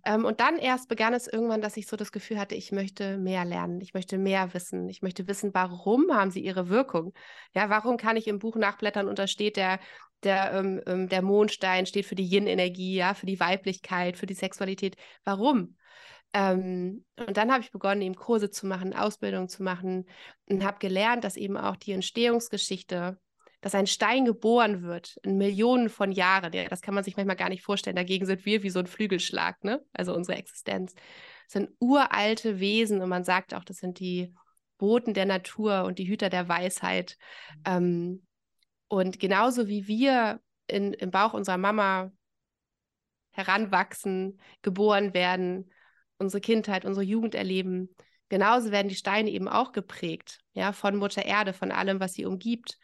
Ähm, 0.06 0.23
und 0.23 0.39
dann 0.39 0.58
erst 0.58 0.88
begann 0.88 1.13
es 1.13 1.27
irgendwann, 1.27 1.62
dass 1.62 1.77
ich 1.77 1.88
so 1.88 1.97
das 1.97 2.12
Gefühl 2.12 2.39
hatte, 2.39 2.53
ich 2.56 2.71
möchte 2.71 3.17
mehr 3.17 3.43
lernen, 3.43 3.82
ich 3.82 3.95
möchte 3.95 4.19
mehr 4.19 4.53
wissen, 4.53 4.88
ich 4.88 5.01
möchte 5.01 5.27
wissen, 5.27 5.53
warum 5.53 6.13
haben 6.13 6.30
sie 6.30 6.41
ihre 6.41 6.69
Wirkung? 6.69 7.13
Ja, 7.56 7.69
warum 7.69 7.97
kann 7.97 8.17
ich 8.17 8.27
im 8.27 8.38
Buch 8.38 8.56
nachblättern 8.56 9.08
und 9.08 9.19
da 9.19 9.27
steht 9.27 9.58
der 9.58 9.80
der, 10.23 10.51
ähm, 10.53 10.82
ähm, 10.88 11.10
der 11.10 11.21
Mondstein 11.21 11.86
steht 11.86 12.06
für 12.06 12.15
die 12.15 12.25
Yin-Energie, 12.25 12.95
ja, 12.95 13.13
für 13.13 13.25
die 13.25 13.39
Weiblichkeit, 13.39 14.17
für 14.17 14.25
die 14.25 14.34
Sexualität. 14.34 14.95
Warum? 15.23 15.77
Ähm, 16.33 17.05
und 17.15 17.37
dann 17.37 17.51
habe 17.51 17.63
ich 17.63 17.71
begonnen, 17.71 18.01
eben 18.01 18.15
Kurse 18.15 18.49
zu 18.49 18.67
machen, 18.67 18.93
Ausbildungen 18.93 19.49
zu 19.49 19.63
machen 19.63 20.05
und 20.49 20.63
habe 20.63 20.79
gelernt, 20.79 21.23
dass 21.23 21.37
eben 21.37 21.57
auch 21.57 21.75
die 21.75 21.93
Entstehungsgeschichte, 21.93 23.19
dass 23.61 23.75
ein 23.75 23.87
Stein 23.87 24.25
geboren 24.25 24.83
wird 24.83 25.17
in 25.23 25.37
Millionen 25.37 25.89
von 25.89 26.11
Jahren, 26.11 26.53
ja, 26.53 26.65
das 26.65 26.81
kann 26.81 26.93
man 26.93 27.03
sich 27.03 27.17
manchmal 27.17 27.35
gar 27.35 27.49
nicht 27.49 27.63
vorstellen. 27.63 27.95
Dagegen 27.95 28.25
sind 28.25 28.45
wir 28.45 28.63
wie 28.63 28.69
so 28.69 28.79
ein 28.79 28.87
Flügelschlag, 28.87 29.63
ne? 29.63 29.83
also 29.93 30.13
unsere 30.13 30.37
Existenz. 30.37 30.93
Das 30.93 31.53
sind 31.53 31.69
uralte 31.79 32.59
Wesen 32.59 33.01
und 33.01 33.09
man 33.09 33.23
sagt 33.23 33.53
auch, 33.53 33.63
das 33.63 33.77
sind 33.77 33.99
die 33.99 34.33
Boten 34.77 35.13
der 35.13 35.25
Natur 35.25 35.85
und 35.85 35.97
die 35.97 36.07
Hüter 36.07 36.29
der 36.29 36.47
Weisheit. 36.47 37.17
Ähm, 37.65 38.25
und 38.89 39.19
genauso 39.19 39.67
wie 39.67 39.87
wir 39.87 40.39
in, 40.67 40.93
im 40.93 41.11
Bauch 41.11 41.33
unserer 41.33 41.57
Mama 41.57 42.11
heranwachsen, 43.31 44.39
geboren 44.61 45.13
werden, 45.13 45.71
unsere 46.17 46.41
Kindheit, 46.41 46.86
unsere 46.86 47.06
Jugend 47.06 47.36
erleben, 47.36 47.89
genauso 48.30 48.71
werden 48.71 48.89
die 48.89 48.95
Steine 48.95 49.30
eben 49.30 49.47
auch 49.47 49.71
geprägt, 49.71 50.39
ja, 50.53 50.73
von 50.73 50.95
Mutter 50.95 51.25
Erde, 51.25 51.53
von 51.53 51.71
allem, 51.71 51.99
was 51.99 52.13
sie 52.13 52.25
umgibt. 52.25 52.77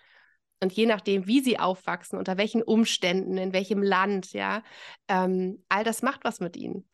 Und 0.59 0.71
je 0.71 0.85
nachdem, 0.85 1.27
wie 1.27 1.41
sie 1.41 1.59
aufwachsen, 1.59 2.17
unter 2.17 2.37
welchen 2.37 2.63
Umständen, 2.63 3.37
in 3.37 3.51
welchem 3.51 3.83
Land, 3.83 4.31
ja, 4.31 4.63
ähm, 5.09 5.63
all 5.67 5.83
das 5.83 6.01
macht 6.01 6.23
was 6.23 6.39
mit 6.39 6.55
ihnen. 6.55 6.87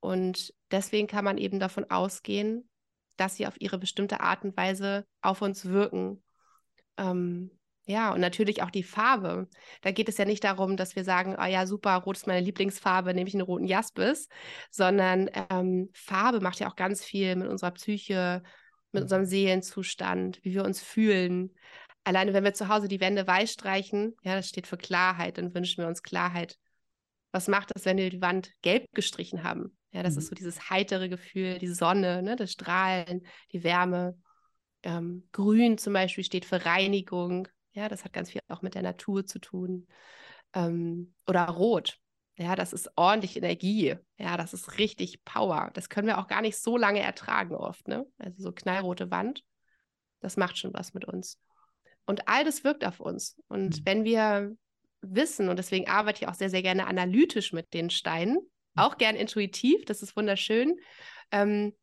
Und 0.00 0.54
deswegen 0.70 1.06
kann 1.06 1.24
man 1.24 1.36
eben 1.36 1.60
davon 1.60 1.90
ausgehen, 1.90 2.68
dass 3.16 3.36
sie 3.36 3.46
auf 3.46 3.60
ihre 3.60 3.78
bestimmte 3.78 4.20
Art 4.20 4.44
und 4.44 4.56
Weise 4.56 5.06
auf 5.20 5.42
uns 5.42 5.66
wirken. 5.66 6.22
Ähm, 6.96 7.50
ja, 7.90 8.12
und 8.12 8.20
natürlich 8.20 8.62
auch 8.62 8.70
die 8.70 8.84
Farbe. 8.84 9.48
Da 9.82 9.90
geht 9.90 10.08
es 10.08 10.16
ja 10.16 10.24
nicht 10.24 10.44
darum, 10.44 10.76
dass 10.76 10.94
wir 10.94 11.04
sagen, 11.04 11.34
ah 11.36 11.48
ja, 11.48 11.66
super, 11.66 11.96
rot 11.96 12.16
ist 12.16 12.26
meine 12.26 12.44
Lieblingsfarbe, 12.44 13.12
nehme 13.12 13.28
ich 13.28 13.34
einen 13.34 13.42
roten 13.42 13.64
Jaspis, 13.64 14.28
sondern 14.70 15.28
ähm, 15.50 15.90
Farbe 15.92 16.40
macht 16.40 16.60
ja 16.60 16.70
auch 16.70 16.76
ganz 16.76 17.04
viel 17.04 17.34
mit 17.34 17.48
unserer 17.48 17.72
Psyche, 17.72 18.42
mit 18.92 19.02
unserem 19.02 19.24
Seelenzustand, 19.24 20.38
wie 20.42 20.54
wir 20.54 20.64
uns 20.64 20.80
fühlen. 20.80 21.52
Alleine, 22.04 22.32
wenn 22.32 22.44
wir 22.44 22.54
zu 22.54 22.68
Hause 22.68 22.86
die 22.86 23.00
Wände 23.00 23.26
weiß 23.26 23.52
streichen, 23.52 24.14
ja, 24.22 24.36
das 24.36 24.48
steht 24.48 24.68
für 24.68 24.78
Klarheit, 24.78 25.38
dann 25.38 25.52
wünschen 25.52 25.82
wir 25.82 25.88
uns 25.88 26.02
Klarheit. 26.02 26.56
Was 27.32 27.48
macht 27.48 27.74
das, 27.74 27.84
wenn 27.84 27.96
wir 27.96 28.08
die 28.08 28.22
Wand 28.22 28.52
gelb 28.62 28.86
gestrichen 28.92 29.42
haben? 29.42 29.76
Ja, 29.90 30.04
das 30.04 30.14
mhm. 30.14 30.18
ist 30.20 30.26
so 30.28 30.34
dieses 30.36 30.70
heitere 30.70 31.08
Gefühl, 31.08 31.58
die 31.58 31.68
Sonne, 31.68 32.22
ne, 32.22 32.36
das 32.36 32.52
Strahlen, 32.52 33.26
die 33.52 33.64
Wärme. 33.64 34.16
Ähm, 34.82 35.28
Grün 35.32 35.76
zum 35.76 35.92
Beispiel 35.92 36.24
steht 36.24 36.44
für 36.44 36.64
Reinigung, 36.64 37.48
ja, 37.72 37.88
das 37.88 38.04
hat 38.04 38.12
ganz 38.12 38.30
viel 38.30 38.40
auch 38.48 38.62
mit 38.62 38.74
der 38.74 38.82
Natur 38.82 39.26
zu 39.26 39.38
tun. 39.38 39.86
Ähm, 40.54 41.14
oder 41.26 41.44
Rot. 41.46 41.98
Ja, 42.36 42.56
das 42.56 42.72
ist 42.72 42.90
ordentlich 42.96 43.36
Energie. 43.36 43.96
Ja, 44.18 44.36
das 44.36 44.54
ist 44.54 44.78
richtig 44.78 45.24
Power. 45.24 45.70
Das 45.74 45.88
können 45.88 46.06
wir 46.06 46.18
auch 46.18 46.26
gar 46.26 46.40
nicht 46.40 46.56
so 46.56 46.76
lange 46.76 47.00
ertragen 47.00 47.54
oft. 47.54 47.86
Ne? 47.86 48.06
Also 48.18 48.42
so 48.42 48.52
knallrote 48.52 49.10
Wand, 49.10 49.44
das 50.20 50.36
macht 50.36 50.56
schon 50.56 50.72
was 50.72 50.94
mit 50.94 51.04
uns. 51.04 51.38
Und 52.06 52.28
all 52.28 52.44
das 52.44 52.64
wirkt 52.64 52.84
auf 52.84 52.98
uns. 52.98 53.36
Und 53.48 53.80
mhm. 53.80 53.86
wenn 53.86 54.04
wir 54.04 54.56
wissen, 55.02 55.48
und 55.48 55.58
deswegen 55.58 55.88
arbeite 55.88 56.22
ich 56.22 56.28
auch 56.28 56.34
sehr, 56.34 56.50
sehr 56.50 56.62
gerne 56.62 56.86
analytisch 56.86 57.52
mit 57.52 57.72
den 57.74 57.90
Steinen, 57.90 58.36
mhm. 58.36 58.42
auch 58.74 58.96
gern 58.96 59.16
intuitiv, 59.16 59.84
das 59.84 60.02
ist 60.02 60.16
wunderschön. 60.16 60.78
Ähm, 61.30 61.74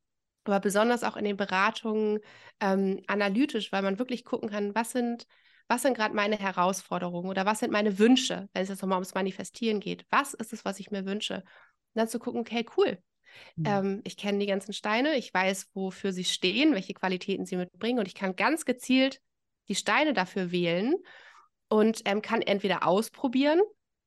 aber 0.44 0.60
besonders 0.60 1.04
auch 1.04 1.18
in 1.18 1.26
den 1.26 1.38
Beratungen 1.38 2.20
ähm, 2.62 3.02
analytisch, 3.08 3.72
weil 3.72 3.82
man 3.82 4.00
wirklich 4.00 4.24
gucken 4.26 4.50
kann, 4.50 4.74
was 4.74 4.92
sind 4.92 5.28
was 5.68 5.82
sind 5.82 5.96
gerade 5.96 6.16
meine 6.16 6.38
Herausforderungen 6.38 7.30
oder 7.30 7.46
was 7.46 7.60
sind 7.60 7.72
meine 7.72 8.00
Wünsche, 8.00 8.50
wenn 8.54 8.64
es 8.64 8.70
jetzt 8.70 8.82
nochmal 8.82 8.98
ums 8.98 9.14
Manifestieren 9.14 9.80
geht. 9.80 10.06
Was 10.10 10.34
ist 10.34 10.54
es, 10.54 10.64
was 10.66 10.80
ich 10.80 10.92
mir 10.92 11.06
wünsche? 11.06 11.36
Und 11.36 11.44
dann 11.96 12.08
zu 12.08 12.20
gucken, 12.20 12.42
okay, 12.42 12.66
cool. 12.78 12.98
Mhm. 13.56 13.66
Ähm, 13.66 14.02
ich 14.04 14.18
kenne 14.18 14.40
die 14.40 14.46
ganzen 14.46 14.74
Steine, 14.74 15.16
ich 15.16 15.34
weiß, 15.34 15.70
wofür 15.74 16.14
sie 16.14 16.24
stehen, 16.24 16.74
welche 16.74 16.94
Qualitäten 16.94 17.46
sie 17.46 17.58
mitbringen 17.58 18.00
und 18.00 18.08
ich 18.08 18.16
kann 18.16 18.36
ganz 18.36 18.66
gezielt 18.66 19.20
die 19.68 19.76
Steine 19.76 20.14
dafür 20.14 20.52
wählen 20.52 20.96
und 21.68 22.02
ähm, 22.06 22.22
kann 22.22 22.42
entweder 22.42 22.88
ausprobieren, 22.88 23.62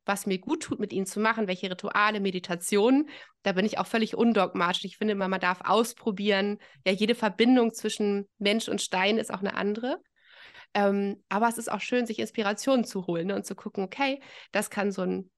was 0.06 0.26
mir 0.26 0.38
gut 0.38 0.62
tut, 0.62 0.80
mit 0.80 0.92
ihnen 0.92 1.06
zu 1.06 1.20
machen, 1.20 1.46
welche 1.46 1.70
Rituale, 1.70 2.20
Meditationen. 2.20 3.08
Da 3.42 3.52
bin 3.52 3.66
ich 3.66 3.78
auch 3.78 3.86
völlig 3.86 4.16
undogmatisch. 4.16 4.84
Ich 4.84 4.96
finde 4.96 5.12
immer, 5.12 5.28
man 5.28 5.40
darf 5.40 5.60
ausprobieren. 5.62 6.58
Ja, 6.86 6.92
jede 6.92 7.14
Verbindung 7.14 7.74
zwischen 7.74 8.26
Mensch 8.38 8.68
und 8.68 8.80
Stein 8.80 9.18
ist 9.18 9.32
auch 9.32 9.40
eine 9.40 9.54
andere. 9.54 10.00
Ähm, 10.74 11.22
aber 11.28 11.48
es 11.48 11.58
ist 11.58 11.70
auch 11.70 11.80
schön, 11.80 12.06
sich 12.06 12.18
Inspirationen 12.18 12.84
zu 12.84 13.06
holen 13.06 13.28
ne, 13.28 13.34
und 13.34 13.44
zu 13.44 13.54
gucken, 13.54 13.84
okay, 13.84 14.20
das 14.52 14.70
kann 14.70 14.92
so 14.92 15.02
ein, 15.02 15.30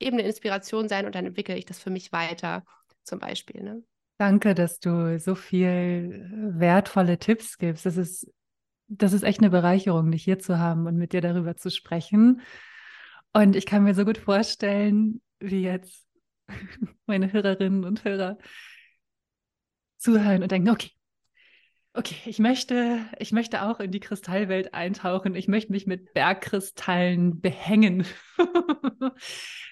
eben 0.00 0.18
eine 0.18 0.26
Inspiration 0.26 0.88
sein 0.88 1.06
und 1.06 1.14
dann 1.14 1.26
entwickle 1.26 1.56
ich 1.56 1.64
das 1.64 1.78
für 1.78 1.90
mich 1.90 2.12
weiter, 2.12 2.64
zum 3.04 3.18
Beispiel. 3.18 3.62
Ne? 3.62 3.82
Danke, 4.18 4.54
dass 4.54 4.80
du 4.80 5.18
so 5.18 5.34
viel 5.34 5.68
äh, 5.68 6.60
wertvolle 6.60 7.18
Tipps 7.18 7.58
gibst. 7.58 7.86
Das 7.86 7.96
ist, 7.96 8.30
das 8.88 9.12
ist 9.12 9.22
echt 9.22 9.40
eine 9.40 9.50
Bereicherung, 9.50 10.10
dich 10.10 10.24
hier 10.24 10.38
zu 10.38 10.58
haben 10.58 10.86
und 10.86 10.96
mit 10.96 11.12
dir 11.12 11.20
darüber 11.20 11.56
zu 11.56 11.70
sprechen. 11.70 12.40
Und 13.32 13.56
ich 13.56 13.66
kann 13.66 13.84
mir 13.84 13.94
so 13.94 14.04
gut 14.04 14.18
vorstellen, 14.18 15.22
wie 15.40 15.62
jetzt 15.62 16.06
meine 17.06 17.32
Hörerinnen 17.32 17.84
und 17.84 18.04
Hörer 18.04 18.38
zuhören 19.96 20.42
und 20.42 20.50
denken, 20.50 20.70
okay, 20.70 20.90
Okay, 21.94 22.16
ich 22.24 22.38
möchte, 22.38 23.00
ich 23.18 23.32
möchte 23.32 23.62
auch 23.62 23.78
in 23.78 23.90
die 23.90 24.00
Kristallwelt 24.00 24.72
eintauchen. 24.72 25.34
Ich 25.34 25.46
möchte 25.46 25.72
mich 25.72 25.86
mit 25.86 26.14
Bergkristallen 26.14 27.40
behängen. 27.40 28.06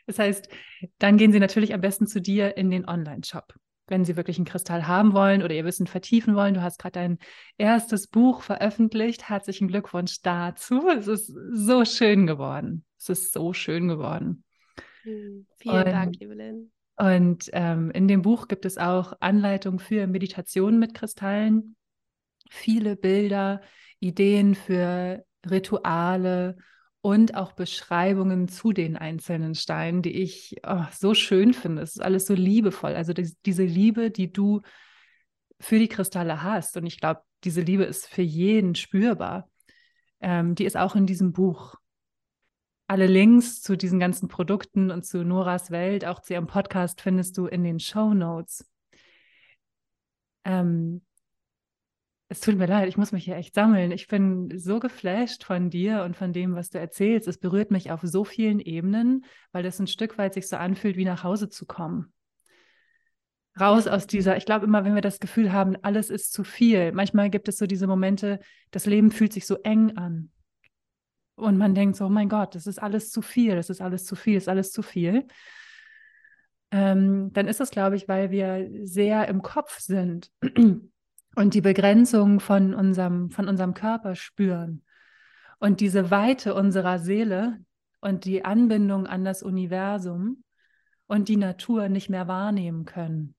das 0.06 0.18
heißt, 0.18 0.50
dann 0.98 1.16
gehen 1.16 1.32
Sie 1.32 1.40
natürlich 1.40 1.72
am 1.72 1.80
besten 1.80 2.06
zu 2.06 2.20
dir 2.20 2.58
in 2.58 2.70
den 2.70 2.86
Online-Shop. 2.86 3.54
Wenn 3.86 4.04
Sie 4.04 4.16
wirklich 4.16 4.36
einen 4.36 4.44
Kristall 4.44 4.86
haben 4.86 5.14
wollen 5.14 5.42
oder 5.42 5.54
Ihr 5.54 5.64
Wissen 5.64 5.86
vertiefen 5.86 6.36
wollen, 6.36 6.52
du 6.52 6.62
hast 6.62 6.78
gerade 6.78 6.92
dein 6.92 7.18
erstes 7.56 8.06
Buch 8.06 8.42
veröffentlicht. 8.42 9.30
Herzlichen 9.30 9.68
Glückwunsch 9.68 10.20
dazu. 10.20 10.88
Es 10.90 11.08
ist 11.08 11.32
so 11.52 11.86
schön 11.86 12.26
geworden. 12.26 12.84
Es 12.98 13.08
ist 13.08 13.32
so 13.32 13.54
schön 13.54 13.88
geworden. 13.88 14.44
Hm, 15.04 15.46
vielen 15.56 15.74
und, 15.74 15.86
Dank, 15.86 16.20
Evelyn. 16.20 16.70
Und 16.98 17.48
ähm, 17.54 17.90
in 17.92 18.08
dem 18.08 18.20
Buch 18.20 18.46
gibt 18.46 18.66
es 18.66 18.76
auch 18.76 19.14
Anleitungen 19.20 19.78
für 19.78 20.06
Meditationen 20.06 20.78
mit 20.78 20.92
Kristallen 20.92 21.76
viele 22.50 22.96
Bilder, 22.96 23.62
Ideen 24.00 24.54
für 24.54 25.24
Rituale 25.48 26.56
und 27.00 27.34
auch 27.34 27.52
Beschreibungen 27.52 28.48
zu 28.48 28.72
den 28.72 28.96
einzelnen 28.96 29.54
Steinen, 29.54 30.02
die 30.02 30.20
ich 30.20 30.56
oh, 30.66 30.84
so 30.92 31.14
schön 31.14 31.54
finde. 31.54 31.82
Es 31.82 31.96
ist 31.96 32.02
alles 32.02 32.26
so 32.26 32.34
liebevoll. 32.34 32.94
Also 32.94 33.14
die, 33.14 33.32
diese 33.46 33.64
Liebe, 33.64 34.10
die 34.10 34.32
du 34.32 34.60
für 35.58 35.78
die 35.78 35.88
Kristalle 35.88 36.42
hast. 36.42 36.76
Und 36.76 36.86
ich 36.86 37.00
glaube, 37.00 37.22
diese 37.44 37.62
Liebe 37.62 37.84
ist 37.84 38.06
für 38.06 38.22
jeden 38.22 38.74
spürbar. 38.74 39.48
Ähm, 40.20 40.54
die 40.54 40.64
ist 40.64 40.76
auch 40.76 40.94
in 40.94 41.06
diesem 41.06 41.32
Buch. 41.32 41.76
Alle 42.86 43.06
Links 43.06 43.62
zu 43.62 43.76
diesen 43.76 44.00
ganzen 44.00 44.28
Produkten 44.28 44.90
und 44.90 45.06
zu 45.06 45.24
Noras 45.24 45.70
Welt, 45.70 46.04
auch 46.04 46.20
zu 46.20 46.34
ihrem 46.34 46.48
Podcast, 46.48 47.00
findest 47.00 47.38
du 47.38 47.46
in 47.46 47.62
den 47.62 47.78
Show 47.78 48.12
Notes. 48.12 48.68
Ähm, 50.44 51.02
Es 52.32 52.40
tut 52.40 52.56
mir 52.56 52.66
leid, 52.66 52.88
ich 52.88 52.96
muss 52.96 53.10
mich 53.10 53.24
hier 53.24 53.34
echt 53.34 53.56
sammeln. 53.56 53.90
Ich 53.90 54.06
bin 54.06 54.56
so 54.56 54.78
geflasht 54.78 55.42
von 55.42 55.68
dir 55.68 56.04
und 56.04 56.16
von 56.16 56.32
dem, 56.32 56.54
was 56.54 56.70
du 56.70 56.78
erzählst. 56.78 57.26
Es 57.26 57.38
berührt 57.38 57.72
mich 57.72 57.90
auf 57.90 58.02
so 58.04 58.22
vielen 58.22 58.60
Ebenen, 58.60 59.24
weil 59.50 59.66
es 59.66 59.80
ein 59.80 59.88
Stück 59.88 60.16
weit 60.16 60.34
sich 60.34 60.46
so 60.46 60.56
anfühlt, 60.56 60.96
wie 60.96 61.04
nach 61.04 61.24
Hause 61.24 61.48
zu 61.48 61.66
kommen. 61.66 62.12
Raus 63.60 63.88
aus 63.88 64.06
dieser, 64.06 64.36
ich 64.36 64.44
glaube 64.44 64.64
immer, 64.64 64.84
wenn 64.84 64.94
wir 64.94 65.02
das 65.02 65.18
Gefühl 65.18 65.52
haben, 65.52 65.74
alles 65.82 66.08
ist 66.08 66.32
zu 66.32 66.44
viel. 66.44 66.92
Manchmal 66.92 67.30
gibt 67.30 67.48
es 67.48 67.56
so 67.56 67.66
diese 67.66 67.88
Momente, 67.88 68.38
das 68.70 68.86
Leben 68.86 69.10
fühlt 69.10 69.32
sich 69.32 69.44
so 69.44 69.56
eng 69.64 69.96
an. 69.96 70.30
Und 71.34 71.58
man 71.58 71.74
denkt 71.74 71.96
so, 71.96 72.06
oh 72.06 72.10
mein 72.10 72.28
Gott, 72.28 72.54
das 72.54 72.68
ist 72.68 72.80
alles 72.80 73.10
zu 73.10 73.22
viel, 73.22 73.56
das 73.56 73.70
ist 73.70 73.80
alles 73.80 74.04
zu 74.04 74.14
viel, 74.14 74.34
das 74.34 74.44
ist 74.44 74.48
alles 74.48 74.70
zu 74.70 74.82
viel. 74.82 75.26
Ähm, 76.70 77.32
dann 77.32 77.48
ist 77.48 77.60
es, 77.60 77.72
glaube 77.72 77.96
ich, 77.96 78.06
weil 78.06 78.30
wir 78.30 78.70
sehr 78.84 79.26
im 79.26 79.42
Kopf 79.42 79.80
sind 79.80 80.30
und 81.40 81.54
die 81.54 81.62
Begrenzung 81.62 82.38
von 82.38 82.74
unserem, 82.74 83.30
von 83.30 83.48
unserem 83.48 83.72
Körper 83.72 84.14
spüren. 84.14 84.82
Und 85.58 85.80
diese 85.80 86.10
Weite 86.10 86.54
unserer 86.54 86.98
Seele 86.98 87.58
und 88.02 88.26
die 88.26 88.44
Anbindung 88.44 89.06
an 89.06 89.24
das 89.24 89.42
Universum 89.42 90.44
und 91.06 91.28
die 91.28 91.38
Natur 91.38 91.88
nicht 91.88 92.10
mehr 92.10 92.28
wahrnehmen 92.28 92.84
können. 92.84 93.34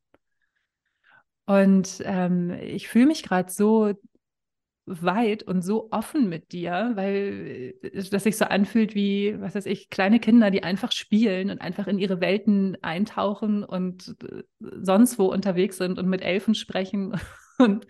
Und 1.45 2.01
ähm, 2.03 2.49
ich 2.49 2.87
fühle 2.87 3.05
mich 3.05 3.21
gerade 3.21 3.51
so 3.51 3.93
weit 4.85 5.43
und 5.43 5.61
so 5.61 5.89
offen 5.91 6.27
mit 6.27 6.53
dir, 6.53 6.93
weil 6.95 7.75
äh, 7.83 8.03
das 8.09 8.23
sich 8.23 8.35
so 8.35 8.45
anfühlt 8.45 8.95
wie, 8.95 9.39
was 9.39 9.53
weiß 9.53 9.67
ich, 9.67 9.91
kleine 9.91 10.19
Kinder, 10.19 10.49
die 10.49 10.63
einfach 10.63 10.91
spielen 10.91 11.51
und 11.51 11.61
einfach 11.61 11.85
in 11.85 11.99
ihre 11.99 12.19
Welten 12.19 12.77
eintauchen 12.81 13.63
und 13.63 14.15
äh, 14.23 14.41
sonst 14.59 15.19
wo 15.19 15.27
unterwegs 15.27 15.77
sind 15.77 15.99
und 15.99 16.07
mit 16.07 16.23
Elfen 16.23 16.55
sprechen 16.55 17.13
und 17.57 17.87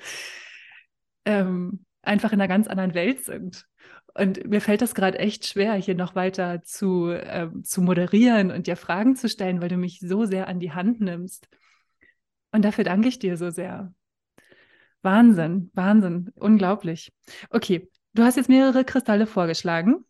ähm, 1.26 1.86
einfach 2.01 2.32
in 2.32 2.41
einer 2.41 2.47
ganz 2.47 2.68
anderen 2.68 2.93
Welt 2.93 3.24
sind. 3.24 3.68
Und 4.14 4.45
mir 4.45 4.59
fällt 4.59 4.82
das 4.82 4.95
gerade 4.95 5.20
echt 5.20 5.45
schwer, 5.47 5.74
hier 5.76 5.95
noch 5.95 6.16
weiter 6.16 6.64
zu, 6.64 7.09
äh, 7.09 7.49
zu 7.64 7.82
moderieren 7.82 8.51
und 8.51 8.68
dir 8.68 8.76
Fragen 8.76 9.16
zu 9.16 9.30
stellen, 9.30 9.62
weil 9.62 9.70
du 9.70 9.78
mich 9.78 9.99
so 9.99 10.26
sehr 10.26 10.47
an 10.47 10.59
die 10.59 10.74
Hand 10.74 10.99
nimmst. 10.99 11.47
Und 12.51 12.66
dafür 12.66 12.84
danke 12.84 13.07
ich 13.07 13.20
dir 13.20 13.38
so 13.38 13.49
sehr. 13.49 13.93
Wahnsinn, 15.01 15.72
Wahnsinn, 15.74 16.32
unglaublich. 16.36 17.14
Okay, 17.49 17.89
du 18.14 18.24
hast 18.24 18.36
jetzt 18.36 18.49
mehrere 18.49 18.84
Kristalle 18.84 19.26
vorgeschlagen, 19.26 20.05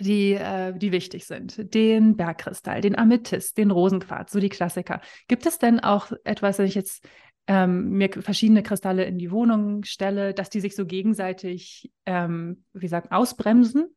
die, 0.00 0.34
äh, 0.34 0.76
die 0.76 0.92
wichtig 0.92 1.26
sind. 1.26 1.74
Den 1.74 2.16
Bergkristall, 2.16 2.80
den 2.80 2.98
Amethyst, 2.98 3.56
den 3.56 3.70
Rosenquarz, 3.70 4.32
so 4.32 4.40
die 4.40 4.48
Klassiker. 4.48 5.00
Gibt 5.28 5.46
es 5.46 5.58
denn 5.58 5.80
auch 5.80 6.12
etwas, 6.24 6.58
wenn 6.58 6.66
ich 6.66 6.74
jetzt 6.74 7.06
ähm, 7.48 7.92
mir 7.92 8.10
verschiedene 8.12 8.62
Kristalle 8.62 9.04
in 9.04 9.18
die 9.18 9.30
Wohnung 9.30 9.82
stelle, 9.84 10.34
dass 10.34 10.50
die 10.50 10.60
sich 10.60 10.76
so 10.76 10.84
gegenseitig, 10.84 11.90
ähm, 12.04 12.64
wie 12.74 12.88
sagt, 12.88 13.10
ausbremsen? 13.10 13.96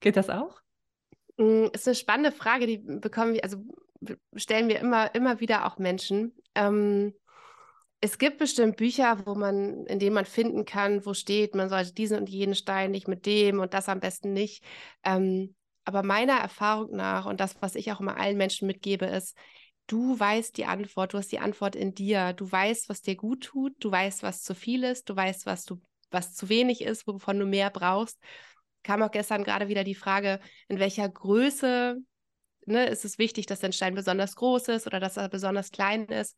Geht 0.00 0.16
das 0.16 0.28
auch? 0.28 0.60
Mm, 1.38 1.68
ist 1.72 1.88
eine 1.88 1.94
spannende 1.94 2.32
Frage, 2.32 2.66
die 2.66 2.76
bekommen 2.76 3.32
wir, 3.32 3.42
also 3.42 3.56
stellen 4.34 4.68
wir 4.68 4.78
immer, 4.78 5.14
immer 5.14 5.40
wieder 5.40 5.64
auch 5.64 5.78
Menschen. 5.78 6.34
Ähm, 6.54 7.14
es 8.02 8.18
gibt 8.18 8.36
bestimmt 8.36 8.76
Bücher, 8.76 9.24
wo 9.24 9.34
man, 9.34 9.86
in 9.86 9.98
denen 9.98 10.14
man 10.14 10.26
finden 10.26 10.66
kann, 10.66 11.06
wo 11.06 11.14
steht, 11.14 11.54
man 11.54 11.70
sollte 11.70 11.94
diesen 11.94 12.18
und 12.18 12.28
jenen 12.28 12.54
Stein 12.54 12.90
nicht 12.90 13.08
mit 13.08 13.24
dem 13.24 13.58
und 13.58 13.72
das 13.72 13.88
am 13.88 14.00
besten 14.00 14.34
nicht. 14.34 14.62
Ähm, 15.02 15.54
aber 15.86 16.02
meiner 16.02 16.34
Erfahrung 16.34 16.94
nach 16.94 17.24
und 17.24 17.40
das, 17.40 17.56
was 17.62 17.74
ich 17.74 17.90
auch 17.90 18.00
immer 18.00 18.18
allen 18.18 18.36
Menschen 18.36 18.66
mitgebe, 18.66 19.06
ist, 19.06 19.34
du 19.86 20.18
weißt 20.18 20.56
die 20.56 20.66
Antwort, 20.66 21.12
du 21.12 21.18
hast 21.18 21.32
die 21.32 21.38
Antwort 21.38 21.76
in 21.76 21.94
dir, 21.94 22.32
du 22.32 22.50
weißt, 22.50 22.88
was 22.88 23.02
dir 23.02 23.16
gut 23.16 23.44
tut, 23.44 23.72
du 23.80 23.90
weißt, 23.90 24.22
was 24.22 24.42
zu 24.42 24.54
viel 24.54 24.84
ist, 24.84 25.08
du 25.08 25.16
weißt, 25.16 25.46
was 25.46 25.64
du, 25.64 25.80
was 26.10 26.34
zu 26.34 26.48
wenig 26.48 26.82
ist, 26.82 27.06
wovon 27.06 27.38
du 27.38 27.46
mehr 27.46 27.70
brauchst. 27.70 28.18
Kam 28.82 29.02
auch 29.02 29.10
gestern 29.10 29.44
gerade 29.44 29.68
wieder 29.68 29.84
die 29.84 29.94
Frage, 29.94 30.40
in 30.68 30.78
welcher 30.78 31.08
Größe 31.08 31.98
ne, 32.66 32.86
ist 32.86 33.04
es 33.04 33.18
wichtig, 33.18 33.46
dass 33.46 33.60
dein 33.60 33.72
Stein 33.72 33.94
besonders 33.94 34.36
groß 34.36 34.68
ist 34.68 34.86
oder 34.86 35.00
dass 35.00 35.16
er 35.16 35.28
besonders 35.28 35.70
klein 35.70 36.06
ist. 36.06 36.36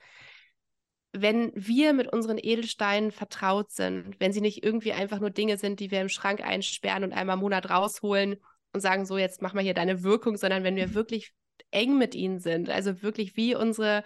Wenn 1.13 1.53
wir 1.55 1.95
mit 1.95 2.13
unseren 2.13 2.39
Edelsteinen 2.39 3.13
vertraut 3.13 3.71
sind, 3.71 4.21
wenn 4.21 4.33
sie 4.33 4.43
nicht 4.43 4.63
irgendwie 4.63 4.93
einfach 4.93 5.21
nur 5.21 5.31
Dinge 5.31 5.57
sind, 5.57 5.81
die 5.81 5.91
wir 5.91 6.03
im 6.03 6.11
Schrank 6.11 6.43
einsperren 6.43 7.03
und 7.03 7.13
einmal 7.13 7.35
im 7.35 7.41
Monat 7.41 7.71
rausholen 7.71 8.37
und 8.75 8.81
sagen, 8.81 9.07
so, 9.07 9.17
jetzt 9.17 9.41
mach 9.41 9.55
mal 9.55 9.65
hier 9.65 9.75
deine 9.75 10.03
Wirkung, 10.03 10.37
sondern 10.37 10.65
wenn 10.65 10.77
wir 10.77 10.93
wirklich 10.93 11.33
eng 11.71 11.99
mit 11.99 12.15
ihnen 12.15 12.39
sind, 12.39 12.71
also 12.71 13.03
wirklich 13.03 13.37
wie 13.37 13.55
unsere 13.55 14.05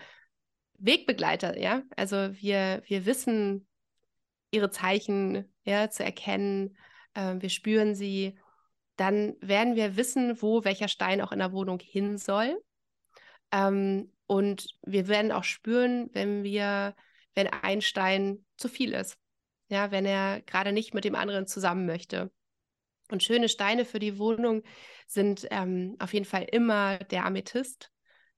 Wegbegleiter, 0.79 1.59
ja. 1.59 1.83
Also 1.97 2.17
wir, 2.35 2.83
wir 2.87 3.07
wissen 3.07 3.67
ihre 4.51 4.71
Zeichen 4.71 5.53
ja, 5.65 5.91
zu 5.91 6.05
erkennen, 6.05 6.77
äh, 7.15 7.37
wir 7.39 7.51
spüren 7.51 7.95
sie, 7.95 8.39
dann 8.97 9.35
werden 9.41 9.77
wir 9.77 9.97
wissen, 9.97 10.41
wo 10.43 10.65
welcher 10.65 10.89
Stein 10.89 11.21
auch 11.21 11.33
in 11.33 11.39
der 11.39 11.53
Wohnung 11.53 11.81
hin 11.81 12.19
soll. 12.19 12.61
Ähm, 13.51 14.13
und 14.27 14.67
wir 14.83 15.09
werden 15.09 15.33
auch 15.33 15.45
spüren, 15.45 16.11
wenn 16.13 16.43
wir, 16.43 16.95
wenn 17.35 17.49
ein 17.49 17.81
Stein 17.81 18.45
zu 18.57 18.69
viel 18.69 18.93
ist. 18.93 19.19
Ja, 19.69 19.91
wenn 19.91 20.05
er 20.05 20.43
gerade 20.43 20.73
nicht 20.73 20.95
mit 20.95 21.05
dem 21.05 21.15
anderen 21.15 21.47
zusammen 21.47 21.87
möchte. 21.87 22.31
Und 23.13 23.23
schöne 23.23 23.51
Steine 23.51 23.85
für 23.85 23.99
die 23.99 24.19
Wohnung 24.19 24.63
sind 25.07 25.47
ähm, 25.51 25.97
auf 25.99 26.15
jeden 26.15 26.25
Fall 26.25 26.45
immer 26.51 26.97
der 26.97 27.27
Amethyst. 27.27 27.91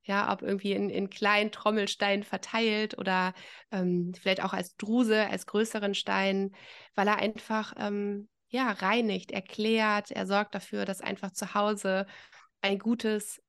Ja, 0.02 0.32
ob 0.32 0.42
irgendwie 0.42 0.72
in, 0.72 0.90
in 0.90 1.08
kleinen 1.08 1.52
Trommelsteinen 1.52 2.24
verteilt 2.24 2.98
oder 2.98 3.32
ähm, 3.70 4.12
vielleicht 4.20 4.42
auch 4.42 4.52
als 4.52 4.76
Druse, 4.76 5.28
als 5.28 5.46
größeren 5.46 5.94
Stein, 5.94 6.54
weil 6.94 7.06
er 7.06 7.16
einfach 7.16 7.72
ähm, 7.78 8.28
ja, 8.48 8.70
reinigt, 8.72 9.30
erklärt, 9.30 10.10
er 10.10 10.26
sorgt 10.26 10.54
dafür, 10.56 10.84
dass 10.84 11.00
einfach 11.00 11.30
zu 11.30 11.54
Hause 11.54 12.06
ein 12.60 12.80
gutes, 12.80 13.40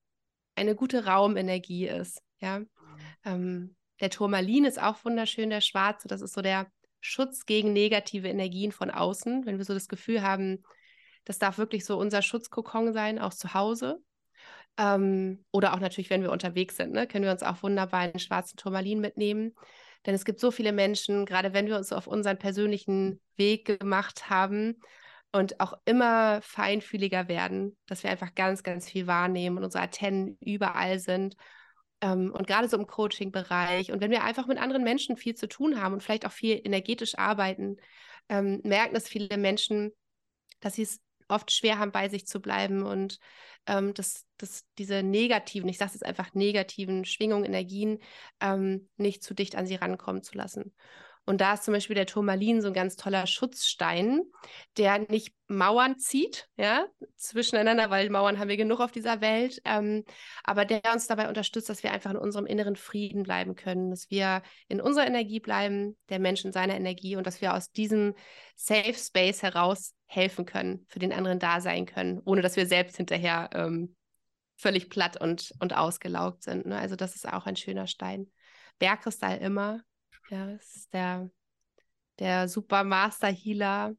eine 0.54 0.76
gute 0.76 1.06
Raumenergie 1.06 1.88
ist. 1.88 2.22
Ja. 2.40 2.62
Ähm, 3.26 3.76
der 4.00 4.12
Turmalin 4.12 4.66
ist 4.66 4.80
auch 4.80 5.04
wunderschön, 5.04 5.50
der 5.50 5.62
schwarze. 5.62 6.08
Das 6.08 6.22
ist 6.22 6.34
so 6.34 6.42
der 6.44 6.68
Schutz 7.02 7.46
gegen 7.46 7.74
negative 7.74 8.28
Energien 8.28 8.72
von 8.72 8.92
außen. 8.92 9.46
Wenn 9.46 9.58
wir 9.58 9.66
so 9.66 9.74
das 9.74 9.88
Gefühl 9.88 10.22
haben, 10.22 10.64
das 11.26 11.40
darf 11.40 11.58
wirklich 11.58 11.86
so 11.86 11.98
unser 11.98 12.22
Schutzkokon 12.22 12.94
sein, 12.94 13.20
auch 13.20 13.34
zu 13.34 13.54
Hause. 13.54 14.02
Ähm, 14.78 15.44
oder 15.52 15.74
auch 15.74 15.80
natürlich, 15.80 16.10
wenn 16.10 16.22
wir 16.22 16.32
unterwegs 16.32 16.78
sind, 16.78 16.92
ne, 16.94 17.08
können 17.08 17.26
wir 17.26 17.32
uns 17.32 17.44
auch 17.44 17.64
wunderbar 17.64 18.02
einen 18.02 18.20
schwarzen 18.20 18.58
Turmalin 18.58 19.00
mitnehmen. 19.00 19.54
Denn 20.06 20.14
es 20.14 20.26
gibt 20.26 20.40
so 20.40 20.52
viele 20.52 20.72
Menschen, 20.72 21.26
gerade 21.26 21.54
wenn 21.54 21.68
wir 21.68 21.78
uns 21.78 21.92
auf 21.92 22.08
unseren 22.08 22.38
persönlichen 22.38 23.20
Weg 23.36 23.80
gemacht 23.80 24.30
haben 24.30 24.80
und 25.32 25.60
auch 25.60 25.74
immer 25.86 26.42
feinfühliger 26.42 27.28
werden, 27.28 27.76
dass 27.88 28.04
wir 28.04 28.12
einfach 28.12 28.36
ganz, 28.36 28.64
ganz 28.64 28.90
viel 28.90 29.08
wahrnehmen 29.08 29.58
und 29.58 29.64
unsere 29.64 29.84
Antennen 29.84 30.38
überall 30.42 31.00
sind. 31.00 31.36
Ähm, 32.02 32.32
und 32.32 32.46
gerade 32.46 32.70
so 32.70 32.78
im 32.78 32.86
Coaching-Bereich 32.86 33.92
und 33.92 34.02
wenn 34.02 34.12
wir 34.12 34.24
einfach 34.24 34.46
mit 34.48 34.60
anderen 34.60 34.84
Menschen 34.84 35.18
viel 35.18 35.36
zu 35.36 35.48
tun 35.48 35.82
haben 35.82 35.94
und 35.94 36.04
vielleicht 36.04 36.26
auch 36.26 36.32
viel 36.32 36.62
energetisch 36.64 37.18
arbeiten, 37.18 37.78
ähm, 38.30 38.62
merken 38.64 38.96
es 38.96 39.08
viele 39.08 39.38
Menschen, 39.38 39.92
dass 40.60 40.76
sie 40.76 40.84
es 40.84 41.00
oft 41.28 41.52
schwer 41.52 41.80
haben, 41.80 41.92
bei 41.92 42.10
sich 42.10 42.28
zu 42.28 42.42
bleiben 42.42 42.84
und 42.84 43.20
ähm, 43.68 43.94
dass, 43.94 44.26
dass 44.38 44.66
diese 44.78 45.04
negativen, 45.04 45.70
ich 45.70 45.78
sage 45.78 45.90
es 45.90 45.94
jetzt 45.96 46.06
einfach 46.06 46.34
negativen 46.34 47.06
Schwingungen, 47.06 47.46
Energien 47.46 48.00
ähm, 48.40 48.90
nicht 48.98 49.24
zu 49.24 49.34
dicht 49.34 49.56
an 49.56 49.66
sie 49.66 49.76
rankommen 49.76 50.24
zu 50.24 50.38
lassen. 50.38 50.74
Und 51.26 51.42
da 51.42 51.56
ist 51.56 51.64
zum 51.64 51.74
Beispiel 51.74 51.96
der 51.96 52.06
Turmalin 52.06 52.62
so 52.62 52.68
ein 52.68 52.74
ganz 52.74 52.96
toller 52.96 53.26
Schutzstein, 53.26 54.22
der 54.78 55.00
nicht 55.10 55.34
Mauern 55.48 55.98
zieht, 55.98 56.48
ja, 56.56 56.86
zwischeneinander, 57.16 57.90
weil 57.90 58.12
Mauern 58.12 58.38
haben 58.38 58.48
wir 58.48 58.58
genug 58.58 58.80
auf 58.80 58.92
dieser 58.92 59.22
Welt, 59.22 59.60
ähm, 59.66 60.04
aber 60.44 60.66
der 60.66 60.82
uns 60.94 61.08
dabei 61.08 61.28
unterstützt, 61.28 61.70
dass 61.70 61.82
wir 61.82 61.92
einfach 61.92 62.12
in 62.12 62.18
unserem 62.18 62.46
inneren 62.46 62.76
Frieden 62.76 63.24
bleiben 63.24 63.56
können, 63.56 63.90
dass 63.90 64.12
wir 64.12 64.44
in 64.68 64.80
unserer 64.80 65.08
Energie 65.08 65.40
bleiben, 65.40 65.98
der 66.10 66.20
Mensch 66.20 66.46
in 66.46 66.52
seiner 66.52 66.76
Energie 66.76 67.16
und 67.16 67.26
dass 67.26 67.42
wir 67.42 67.56
aus 67.56 67.72
diesem 67.72 68.14
Safe 68.56 68.94
Space 68.94 69.42
heraus 69.42 69.95
helfen 70.06 70.46
können, 70.46 70.86
für 70.88 71.00
den 71.00 71.14
anderen 71.14 71.40
da 71.40 71.62
sein 71.62 71.86
können, 71.86 72.22
ohne 72.26 72.42
dass 72.42 72.56
wir 72.56 72.68
selbst 72.68 72.98
hinterher 72.98 73.50
ähm, 73.54 73.96
völlig 74.58 74.90
platt 74.90 75.20
und, 75.20 75.54
und 75.60 75.76
ausgelaugt 75.76 76.44
sind. 76.44 76.66
Ne? 76.66 76.78
Also 76.78 76.96
das 76.96 77.16
ist 77.16 77.32
auch 77.32 77.46
ein 77.46 77.56
schöner 77.56 77.88
Stein. 77.88 78.32
Bergkristall 78.80 79.38
immer, 79.40 79.82
ja, 80.30 80.52
ist 80.52 80.94
der, 80.94 81.30
der 82.20 82.48
Super 82.48 82.84
Master 82.84 83.28
Healer. 83.28 83.96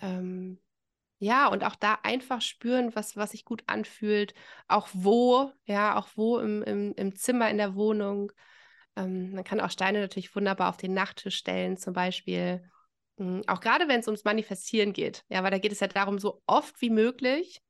Ähm, 0.00 0.58
ja, 1.18 1.48
und 1.48 1.64
auch 1.64 1.76
da 1.76 1.98
einfach 2.02 2.40
spüren, 2.40 2.94
was, 2.94 3.14
was 3.16 3.32
sich 3.32 3.44
gut 3.44 3.62
anfühlt, 3.66 4.32
auch 4.68 4.88
wo, 4.92 5.52
ja, 5.64 5.98
auch 5.98 6.08
wo 6.14 6.38
im, 6.38 6.62
im, 6.62 6.94
im 6.94 7.14
Zimmer, 7.14 7.50
in 7.50 7.58
der 7.58 7.74
Wohnung. 7.74 8.32
Ähm, 8.96 9.32
man 9.32 9.44
kann 9.44 9.60
auch 9.60 9.70
Steine 9.70 10.00
natürlich 10.00 10.34
wunderbar 10.34 10.70
auf 10.70 10.78
den 10.78 10.94
Nachttisch 10.94 11.36
stellen, 11.36 11.76
zum 11.76 11.92
Beispiel. 11.92 12.62
Ähm, 13.20 13.42
auch 13.46 13.60
gerade 13.60 13.86
wenn 13.86 14.00
es 14.00 14.08
ums 14.08 14.24
Manifestieren 14.24 14.92
geht, 14.92 15.24
ja, 15.28 15.44
weil 15.44 15.50
da 15.50 15.58
geht 15.58 15.72
es 15.72 15.80
ja 15.80 15.86
darum, 15.86 16.18
so 16.18 16.42
oft 16.46 16.80
wie 16.80 16.90
möglich 16.90 17.60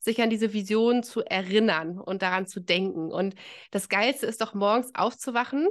sich 0.00 0.20
an 0.20 0.30
diese 0.30 0.52
Vision 0.52 1.02
zu 1.02 1.22
erinnern 1.24 1.98
und 1.98 2.22
daran 2.22 2.46
zu 2.46 2.60
denken. 2.60 3.12
Und 3.12 3.34
das 3.70 3.88
Geilste 3.88 4.26
ist 4.26 4.40
doch 4.40 4.54
morgens 4.54 4.94
aufzuwachen 4.94 5.68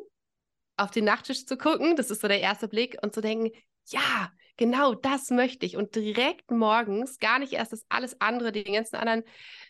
auf 0.75 0.91
den 0.91 1.05
Nachttisch 1.05 1.45
zu 1.45 1.55
gucken, 1.55 1.95
das 1.95 2.09
ist 2.09 2.21
so 2.21 2.27
der 2.27 2.41
erste 2.41 2.67
Blick, 2.67 2.97
und 3.03 3.13
zu 3.13 3.21
denken, 3.21 3.51
ja, 3.89 4.31
genau 4.57 4.95
das 4.95 5.29
möchte 5.29 5.65
ich. 5.65 5.77
Und 5.77 5.95
direkt 5.95 6.49
morgens 6.49 7.19
gar 7.19 7.38
nicht 7.39 7.53
erst 7.53 7.73
das 7.73 7.86
alles 7.89 8.19
andere, 8.21 8.51
den 8.51 8.73
ganzen 8.73 8.95
anderen 8.95 9.23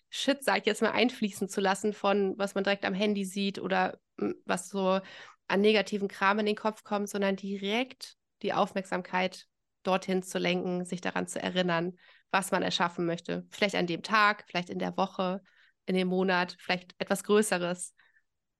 Shit, 0.09 0.43
sag 0.43 0.59
ich 0.59 0.65
jetzt 0.65 0.81
mal, 0.81 0.91
einfließen 0.91 1.49
zu 1.49 1.59
lassen 1.59 1.91
von, 1.91 2.37
was 2.37 2.55
man 2.55 2.63
direkt 2.63 2.85
am 2.85 2.93
Handy 2.93 3.25
sieht 3.25 3.59
oder 3.59 3.99
hm, 4.19 4.35
was 4.45 4.69
so 4.69 4.99
an 5.47 5.61
negativen 5.61 6.07
Kram 6.07 6.39
in 6.39 6.45
den 6.45 6.55
Kopf 6.55 6.83
kommt, 6.83 7.09
sondern 7.09 7.35
direkt 7.35 8.15
die 8.43 8.53
Aufmerksamkeit 8.53 9.47
dorthin 9.83 10.23
zu 10.23 10.39
lenken, 10.39 10.85
sich 10.85 11.01
daran 11.01 11.27
zu 11.27 11.41
erinnern, 11.41 11.93
was 12.31 12.51
man 12.51 12.63
erschaffen 12.63 13.05
möchte. 13.05 13.45
Vielleicht 13.49 13.75
an 13.75 13.87
dem 13.87 14.01
Tag, 14.01 14.45
vielleicht 14.47 14.69
in 14.69 14.79
der 14.79 14.97
Woche, 14.97 15.41
in 15.85 15.95
dem 15.95 16.07
Monat, 16.07 16.55
vielleicht 16.59 16.95
etwas 16.97 17.23
Größeres, 17.23 17.93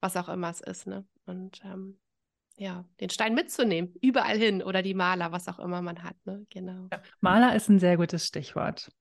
was 0.02 0.18
auch 0.18 0.30
immer 0.30 0.50
es 0.50 0.62
ist. 0.62 0.88
Ne? 0.88 1.06
Und 1.26 1.62
ähm, 1.64 2.00
ja, 2.58 2.86
den 3.00 3.10
Stein 3.10 3.34
mitzunehmen, 3.34 3.94
überall 4.02 4.38
hin 4.38 4.62
oder 4.62 4.82
die 4.82 4.94
Maler, 4.94 5.32
was 5.32 5.48
auch 5.48 5.60
immer 5.60 5.82
man 5.82 6.04
hat. 6.04 6.16
Ne? 6.26 6.46
Genau. 6.50 6.88
Ja, 6.92 7.02
Maler 7.20 7.56
ist 7.56 7.70
ein 7.70 7.80
sehr 7.80 7.98
gutes 7.98 8.26
Stichwort, 8.26 8.92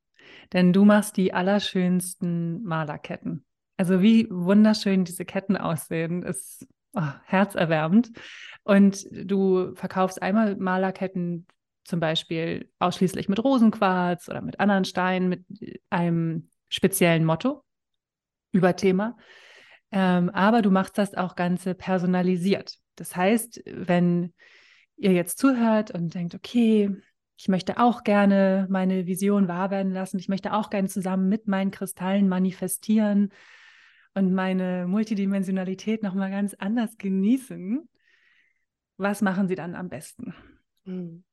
denn 0.53 0.73
du 0.73 0.85
machst 0.85 1.16
die 1.16 1.35
allerschönsten 1.35 2.62
Malerketten. 2.62 3.45
Also 3.77 4.01
wie 4.01 4.29
wunderschön 4.31 5.05
diese 5.05 5.25
Ketten 5.25 5.57
aussehen, 5.57 6.23
ist 6.23 6.66
oh, 6.95 7.12
herzerwärmend. 7.25 8.12
Und 8.64 9.07
du 9.11 9.75
verkaufst 9.75 10.23
einmal 10.23 10.57
Malerketten 10.57 11.47
zum 11.85 12.01
Beispiel 12.01 12.70
ausschließlich 12.78 13.28
mit 13.28 13.43
Rosenquarz 13.43 14.28
oder 14.28 14.41
mit 14.41 14.61
anderen 14.61 14.85
Steinen, 14.85 15.28
mit 15.28 15.45
einem 15.91 16.49
speziellen 16.68 17.24
Motto 17.24 17.64
über 18.53 18.76
Thema. 18.76 19.16
Ähm, 19.91 20.30
aber 20.30 20.62
du 20.62 20.70
machst 20.70 20.97
das 20.99 21.14
auch 21.14 21.35
Ganze 21.35 21.74
personalisiert. 21.74 22.78
Das 22.97 23.14
heißt, 23.16 23.62
wenn 23.66 24.33
ihr 24.97 25.12
jetzt 25.12 25.39
zuhört 25.39 25.91
und 25.91 26.14
denkt, 26.14 26.35
okay, 26.35 26.95
ich 27.37 27.49
möchte 27.49 27.78
auch 27.78 28.05
gerne 28.05 28.66
meine 28.70 29.07
Vision 29.07 29.49
wahr 29.49 29.70
werden 29.70 29.93
lassen, 29.93 30.18
ich 30.18 30.28
möchte 30.28 30.53
auch 30.53 30.70
gerne 30.70 30.89
zusammen 30.89 31.28
mit 31.28 31.49
meinen 31.49 31.70
Kristallen 31.72 32.28
manifestieren 32.28 33.30
und 34.14 34.33
meine 34.33 34.87
Multidimensionalität 34.87 36.03
nochmal 36.03 36.30
ganz 36.30 36.55
anders 36.55 36.97
genießen, 36.99 37.89
was 38.97 39.22
machen 39.22 39.49
sie 39.49 39.57
dann 39.57 39.74
am 39.74 39.89
besten? 39.89 40.35
Hm. 40.85 41.24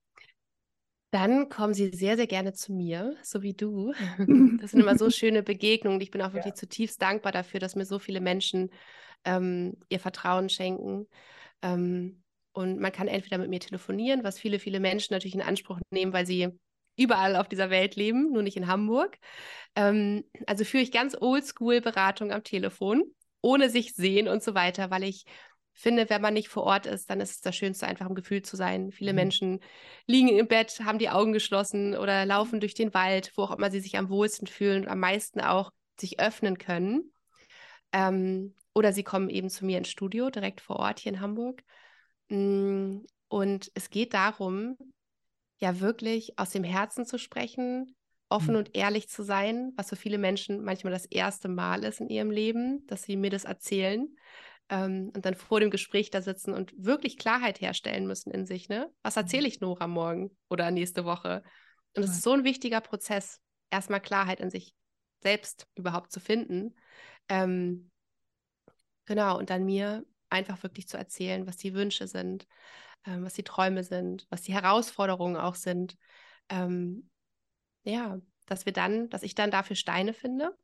Dann 1.12 1.49
kommen 1.49 1.74
sie 1.74 1.89
sehr, 1.89 2.18
sehr 2.18 2.28
gerne 2.28 2.53
zu 2.53 2.72
mir, 2.72 3.16
so 3.24 3.41
wie 3.41 3.53
du. 3.53 3.93
Das 4.62 4.72
sind 4.72 4.80
immer 4.80 4.97
so 4.97 5.10
schöne 5.10 5.43
Begegnungen. 5.43 6.01
Ich 6.01 6.12
bin 6.12 6.22
auch 6.22 6.34
wirklich 6.34 6.53
ja. 6.53 6.60
zutiefst 6.60 7.01
dankbar 7.01 7.32
dafür, 7.32 7.60
dass 7.60 7.76
mir 7.76 7.86
so 7.86 7.99
viele 7.99 8.22
Menschen 8.22 8.70
ähm, 9.26 9.78
ihr 9.89 9.99
Vertrauen 9.99 10.49
schenken. 10.49 11.07
Ähm, 11.62 12.22
und 12.51 12.80
man 12.80 12.91
kann 12.91 13.07
entweder 13.07 13.38
mit 13.38 13.49
mir 13.49 13.60
telefonieren, 13.60 14.24
was 14.24 14.39
viele, 14.39 14.60
viele 14.60 14.80
Menschen 14.80 15.14
natürlich 15.14 15.36
in 15.36 15.41
Anspruch 15.41 15.80
nehmen, 15.91 16.14
weil 16.14 16.26
sie 16.26 16.49
überall 16.97 17.36
auf 17.36 17.47
dieser 17.47 17.70
Welt 17.70 17.95
leben, 17.95 18.32
nur 18.32 18.43
nicht 18.43 18.57
in 18.57 18.68
Hamburg. 18.68 19.18
Ähm, 19.76 20.26
also 20.45 20.66
führe 20.66 20.84
ich 20.84 20.91
ganz 20.91 21.16
oldschool-Beratung 21.20 22.32
am 22.32 22.43
Telefon, 22.43 23.03
ohne 23.41 23.70
sich 23.70 23.93
sehen 23.95 24.28
und 24.28 24.43
so 24.43 24.53
weiter, 24.53 24.91
weil 24.91 25.03
ich 25.03 25.26
finde, 25.80 26.10
wenn 26.10 26.22
man 26.22 26.34
nicht 26.34 26.50
vor 26.50 26.64
Ort 26.64 26.86
ist, 26.86 27.10
dann 27.10 27.22
ist 27.22 27.32
es 27.32 27.42
das 27.42 27.56
Schönste, 27.56 27.88
einfach 27.88 28.08
im 28.08 28.16
Gefühl 28.16 28.42
zu 28.42 28.58
sein. 28.58 28.92
Viele 28.92 29.14
mhm. 29.14 29.16
Menschen 29.16 29.60
liegen 30.08 30.28
im 30.28 30.48
Bett, 30.48 30.82
haben 30.84 31.00
die 31.00 31.10
Augen 31.10 31.32
geschlossen 31.32 31.96
oder 31.96 32.26
laufen 32.26 32.60
durch 32.60 32.74
den 32.74 32.94
Wald, 32.94 33.32
wo 33.36 33.44
auch 33.44 33.58
immer 33.58 33.72
sie 33.72 33.80
sich 33.80 33.98
am 33.98 34.10
wohlsten 34.10 34.48
fühlen 34.48 34.84
und 34.84 34.90
am 34.90 35.00
meisten 35.00 35.40
auch 35.40 35.72
sich 35.98 36.20
öffnen 36.20 36.58
können. 36.58 37.14
Ähm, 37.94 38.56
oder 38.74 38.92
sie 38.92 39.04
kommen 39.04 39.30
eben 39.30 39.50
zu 39.50 39.66
mir 39.66 39.78
ins 39.78 39.90
Studio, 39.90 40.30
direkt 40.30 40.60
vor 40.62 40.78
Ort 40.78 41.00
hier 41.00 41.14
in 41.14 41.22
Hamburg. 41.22 41.64
Mm, 42.28 43.00
und 43.30 43.72
es 43.74 43.90
geht 43.90 44.14
darum, 44.14 44.78
ja 45.60 45.80
wirklich 45.80 46.38
aus 46.38 46.50
dem 46.50 46.64
Herzen 46.64 47.06
zu 47.06 47.18
sprechen, 47.18 47.96
offen 48.28 48.52
mhm. 48.52 48.58
und 48.58 48.76
ehrlich 48.76 49.10
zu 49.10 49.24
sein, 49.24 49.72
was 49.76 49.90
für 49.90 49.96
viele 49.96 50.18
Menschen 50.18 50.64
manchmal 50.64 50.94
das 50.94 51.06
erste 51.06 51.48
Mal 51.48 51.84
ist 51.84 52.02
in 52.02 52.10
ihrem 52.10 52.32
Leben, 52.32 52.86
dass 52.88 53.04
sie 53.04 53.16
mir 53.16 53.30
das 53.30 53.46
erzählen 53.46 54.10
ähm, 54.70 55.11
und 55.15 55.26
dann 55.26 55.36
vor 55.36 55.59
dem 55.59 55.72
Gespräch 55.72 56.11
da 56.11 56.22
sitzen 56.22 56.53
und 56.53 56.74
wirklich 56.78 57.17
Klarheit 57.17 57.59
herstellen 57.59 58.07
müssen 58.07 58.32
in 58.32 58.45
sich. 58.45 58.70
Ne? 58.70 58.91
Was 59.03 59.15
mhm. 59.15 59.22
erzähle 59.22 59.47
ich 59.47 59.59
Nora 59.59 59.88
morgen 59.88 60.36
oder 60.49 60.72
nächste 60.72 61.05
Woche? 61.05 61.43
Und 61.95 62.03
es 62.03 62.11
ist 62.11 62.22
so 62.22 62.34
ein 62.34 62.43
wichtiger 62.43 62.82
Prozess, 62.82 63.41
erstmal 63.72 63.99
Klarheit 63.99 64.39
in 64.39 64.49
sich 64.49 64.76
selbst 65.22 65.67
überhaupt 65.76 66.11
zu 66.11 66.20
finden. 66.20 66.76
Ähm, 67.28 67.91
genau, 69.05 69.38
und 69.38 69.49
dann 69.49 69.65
mir 69.65 70.05
einfach 70.30 70.61
wirklich 70.63 70.88
zu 70.88 70.97
erzählen, 70.97 71.47
was 71.47 71.57
die 71.57 71.74
Wünsche 71.74 72.07
sind, 72.07 72.47
ähm, 73.05 73.24
was 73.24 73.34
die 73.34 73.43
Träume 73.43 73.84
sind, 73.84 74.28
was 74.30 74.43
die 74.43 74.53
Herausforderungen 74.53 75.36
auch 75.36 75.55
sind. 75.55 75.97
Ähm, 76.49 77.09
ja, 77.84 78.20
dass 78.45 78.65
wir 78.65 78.74
dann, 78.74 79.09
dass 79.09 79.24
ich 79.24 79.36
dann 79.36 79.51
dafür 79.51 79.76
Steine 79.76 80.13
finde, 80.13 80.55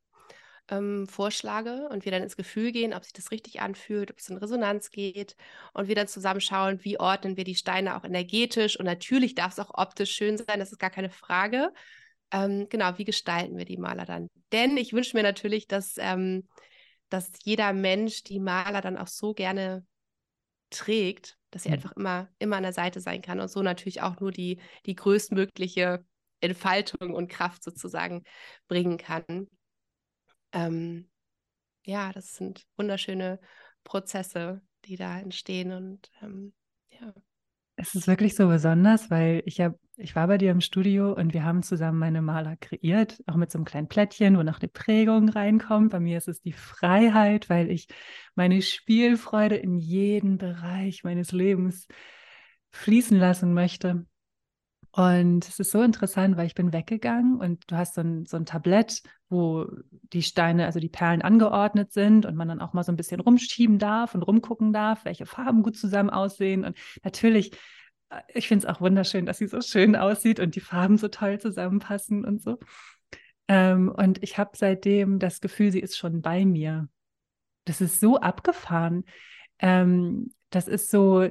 ähm, 0.68 1.06
vorschlage 1.06 1.88
und 1.90 2.04
wir 2.04 2.12
dann 2.12 2.22
ins 2.22 2.36
Gefühl 2.36 2.72
gehen, 2.72 2.92
ob 2.92 3.04
sich 3.04 3.12
das 3.12 3.30
richtig 3.30 3.60
anfühlt, 3.60 4.10
ob 4.10 4.18
es 4.18 4.28
in 4.28 4.36
Resonanz 4.36 4.90
geht 4.90 5.36
und 5.72 5.88
wir 5.88 5.94
dann 5.94 6.08
zusammen 6.08 6.40
schauen, 6.40 6.82
wie 6.84 6.98
ordnen 6.98 7.36
wir 7.36 7.44
die 7.44 7.54
Steine 7.54 7.96
auch 7.96 8.04
energetisch 8.04 8.78
und 8.78 8.86
natürlich 8.86 9.34
darf 9.34 9.52
es 9.52 9.58
auch 9.58 9.70
optisch 9.74 10.12
schön 10.12 10.36
sein, 10.36 10.58
das 10.58 10.72
ist 10.72 10.78
gar 10.78 10.90
keine 10.90 11.10
Frage. 11.10 11.72
Ähm, 12.32 12.66
genau, 12.68 12.98
wie 12.98 13.04
gestalten 13.04 13.56
wir 13.56 13.64
die 13.64 13.76
Maler 13.76 14.04
dann? 14.04 14.28
Denn 14.52 14.76
ich 14.76 14.92
wünsche 14.92 15.16
mir 15.16 15.22
natürlich, 15.22 15.68
dass, 15.68 15.94
ähm, 15.98 16.48
dass 17.08 17.30
jeder 17.44 17.72
Mensch 17.72 18.24
die 18.24 18.40
Maler 18.40 18.80
dann 18.80 18.98
auch 18.98 19.06
so 19.06 19.32
gerne 19.32 19.86
trägt, 20.70 21.38
dass 21.50 21.62
sie 21.62 21.68
mhm. 21.68 21.74
einfach 21.74 21.92
immer, 21.92 22.28
immer 22.38 22.56
an 22.56 22.64
der 22.64 22.72
Seite 22.72 23.00
sein 23.00 23.22
kann 23.22 23.38
und 23.38 23.48
so 23.48 23.62
natürlich 23.62 24.02
auch 24.02 24.18
nur 24.18 24.32
die, 24.32 24.60
die 24.86 24.96
größtmögliche 24.96 26.04
Entfaltung 26.40 27.14
und 27.14 27.28
Kraft 27.28 27.62
sozusagen 27.62 28.24
bringen 28.68 28.98
kann. 28.98 29.48
Ähm, 30.56 31.08
ja, 31.84 32.12
das 32.12 32.34
sind 32.34 32.66
wunderschöne 32.76 33.38
Prozesse, 33.84 34.62
die 34.86 34.96
da 34.96 35.18
entstehen 35.18 35.72
und 35.72 36.10
ähm, 36.22 36.54
ja. 36.88 37.12
Es 37.78 37.94
ist 37.94 38.08
wirklich 38.08 38.34
so 38.34 38.48
besonders, 38.48 39.10
weil 39.10 39.42
ich 39.44 39.60
habe, 39.60 39.78
ich 39.96 40.16
war 40.16 40.26
bei 40.28 40.38
dir 40.38 40.50
im 40.50 40.62
Studio 40.62 41.12
und 41.12 41.34
wir 41.34 41.44
haben 41.44 41.62
zusammen 41.62 41.98
meine 41.98 42.22
Maler 42.22 42.56
kreiert, 42.56 43.22
auch 43.26 43.36
mit 43.36 43.52
so 43.52 43.58
einem 43.58 43.66
kleinen 43.66 43.88
Plättchen, 43.88 44.38
wo 44.38 44.42
noch 44.42 44.60
eine 44.60 44.68
Prägung 44.68 45.28
reinkommt. 45.28 45.92
Bei 45.92 46.00
mir 46.00 46.16
ist 46.16 46.28
es 46.28 46.40
die 46.40 46.54
Freiheit, 46.54 47.50
weil 47.50 47.70
ich 47.70 47.86
meine 48.34 48.62
Spielfreude 48.62 49.56
in 49.56 49.76
jeden 49.76 50.38
Bereich 50.38 51.04
meines 51.04 51.32
Lebens 51.32 51.86
fließen 52.70 53.18
lassen 53.18 53.52
möchte. 53.52 54.06
Und 54.96 55.46
es 55.46 55.60
ist 55.60 55.72
so 55.72 55.82
interessant, 55.82 56.38
weil 56.38 56.46
ich 56.46 56.54
bin 56.54 56.72
weggegangen 56.72 57.36
und 57.36 57.70
du 57.70 57.76
hast 57.76 57.96
so 57.96 58.00
ein, 58.00 58.24
so 58.24 58.38
ein 58.38 58.46
Tablett, 58.46 59.02
wo 59.28 59.66
die 59.90 60.22
Steine, 60.22 60.64
also 60.64 60.80
die 60.80 60.88
Perlen 60.88 61.20
angeordnet 61.20 61.92
sind 61.92 62.24
und 62.24 62.34
man 62.34 62.48
dann 62.48 62.62
auch 62.62 62.72
mal 62.72 62.82
so 62.82 62.92
ein 62.92 62.96
bisschen 62.96 63.20
rumschieben 63.20 63.78
darf 63.78 64.14
und 64.14 64.22
rumgucken 64.22 64.72
darf, 64.72 65.04
welche 65.04 65.26
Farben 65.26 65.62
gut 65.62 65.76
zusammen 65.76 66.08
aussehen. 66.08 66.64
Und 66.64 66.78
natürlich, 67.04 67.52
äh, 68.08 68.22
ich 68.32 68.48
finde 68.48 68.66
es 68.66 68.74
auch 68.74 68.80
wunderschön, 68.80 69.26
dass 69.26 69.36
sie 69.36 69.48
so 69.48 69.60
schön 69.60 69.96
aussieht 69.96 70.40
und 70.40 70.56
die 70.56 70.60
Farben 70.60 70.96
so 70.96 71.08
toll 71.08 71.38
zusammenpassen 71.38 72.24
und 72.24 72.40
so. 72.40 72.58
Ähm, 73.48 73.92
und 73.94 74.22
ich 74.22 74.38
habe 74.38 74.52
seitdem 74.54 75.18
das 75.18 75.42
Gefühl, 75.42 75.72
sie 75.72 75.80
ist 75.80 75.98
schon 75.98 76.22
bei 76.22 76.46
mir. 76.46 76.88
Das 77.66 77.82
ist 77.82 78.00
so 78.00 78.16
abgefahren. 78.18 79.04
Ähm, 79.58 80.32
das 80.48 80.68
ist 80.68 80.90
so, 80.90 81.28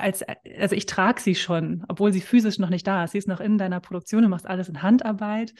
als, 0.00 0.24
also 0.58 0.74
ich 0.74 0.86
trage 0.86 1.20
sie 1.20 1.34
schon, 1.34 1.84
obwohl 1.88 2.12
sie 2.12 2.20
physisch 2.20 2.58
noch 2.58 2.70
nicht 2.70 2.86
da 2.86 3.04
ist. 3.04 3.12
Sie 3.12 3.18
ist 3.18 3.28
noch 3.28 3.40
in 3.40 3.58
deiner 3.58 3.80
Produktion, 3.80 4.22
du 4.22 4.28
machst 4.28 4.46
alles 4.46 4.68
in 4.68 4.82
Handarbeit. 4.82 5.52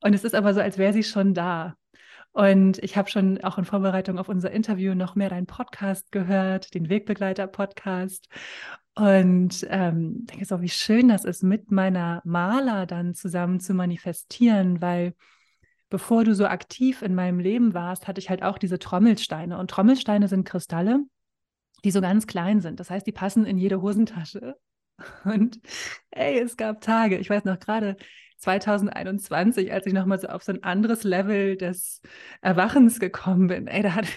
Und 0.00 0.14
es 0.14 0.24
ist 0.24 0.34
aber 0.34 0.54
so, 0.54 0.60
als 0.60 0.78
wäre 0.78 0.92
sie 0.92 1.02
schon 1.02 1.34
da. 1.34 1.74
Und 2.32 2.78
ich 2.82 2.96
habe 2.96 3.10
schon 3.10 3.42
auch 3.42 3.58
in 3.58 3.64
Vorbereitung 3.64 4.18
auf 4.18 4.28
unser 4.28 4.50
Interview 4.50 4.94
noch 4.94 5.14
mehr 5.14 5.30
deinen 5.30 5.46
Podcast 5.46 6.12
gehört, 6.12 6.74
den 6.74 6.88
Wegbegleiter-Podcast. 6.88 8.28
Und 8.94 9.66
ähm, 9.70 10.26
denke 10.26 10.44
so, 10.44 10.60
wie 10.60 10.68
schön 10.68 11.08
das 11.08 11.24
ist, 11.24 11.42
mit 11.42 11.70
meiner 11.70 12.20
Maler 12.24 12.86
dann 12.86 13.14
zusammen 13.14 13.60
zu 13.60 13.74
manifestieren, 13.74 14.80
weil 14.80 15.14
bevor 15.88 16.24
du 16.24 16.34
so 16.34 16.46
aktiv 16.46 17.02
in 17.02 17.14
meinem 17.14 17.38
Leben 17.38 17.74
warst, 17.74 18.06
hatte 18.08 18.20
ich 18.20 18.28
halt 18.28 18.42
auch 18.42 18.58
diese 18.58 18.78
Trommelsteine. 18.78 19.58
Und 19.58 19.70
Trommelsteine 19.70 20.28
sind 20.28 20.44
Kristalle, 20.44 21.00
die 21.84 21.90
so 21.90 22.00
ganz 22.00 22.26
klein 22.26 22.60
sind. 22.60 22.80
Das 22.80 22.90
heißt, 22.90 23.06
die 23.06 23.12
passen 23.12 23.46
in 23.46 23.58
jede 23.58 23.80
Hosentasche. 23.80 24.56
Und 25.24 25.60
ey, 26.10 26.40
es 26.40 26.56
gab 26.56 26.80
Tage, 26.80 27.18
ich 27.18 27.30
weiß 27.30 27.44
noch 27.44 27.58
gerade 27.58 27.96
2021, 28.38 29.72
als 29.72 29.86
ich 29.86 29.92
nochmal 29.92 30.20
so 30.20 30.28
auf 30.28 30.42
so 30.42 30.52
ein 30.52 30.62
anderes 30.62 31.04
Level 31.04 31.56
des 31.56 32.00
Erwachens 32.40 33.00
gekommen 33.00 33.48
bin, 33.48 33.66
ey, 33.66 33.82
da 33.82 33.94
hatte, 33.94 34.10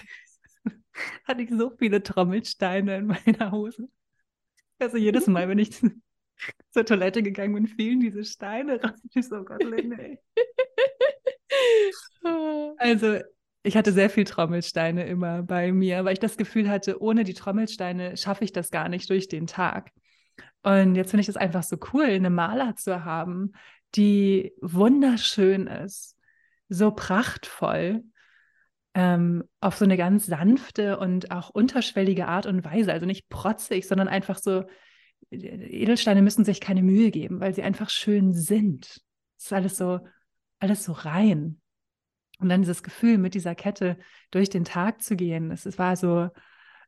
hatte 1.24 1.42
ich 1.42 1.50
so 1.50 1.70
viele 1.78 2.02
Trommelsteine 2.02 2.96
in 2.96 3.06
meiner 3.06 3.52
Hose. 3.52 3.88
Also 4.78 4.96
jedes 4.96 5.26
Mal, 5.26 5.48
wenn 5.48 5.58
ich 5.58 5.80
zur 6.70 6.84
Toilette 6.84 7.22
gegangen 7.22 7.54
bin, 7.54 7.66
fielen 7.68 8.00
diese 8.00 8.24
Steine 8.24 8.82
raus. 8.82 9.00
Ich 9.14 9.28
so, 9.28 9.44
Gott, 9.44 9.62
Linde, 9.62 9.98
ey. 9.98 10.18
Also 12.78 13.20
ich 13.62 13.76
hatte 13.76 13.92
sehr 13.92 14.10
viel 14.10 14.24
Trommelsteine 14.24 15.06
immer 15.06 15.42
bei 15.42 15.72
mir, 15.72 16.04
weil 16.04 16.14
ich 16.14 16.18
das 16.18 16.36
Gefühl 16.36 16.68
hatte, 16.68 17.00
ohne 17.00 17.24
die 17.24 17.34
Trommelsteine 17.34 18.16
schaffe 18.16 18.44
ich 18.44 18.52
das 18.52 18.70
gar 18.70 18.88
nicht 18.88 19.08
durch 19.08 19.28
den 19.28 19.46
Tag. 19.46 19.92
Und 20.62 20.94
jetzt 20.96 21.10
finde 21.10 21.22
ich 21.22 21.28
es 21.28 21.36
einfach 21.36 21.62
so 21.62 21.76
cool, 21.92 22.04
eine 22.04 22.30
Maler 22.30 22.74
zu 22.76 23.04
haben, 23.04 23.52
die 23.94 24.52
wunderschön 24.60 25.66
ist, 25.66 26.16
so 26.68 26.90
prachtvoll, 26.90 28.02
ähm, 28.94 29.44
auf 29.60 29.76
so 29.76 29.84
eine 29.84 29.96
ganz 29.96 30.26
sanfte 30.26 30.98
und 30.98 31.30
auch 31.30 31.50
unterschwellige 31.50 32.26
Art 32.26 32.46
und 32.46 32.64
Weise. 32.64 32.92
Also 32.92 33.06
nicht 33.06 33.28
protzig, 33.28 33.86
sondern 33.86 34.08
einfach 34.08 34.38
so, 34.38 34.64
Edelsteine 35.30 36.22
müssen 36.22 36.44
sich 36.44 36.60
keine 36.60 36.82
Mühe 36.82 37.10
geben, 37.10 37.40
weil 37.40 37.54
sie 37.54 37.62
einfach 37.62 37.90
schön 37.90 38.32
sind. 38.32 39.00
Es 39.38 39.46
ist 39.46 39.52
alles 39.52 39.76
so, 39.76 40.00
alles 40.58 40.84
so 40.84 40.92
rein. 40.92 41.61
Und 42.42 42.48
dann 42.48 42.62
dieses 42.62 42.82
Gefühl, 42.82 43.18
mit 43.18 43.34
dieser 43.34 43.54
Kette 43.54 43.98
durch 44.30 44.50
den 44.50 44.64
Tag 44.64 45.02
zu 45.02 45.16
gehen, 45.16 45.50
es, 45.50 45.64
es 45.64 45.78
war 45.78 45.96
so, 45.96 46.28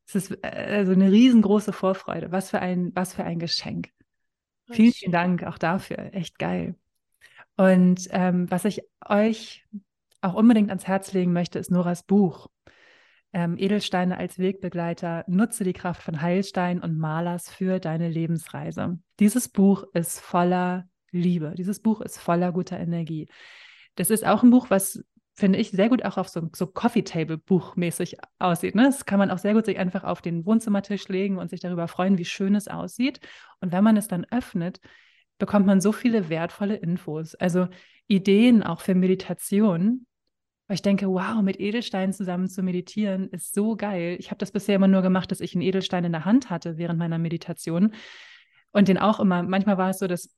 es 0.07 0.15
ist 0.17 0.45
also 0.45 0.93
eine 0.93 1.11
riesengroße 1.11 1.73
Vorfreude. 1.73 2.33
Was 2.33 2.51
für 2.51 2.61
ein, 2.61 2.91
was 2.95 3.15
für 3.15 3.25
ein 3.25 3.39
Geschenk. 3.39 3.91
Vielen, 4.71 4.93
vielen 4.93 5.13
Dank 5.13 5.45
auch 5.45 5.59
dafür. 5.59 6.13
Echt 6.13 6.39
geil. 6.39 6.75
Und 7.57 8.09
ähm, 8.11 8.51
was 8.51 8.65
ich 8.65 8.83
euch 9.07 9.65
auch 10.21 10.35
unbedingt 10.35 10.71
ans 10.71 10.87
Herz 10.87 11.13
legen 11.13 11.33
möchte, 11.33 11.59
ist 11.59 11.71
Noras 11.71 12.03
Buch. 12.03 12.49
Ähm, 13.33 13.57
Edelsteine 13.59 14.17
als 14.17 14.39
Wegbegleiter. 14.39 15.25
Nutze 15.29 15.65
die 15.65 15.73
Kraft 15.73 16.03
von 16.03 16.21
Heilstein 16.21 16.81
und 16.81 16.99
Malers 16.99 17.51
für 17.51 17.79
deine 17.79 18.09
Lebensreise. 18.09 18.99
Dieses 19.21 19.49
Buch 19.49 19.85
ist 19.93 20.21
voller 20.21 20.89
Liebe. 21.11 21.55
Dieses 21.57 21.81
Buch 21.81 22.01
ist 22.01 22.19
voller 22.19 22.53
guter 22.53 22.79
Energie. 22.79 23.29
Das 23.97 24.11
ist 24.11 24.27
auch 24.27 24.43
ein 24.43 24.51
Buch, 24.51 24.71
was 24.71 25.05
finde 25.35 25.59
ich, 25.59 25.71
sehr 25.73 25.89
gut 25.89 26.05
auch 26.05 26.17
auf 26.17 26.29
so, 26.29 26.49
so 26.55 26.67
Coffee-Table-Buch 26.67 27.75
mäßig 27.75 28.19
aussieht. 28.39 28.77
Ne? 28.77 28.85
Das 28.85 29.05
kann 29.05 29.19
man 29.19 29.31
auch 29.31 29.39
sehr 29.39 29.53
gut 29.53 29.67
sich 29.67 29.79
einfach 29.79 30.05
auf 30.05 30.23
den 30.23 30.47
Wohnzimmertisch 30.47 31.09
legen 31.09 31.39
und 31.39 31.51
sich 31.51 31.61
darüber 31.61 31.89
freuen, 31.89 32.19
wie 32.19 32.25
schön 32.25 32.55
es 32.55 32.69
aussieht. 32.69 33.21
Und 33.61 33.73
wenn 33.73 33.83
man 33.83 33.97
es 33.97 34.07
dann 34.07 34.25
öffnet, 34.31 34.81
bekommt 35.39 35.67
man 35.67 35.81
so 35.81 35.91
viele 35.91 36.29
wertvolle 36.29 36.77
Infos. 36.77 37.35
Also 37.35 37.67
Ideen 38.07 38.63
auch 38.63 38.81
für 38.81 38.95
Meditation. 38.95 40.07
Weil 40.69 40.77
ich 40.77 40.83
denke, 40.83 41.09
wow, 41.09 41.43
mit 41.43 41.61
Edelsteinen 41.61 42.13
zusammen 42.13 42.49
zu 42.49 42.63
meditieren 42.63 43.29
ist 43.29 43.55
so 43.55 43.77
geil. 43.77 44.17
Ich 44.19 44.31
habe 44.31 44.39
das 44.39 44.53
bisher 44.53 44.77
immer 44.77 44.89
nur 44.89 45.03
gemacht, 45.03 45.31
dass 45.31 45.41
ich 45.41 45.55
einen 45.55 45.63
Edelstein 45.63 46.05
in 46.05 46.13
der 46.13 46.25
Hand 46.25 46.49
hatte 46.49 46.79
während 46.79 46.99
meiner 46.99 47.19
Meditation. 47.19 47.93
Und 48.71 48.89
den 48.89 48.99
auch 48.99 49.21
immer, 49.21 49.43
manchmal 49.43 49.79
war 49.79 49.91
es 49.91 49.99
so, 49.99 50.07
dass 50.07 50.35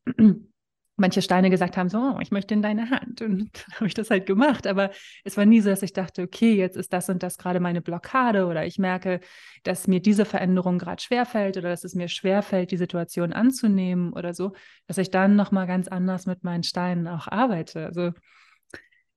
manche 0.97 1.21
Steine 1.23 1.51
gesagt 1.51 1.77
haben, 1.77 1.89
so, 1.89 1.99
oh, 1.99 2.19
ich 2.21 2.31
möchte 2.31 2.55
in 2.55 2.63
deine 2.63 2.91
Hand. 2.91 3.21
Und 3.21 3.51
dann 3.67 3.75
habe 3.77 3.87
ich 3.87 3.95
das 3.95 4.11
halt 4.11 4.27
gemacht. 4.27 4.67
Aber 4.67 4.91
es 5.25 5.37
war 5.37 5.45
nie 5.45 5.61
so, 5.61 5.71
dass 5.71 5.83
ich 5.83 5.93
dachte, 5.93 6.23
okay, 6.23 6.55
jetzt 6.55 6.77
ist 6.77 6.93
das 6.93 7.09
und 7.09 7.23
das 7.23 7.39
gerade 7.39 7.61
meine 7.61 7.83
Blockade 7.83 8.47
oder 8.47 8.67
ich 8.67 8.79
merke, 8.79 9.21
dass 9.63 9.87
mir 9.87 10.01
diese 10.01 10.25
Veränderung 10.25 10.79
gerade 10.79 11.03
schwerfällt 11.03 11.57
oder 11.57 11.69
dass 11.69 11.85
es 11.85 11.95
mir 11.95 12.09
schwerfällt, 12.09 12.71
die 12.71 12.77
Situation 12.77 13.33
anzunehmen 13.33 14.13
oder 14.13 14.35
so, 14.35 14.53
dass 14.87 14.99
ich 14.99 15.11
dann 15.11 15.37
nochmal 15.37 15.67
ganz 15.67 15.89
anders 15.89 16.27
mit 16.27 16.45
meinen 16.45 16.63
Steinen 16.63 17.07
auch 17.09 17.29
arbeite. 17.29 17.87
Also 17.87 18.13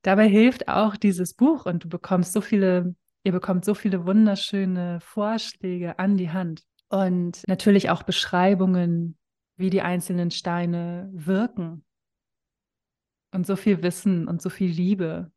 dabei 0.02 0.28
hilft 0.28 0.68
auch 0.68 0.98
dieses 0.98 1.34
Buch 1.34 1.66
und 1.66 1.86
du 1.86 1.90
bekommst 1.90 2.34
so 2.34 2.42
viele, 2.42 2.96
ihr 3.24 3.32
bekommt 3.32 3.64
so 3.64 3.74
viele 3.74 4.06
wunderschöne 4.06 5.00
Vorschläge 5.02 5.98
an 5.98 6.18
die 6.18 6.32
Hand. 6.32 6.64
Und 6.90 7.44
natürlich 7.48 7.92
auch 7.92 8.02
Beschreibungen, 8.02 9.19
wie 9.60 9.70
die 9.70 9.82
einzelnen 9.82 10.32
Steine 10.32 11.10
wirken. 11.14 11.84
Und 13.32 13.46
so 13.46 13.56
viel 13.56 13.84
Wissen 13.84 14.28
und 14.28 14.42
so 14.42 14.50
viel 14.50 14.72
Liebe. 14.72 15.32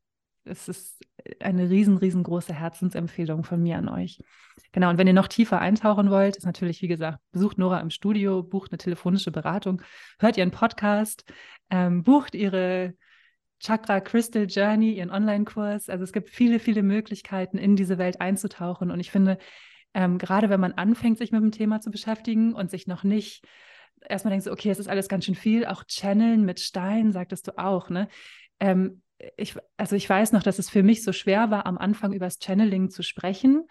Es 0.45 0.69
ist 0.69 1.05
eine 1.41 1.69
riesen, 1.69 1.99
riesengroße 1.99 2.55
Herzensempfehlung 2.55 3.45
von 3.45 3.61
mir 3.61 3.77
an 3.77 3.89
euch. 3.89 4.21
Genau, 4.71 4.91
und 4.91 4.99
wenn 4.99 5.09
ihr 5.09 5.13
noch 5.13 5.29
tiefer 5.29 5.61
eintauchen 5.61 6.09
wollt, 6.09 6.37
ist 6.37 6.47
natürlich, 6.47 6.81
wie 6.83 6.89
gesagt, 6.89 7.19
besucht 7.33 7.59
Nora 7.59 7.81
im 7.81 7.91
Studio, 7.91 8.43
bucht 8.43 8.71
eine 8.71 8.79
telefonische 8.79 9.33
Beratung, 9.33 9.83
hört 10.19 10.37
ihren 10.37 10.53
Podcast, 10.53 11.25
ähm, 11.71 12.03
bucht 12.03 12.35
ihre 12.35 12.95
Chakra 13.59 14.01
Crystal 14.01 14.47
Journey, 14.47 14.93
ihren 14.93 15.11
Online-Kurs. 15.11 15.89
Also 15.89 16.05
es 16.05 16.13
gibt 16.13 16.31
viele, 16.31 16.61
viele 16.61 16.83
Möglichkeiten, 16.83 17.59
in 17.59 17.77
diese 17.77 17.99
Welt 17.99 18.21
einzutauchen. 18.21 18.91
Und 18.91 19.01
ich 19.01 19.11
finde, 19.11 19.39
ähm, 19.95 20.19
gerade 20.19 20.49
wenn 20.49 20.61
man 20.61 20.73
anfängt, 20.73 21.19
sich 21.19 21.33
mit 21.33 21.43
dem 21.43 21.53
Thema 21.53 21.81
zu 21.81 21.91
beschäftigen 21.91 22.55
und 22.55 22.71
sich 22.71 22.87
noch 22.87 23.05
nicht 23.05 23.45
erstmal 24.09 24.31
denkst 24.33 24.49
okay, 24.49 24.71
es 24.71 24.79
ist 24.79 24.89
alles 24.89 25.09
ganz 25.09 25.25
schön 25.25 25.35
viel, 25.35 25.67
auch 25.67 25.85
Channeln 25.85 26.45
mit 26.45 26.61
Stein, 26.61 27.13
sagtest 27.13 27.49
du 27.49 27.59
auch, 27.59 27.91
ne? 27.91 28.09
Ähm, 28.61 29.03
ich, 29.37 29.57
also 29.77 29.95
ich 29.95 30.09
weiß 30.09 30.33
noch, 30.33 30.43
dass 30.43 30.59
es 30.59 30.69
für 30.69 30.83
mich 30.83 31.05
so 31.05 31.13
schwer 31.13 31.51
war, 31.51 31.67
am 31.67 31.79
Anfang 31.79 32.13
über 32.13 32.27
das 32.27 32.39
Channeling 32.43 32.91
zu 32.91 33.03
sprechen, 33.03 33.67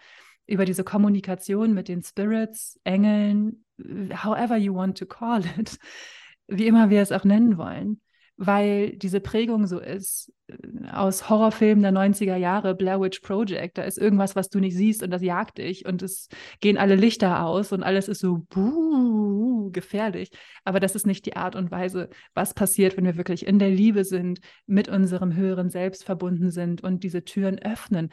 über 0.46 0.64
diese 0.64 0.84
Kommunikation 0.84 1.74
mit 1.74 1.88
den 1.88 2.02
Spirits, 2.02 2.80
Engeln, 2.84 3.64
however 3.78 4.56
you 4.56 4.74
want 4.74 4.96
to 4.98 5.06
call 5.06 5.42
it, 5.58 5.78
wie 6.46 6.66
immer 6.66 6.90
wir 6.90 7.02
es 7.02 7.12
auch 7.12 7.24
nennen 7.24 7.58
wollen 7.58 8.00
weil 8.36 8.96
diese 8.96 9.20
Prägung 9.20 9.66
so 9.66 9.78
ist 9.78 10.32
äh, 10.48 10.88
aus 10.90 11.28
Horrorfilmen 11.28 11.82
der 11.82 11.92
90er 11.92 12.36
Jahre, 12.36 12.74
Blair 12.74 13.00
Witch 13.00 13.20
Project, 13.20 13.78
da 13.78 13.82
ist 13.82 13.98
irgendwas, 13.98 14.34
was 14.34 14.48
du 14.48 14.58
nicht 14.58 14.76
siehst 14.76 15.02
und 15.02 15.10
das 15.10 15.22
jagt 15.22 15.58
dich 15.58 15.86
und 15.86 16.02
es 16.02 16.28
gehen 16.60 16.78
alle 16.78 16.96
Lichter 16.96 17.44
aus 17.44 17.72
und 17.72 17.82
alles 17.82 18.08
ist 18.08 18.20
so 18.20 18.38
buh, 18.50 19.70
gefährlich. 19.70 20.30
Aber 20.64 20.80
das 20.80 20.94
ist 20.94 21.06
nicht 21.06 21.26
die 21.26 21.36
Art 21.36 21.56
und 21.56 21.70
Weise, 21.70 22.08
was 22.34 22.54
passiert, 22.54 22.96
wenn 22.96 23.04
wir 23.04 23.16
wirklich 23.16 23.46
in 23.46 23.58
der 23.58 23.70
Liebe 23.70 24.04
sind, 24.04 24.40
mit 24.66 24.88
unserem 24.88 25.34
höheren 25.34 25.70
Selbst 25.70 26.04
verbunden 26.04 26.50
sind 26.50 26.82
und 26.82 27.04
diese 27.04 27.24
Türen 27.24 27.58
öffnen. 27.58 28.10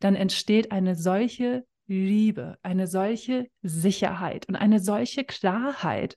Dann 0.00 0.14
entsteht 0.14 0.72
eine 0.72 0.94
solche 0.96 1.64
Liebe, 1.86 2.58
eine 2.62 2.86
solche 2.86 3.48
Sicherheit 3.62 4.48
und 4.48 4.56
eine 4.56 4.80
solche 4.80 5.24
Klarheit, 5.24 6.16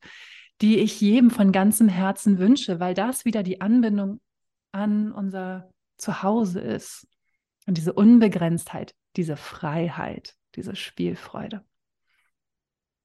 die 0.62 0.80
ich 0.80 1.02
jedem 1.02 1.30
von 1.30 1.52
ganzem 1.52 1.90
Herzen 1.90 2.40
wünsche, 2.40 2.80
weil 2.80 2.94
das 2.94 3.26
wieder 3.26 3.44
die 3.44 3.62
Anbindung 3.62 4.22
an 4.72 5.12
unser 5.12 5.70
Zuhause 5.98 6.60
ist. 6.60 7.08
Und 7.68 7.78
diese 7.78 7.94
Unbegrenztheit, 7.94 8.94
diese 9.16 9.38
Freiheit, 9.38 10.36
diese 10.56 10.76
Spielfreude. 10.76 11.66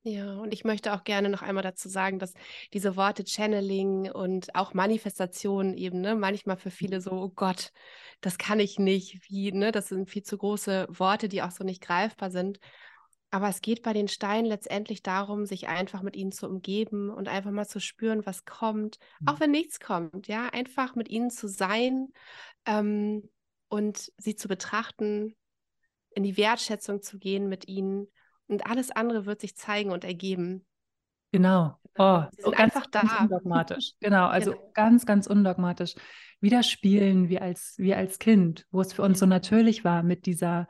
Ja, 0.02 0.36
und 0.36 0.54
ich 0.54 0.64
möchte 0.64 0.94
auch 0.94 1.04
gerne 1.04 1.28
noch 1.28 1.42
einmal 1.42 1.62
dazu 1.62 1.90
sagen, 1.90 2.18
dass 2.18 2.32
diese 2.72 2.96
Worte 2.96 3.22
Channeling 3.26 4.10
und 4.10 4.54
auch 4.54 4.72
Manifestation 4.72 5.74
eben, 5.74 6.00
ne, 6.00 6.14
manchmal 6.14 6.56
für 6.56 6.70
viele 6.70 7.02
so, 7.02 7.10
oh 7.12 7.28
Gott, 7.28 7.70
das 8.22 8.38
kann 8.38 8.60
ich 8.60 8.78
nicht, 8.78 9.28
wie, 9.28 9.52
ne, 9.52 9.72
das 9.72 9.88
sind 9.88 10.08
viel 10.08 10.22
zu 10.22 10.38
große 10.38 10.86
Worte, 10.88 11.28
die 11.28 11.42
auch 11.42 11.50
so 11.50 11.64
nicht 11.64 11.82
greifbar 11.82 12.30
sind. 12.30 12.60
Aber 13.30 13.48
es 13.48 13.60
geht 13.60 13.82
bei 13.82 13.92
den 13.92 14.08
Steinen 14.08 14.46
letztendlich 14.46 15.02
darum, 15.02 15.46
sich 15.46 15.68
einfach 15.68 16.02
mit 16.02 16.16
ihnen 16.16 16.32
zu 16.32 16.48
umgeben 16.48 17.10
und 17.10 17.28
einfach 17.28 17.52
mal 17.52 17.66
zu 17.66 17.80
spüren, 17.80 18.26
was 18.26 18.44
kommt, 18.44 18.98
mhm. 19.20 19.28
auch 19.28 19.40
wenn 19.40 19.52
nichts 19.52 19.78
kommt, 19.78 20.26
ja, 20.26 20.48
einfach 20.48 20.96
mit 20.96 21.08
ihnen 21.08 21.30
zu 21.30 21.48
sein 21.48 22.08
ähm, 22.66 23.28
und 23.68 24.12
sie 24.16 24.34
zu 24.34 24.48
betrachten, 24.48 25.36
in 26.10 26.24
die 26.24 26.36
Wertschätzung 26.36 27.02
zu 27.02 27.18
gehen 27.18 27.48
mit 27.48 27.68
ihnen 27.68 28.08
und 28.48 28.66
alles 28.66 28.90
andere 28.90 29.26
wird 29.26 29.40
sich 29.40 29.56
zeigen 29.56 29.92
und 29.92 30.04
ergeben. 30.04 30.66
Genau. 31.30 31.76
Oh, 31.96 32.22
sie 32.32 32.42
sind 32.42 32.56
ganz, 32.56 32.74
einfach 32.74 32.86
da. 32.90 33.00
Ganz 33.02 33.20
undogmatisch. 33.20 33.92
Genau, 34.00 34.26
also 34.26 34.52
genau. 34.52 34.70
ganz, 34.74 35.06
ganz 35.06 35.26
undogmatisch. 35.28 35.94
Wieder 36.40 36.62
spielen 36.62 37.28
wie 37.28 37.38
als, 37.38 37.74
wie 37.78 37.94
als 37.94 38.18
Kind, 38.18 38.66
wo 38.70 38.80
es 38.80 38.92
für 38.92 39.02
uns 39.02 39.18
so 39.18 39.26
natürlich 39.26 39.84
war, 39.84 40.02
mit 40.02 40.26
dieser 40.26 40.66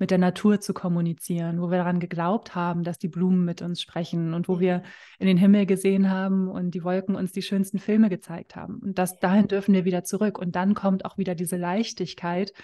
mit 0.00 0.10
der 0.10 0.18
Natur 0.18 0.60
zu 0.60 0.72
kommunizieren, 0.72 1.60
wo 1.60 1.70
wir 1.70 1.78
daran 1.78 2.00
geglaubt 2.00 2.54
haben, 2.54 2.82
dass 2.84 2.98
die 2.98 3.08
Blumen 3.08 3.44
mit 3.44 3.60
uns 3.60 3.82
sprechen 3.82 4.32
und 4.32 4.48
wo 4.48 4.58
wir 4.58 4.82
in 5.18 5.26
den 5.26 5.36
Himmel 5.36 5.66
gesehen 5.66 6.10
haben 6.10 6.48
und 6.48 6.70
die 6.70 6.82
Wolken 6.82 7.16
uns 7.16 7.32
die 7.32 7.42
schönsten 7.42 7.78
Filme 7.78 8.08
gezeigt 8.08 8.56
haben. 8.56 8.78
Und 8.78 8.98
das 8.98 9.18
dahin 9.18 9.46
dürfen 9.46 9.74
wir 9.74 9.84
wieder 9.84 10.02
zurück. 10.02 10.38
Und 10.38 10.56
dann 10.56 10.74
kommt 10.74 11.04
auch 11.04 11.18
wieder 11.18 11.34
diese 11.34 11.58
Leichtigkeit 11.58 12.54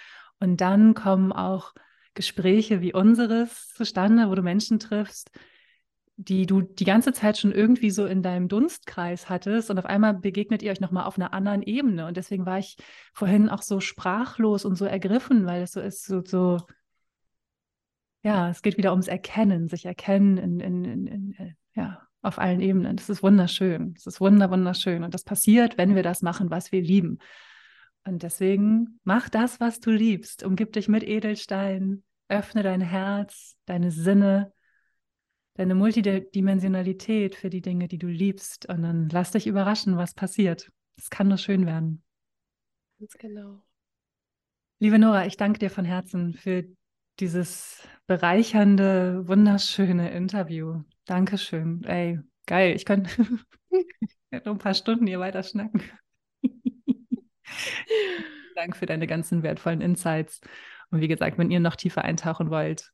und 0.40 0.62
dann 0.62 0.94
kommen 0.94 1.30
auch 1.30 1.74
Gespräche 2.14 2.80
wie 2.80 2.94
unseres 2.94 3.68
zustande, 3.68 4.30
wo 4.30 4.34
du 4.34 4.40
Menschen 4.40 4.78
triffst, 4.78 5.30
die 6.16 6.46
du 6.46 6.62
die 6.62 6.86
ganze 6.86 7.12
Zeit 7.12 7.36
schon 7.36 7.52
irgendwie 7.52 7.90
so 7.90 8.06
in 8.06 8.22
deinem 8.22 8.48
Dunstkreis 8.48 9.28
hattest 9.28 9.70
und 9.70 9.78
auf 9.78 9.84
einmal 9.84 10.14
begegnet 10.14 10.62
ihr 10.62 10.72
euch 10.72 10.80
nochmal 10.80 11.04
auf 11.04 11.18
einer 11.18 11.34
anderen 11.34 11.60
Ebene. 11.62 12.06
Und 12.06 12.16
deswegen 12.16 12.46
war 12.46 12.58
ich 12.58 12.78
vorhin 13.12 13.50
auch 13.50 13.60
so 13.60 13.80
sprachlos 13.80 14.64
und 14.64 14.76
so 14.76 14.86
ergriffen, 14.86 15.44
weil 15.44 15.62
es 15.62 15.72
so 15.72 15.80
ist, 15.80 16.06
so, 16.06 16.24
so 16.24 16.62
ja, 18.26 18.50
es 18.50 18.60
geht 18.60 18.76
wieder 18.76 18.90
ums 18.90 19.06
Erkennen, 19.06 19.68
sich 19.68 19.86
erkennen 19.86 20.36
in, 20.36 20.58
in, 20.58 20.84
in, 20.84 21.06
in, 21.06 21.34
äh, 21.34 21.54
ja, 21.76 22.08
auf 22.22 22.40
allen 22.40 22.60
Ebenen. 22.60 22.96
Das 22.96 23.08
ist 23.08 23.22
wunderschön. 23.22 23.94
Das 23.94 24.08
ist 24.08 24.20
wunder, 24.20 24.50
wunderschön. 24.50 25.04
Und 25.04 25.14
das 25.14 25.22
passiert, 25.22 25.78
wenn 25.78 25.94
wir 25.94 26.02
das 26.02 26.22
machen, 26.22 26.50
was 26.50 26.72
wir 26.72 26.82
lieben. 26.82 27.18
Und 28.04 28.24
deswegen 28.24 28.98
mach 29.04 29.28
das, 29.28 29.60
was 29.60 29.78
du 29.78 29.92
liebst. 29.92 30.42
Umgib 30.42 30.72
dich 30.72 30.88
mit 30.88 31.04
Edelsteinen. 31.04 32.02
Öffne 32.28 32.64
dein 32.64 32.80
Herz, 32.80 33.56
deine 33.64 33.92
Sinne, 33.92 34.52
deine 35.54 35.76
Multidimensionalität 35.76 37.36
für 37.36 37.48
die 37.48 37.62
Dinge, 37.62 37.86
die 37.86 37.98
du 37.98 38.08
liebst. 38.08 38.68
Und 38.68 38.82
dann 38.82 39.08
lass 39.08 39.30
dich 39.30 39.46
überraschen, 39.46 39.98
was 39.98 40.14
passiert. 40.14 40.72
Es 40.96 41.10
kann 41.10 41.28
nur 41.28 41.38
schön 41.38 41.64
werden. 41.64 42.02
Ganz 42.98 43.12
genau. 43.18 43.62
Liebe 44.80 44.98
Nora, 44.98 45.26
ich 45.26 45.36
danke 45.36 45.60
dir 45.60 45.70
von 45.70 45.84
Herzen 45.84 46.34
für 46.34 46.64
dieses 47.20 47.86
bereichernde, 48.06 49.26
wunderschöne 49.26 50.10
Interview. 50.10 50.82
Dankeschön. 51.04 51.82
Ey, 51.84 52.20
Geil, 52.46 52.76
ich 52.76 52.84
könnte 52.84 53.10
noch 54.30 54.46
ein 54.46 54.58
paar 54.58 54.74
Stunden 54.74 55.06
hier 55.06 55.18
weiter 55.18 55.42
schnacken. 55.42 55.82
Dank 58.54 58.76
für 58.76 58.86
deine 58.86 59.06
ganzen 59.06 59.42
wertvollen 59.42 59.80
Insights. 59.80 60.40
Und 60.90 61.00
wie 61.00 61.08
gesagt, 61.08 61.38
wenn 61.38 61.50
ihr 61.50 61.58
noch 61.60 61.74
tiefer 61.74 62.02
eintauchen 62.02 62.50
wollt, 62.50 62.92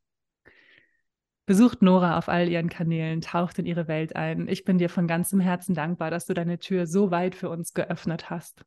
besucht 1.44 1.82
Nora 1.82 2.16
auf 2.16 2.30
all 2.30 2.48
ihren 2.48 2.70
Kanälen, 2.70 3.20
taucht 3.20 3.58
in 3.58 3.66
ihre 3.66 3.88
Welt 3.88 4.16
ein. 4.16 4.48
Ich 4.48 4.64
bin 4.64 4.78
dir 4.78 4.88
von 4.88 5.06
ganzem 5.06 5.40
Herzen 5.40 5.74
dankbar, 5.74 6.10
dass 6.10 6.24
du 6.24 6.32
deine 6.32 6.58
Tür 6.58 6.86
so 6.86 7.10
weit 7.10 7.34
für 7.34 7.50
uns 7.50 7.74
geöffnet 7.74 8.30
hast. 8.30 8.64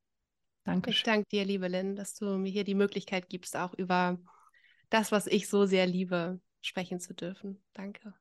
Danke. 0.66 0.92
Ich 0.92 1.02
danke 1.02 1.28
dir, 1.32 1.46
liebe 1.46 1.68
Lynn, 1.68 1.96
dass 1.96 2.14
du 2.14 2.38
mir 2.38 2.52
hier 2.52 2.64
die 2.64 2.76
Möglichkeit 2.76 3.28
gibst, 3.28 3.58
auch 3.58 3.74
über 3.74 4.20
das, 4.90 5.12
was 5.12 5.28
ich 5.28 5.50
so 5.50 5.66
sehr 5.66 5.86
liebe, 5.88 6.40
sprechen 6.62 7.00
zu 7.00 7.14
dürfen. 7.14 7.62
Danke. 7.74 8.14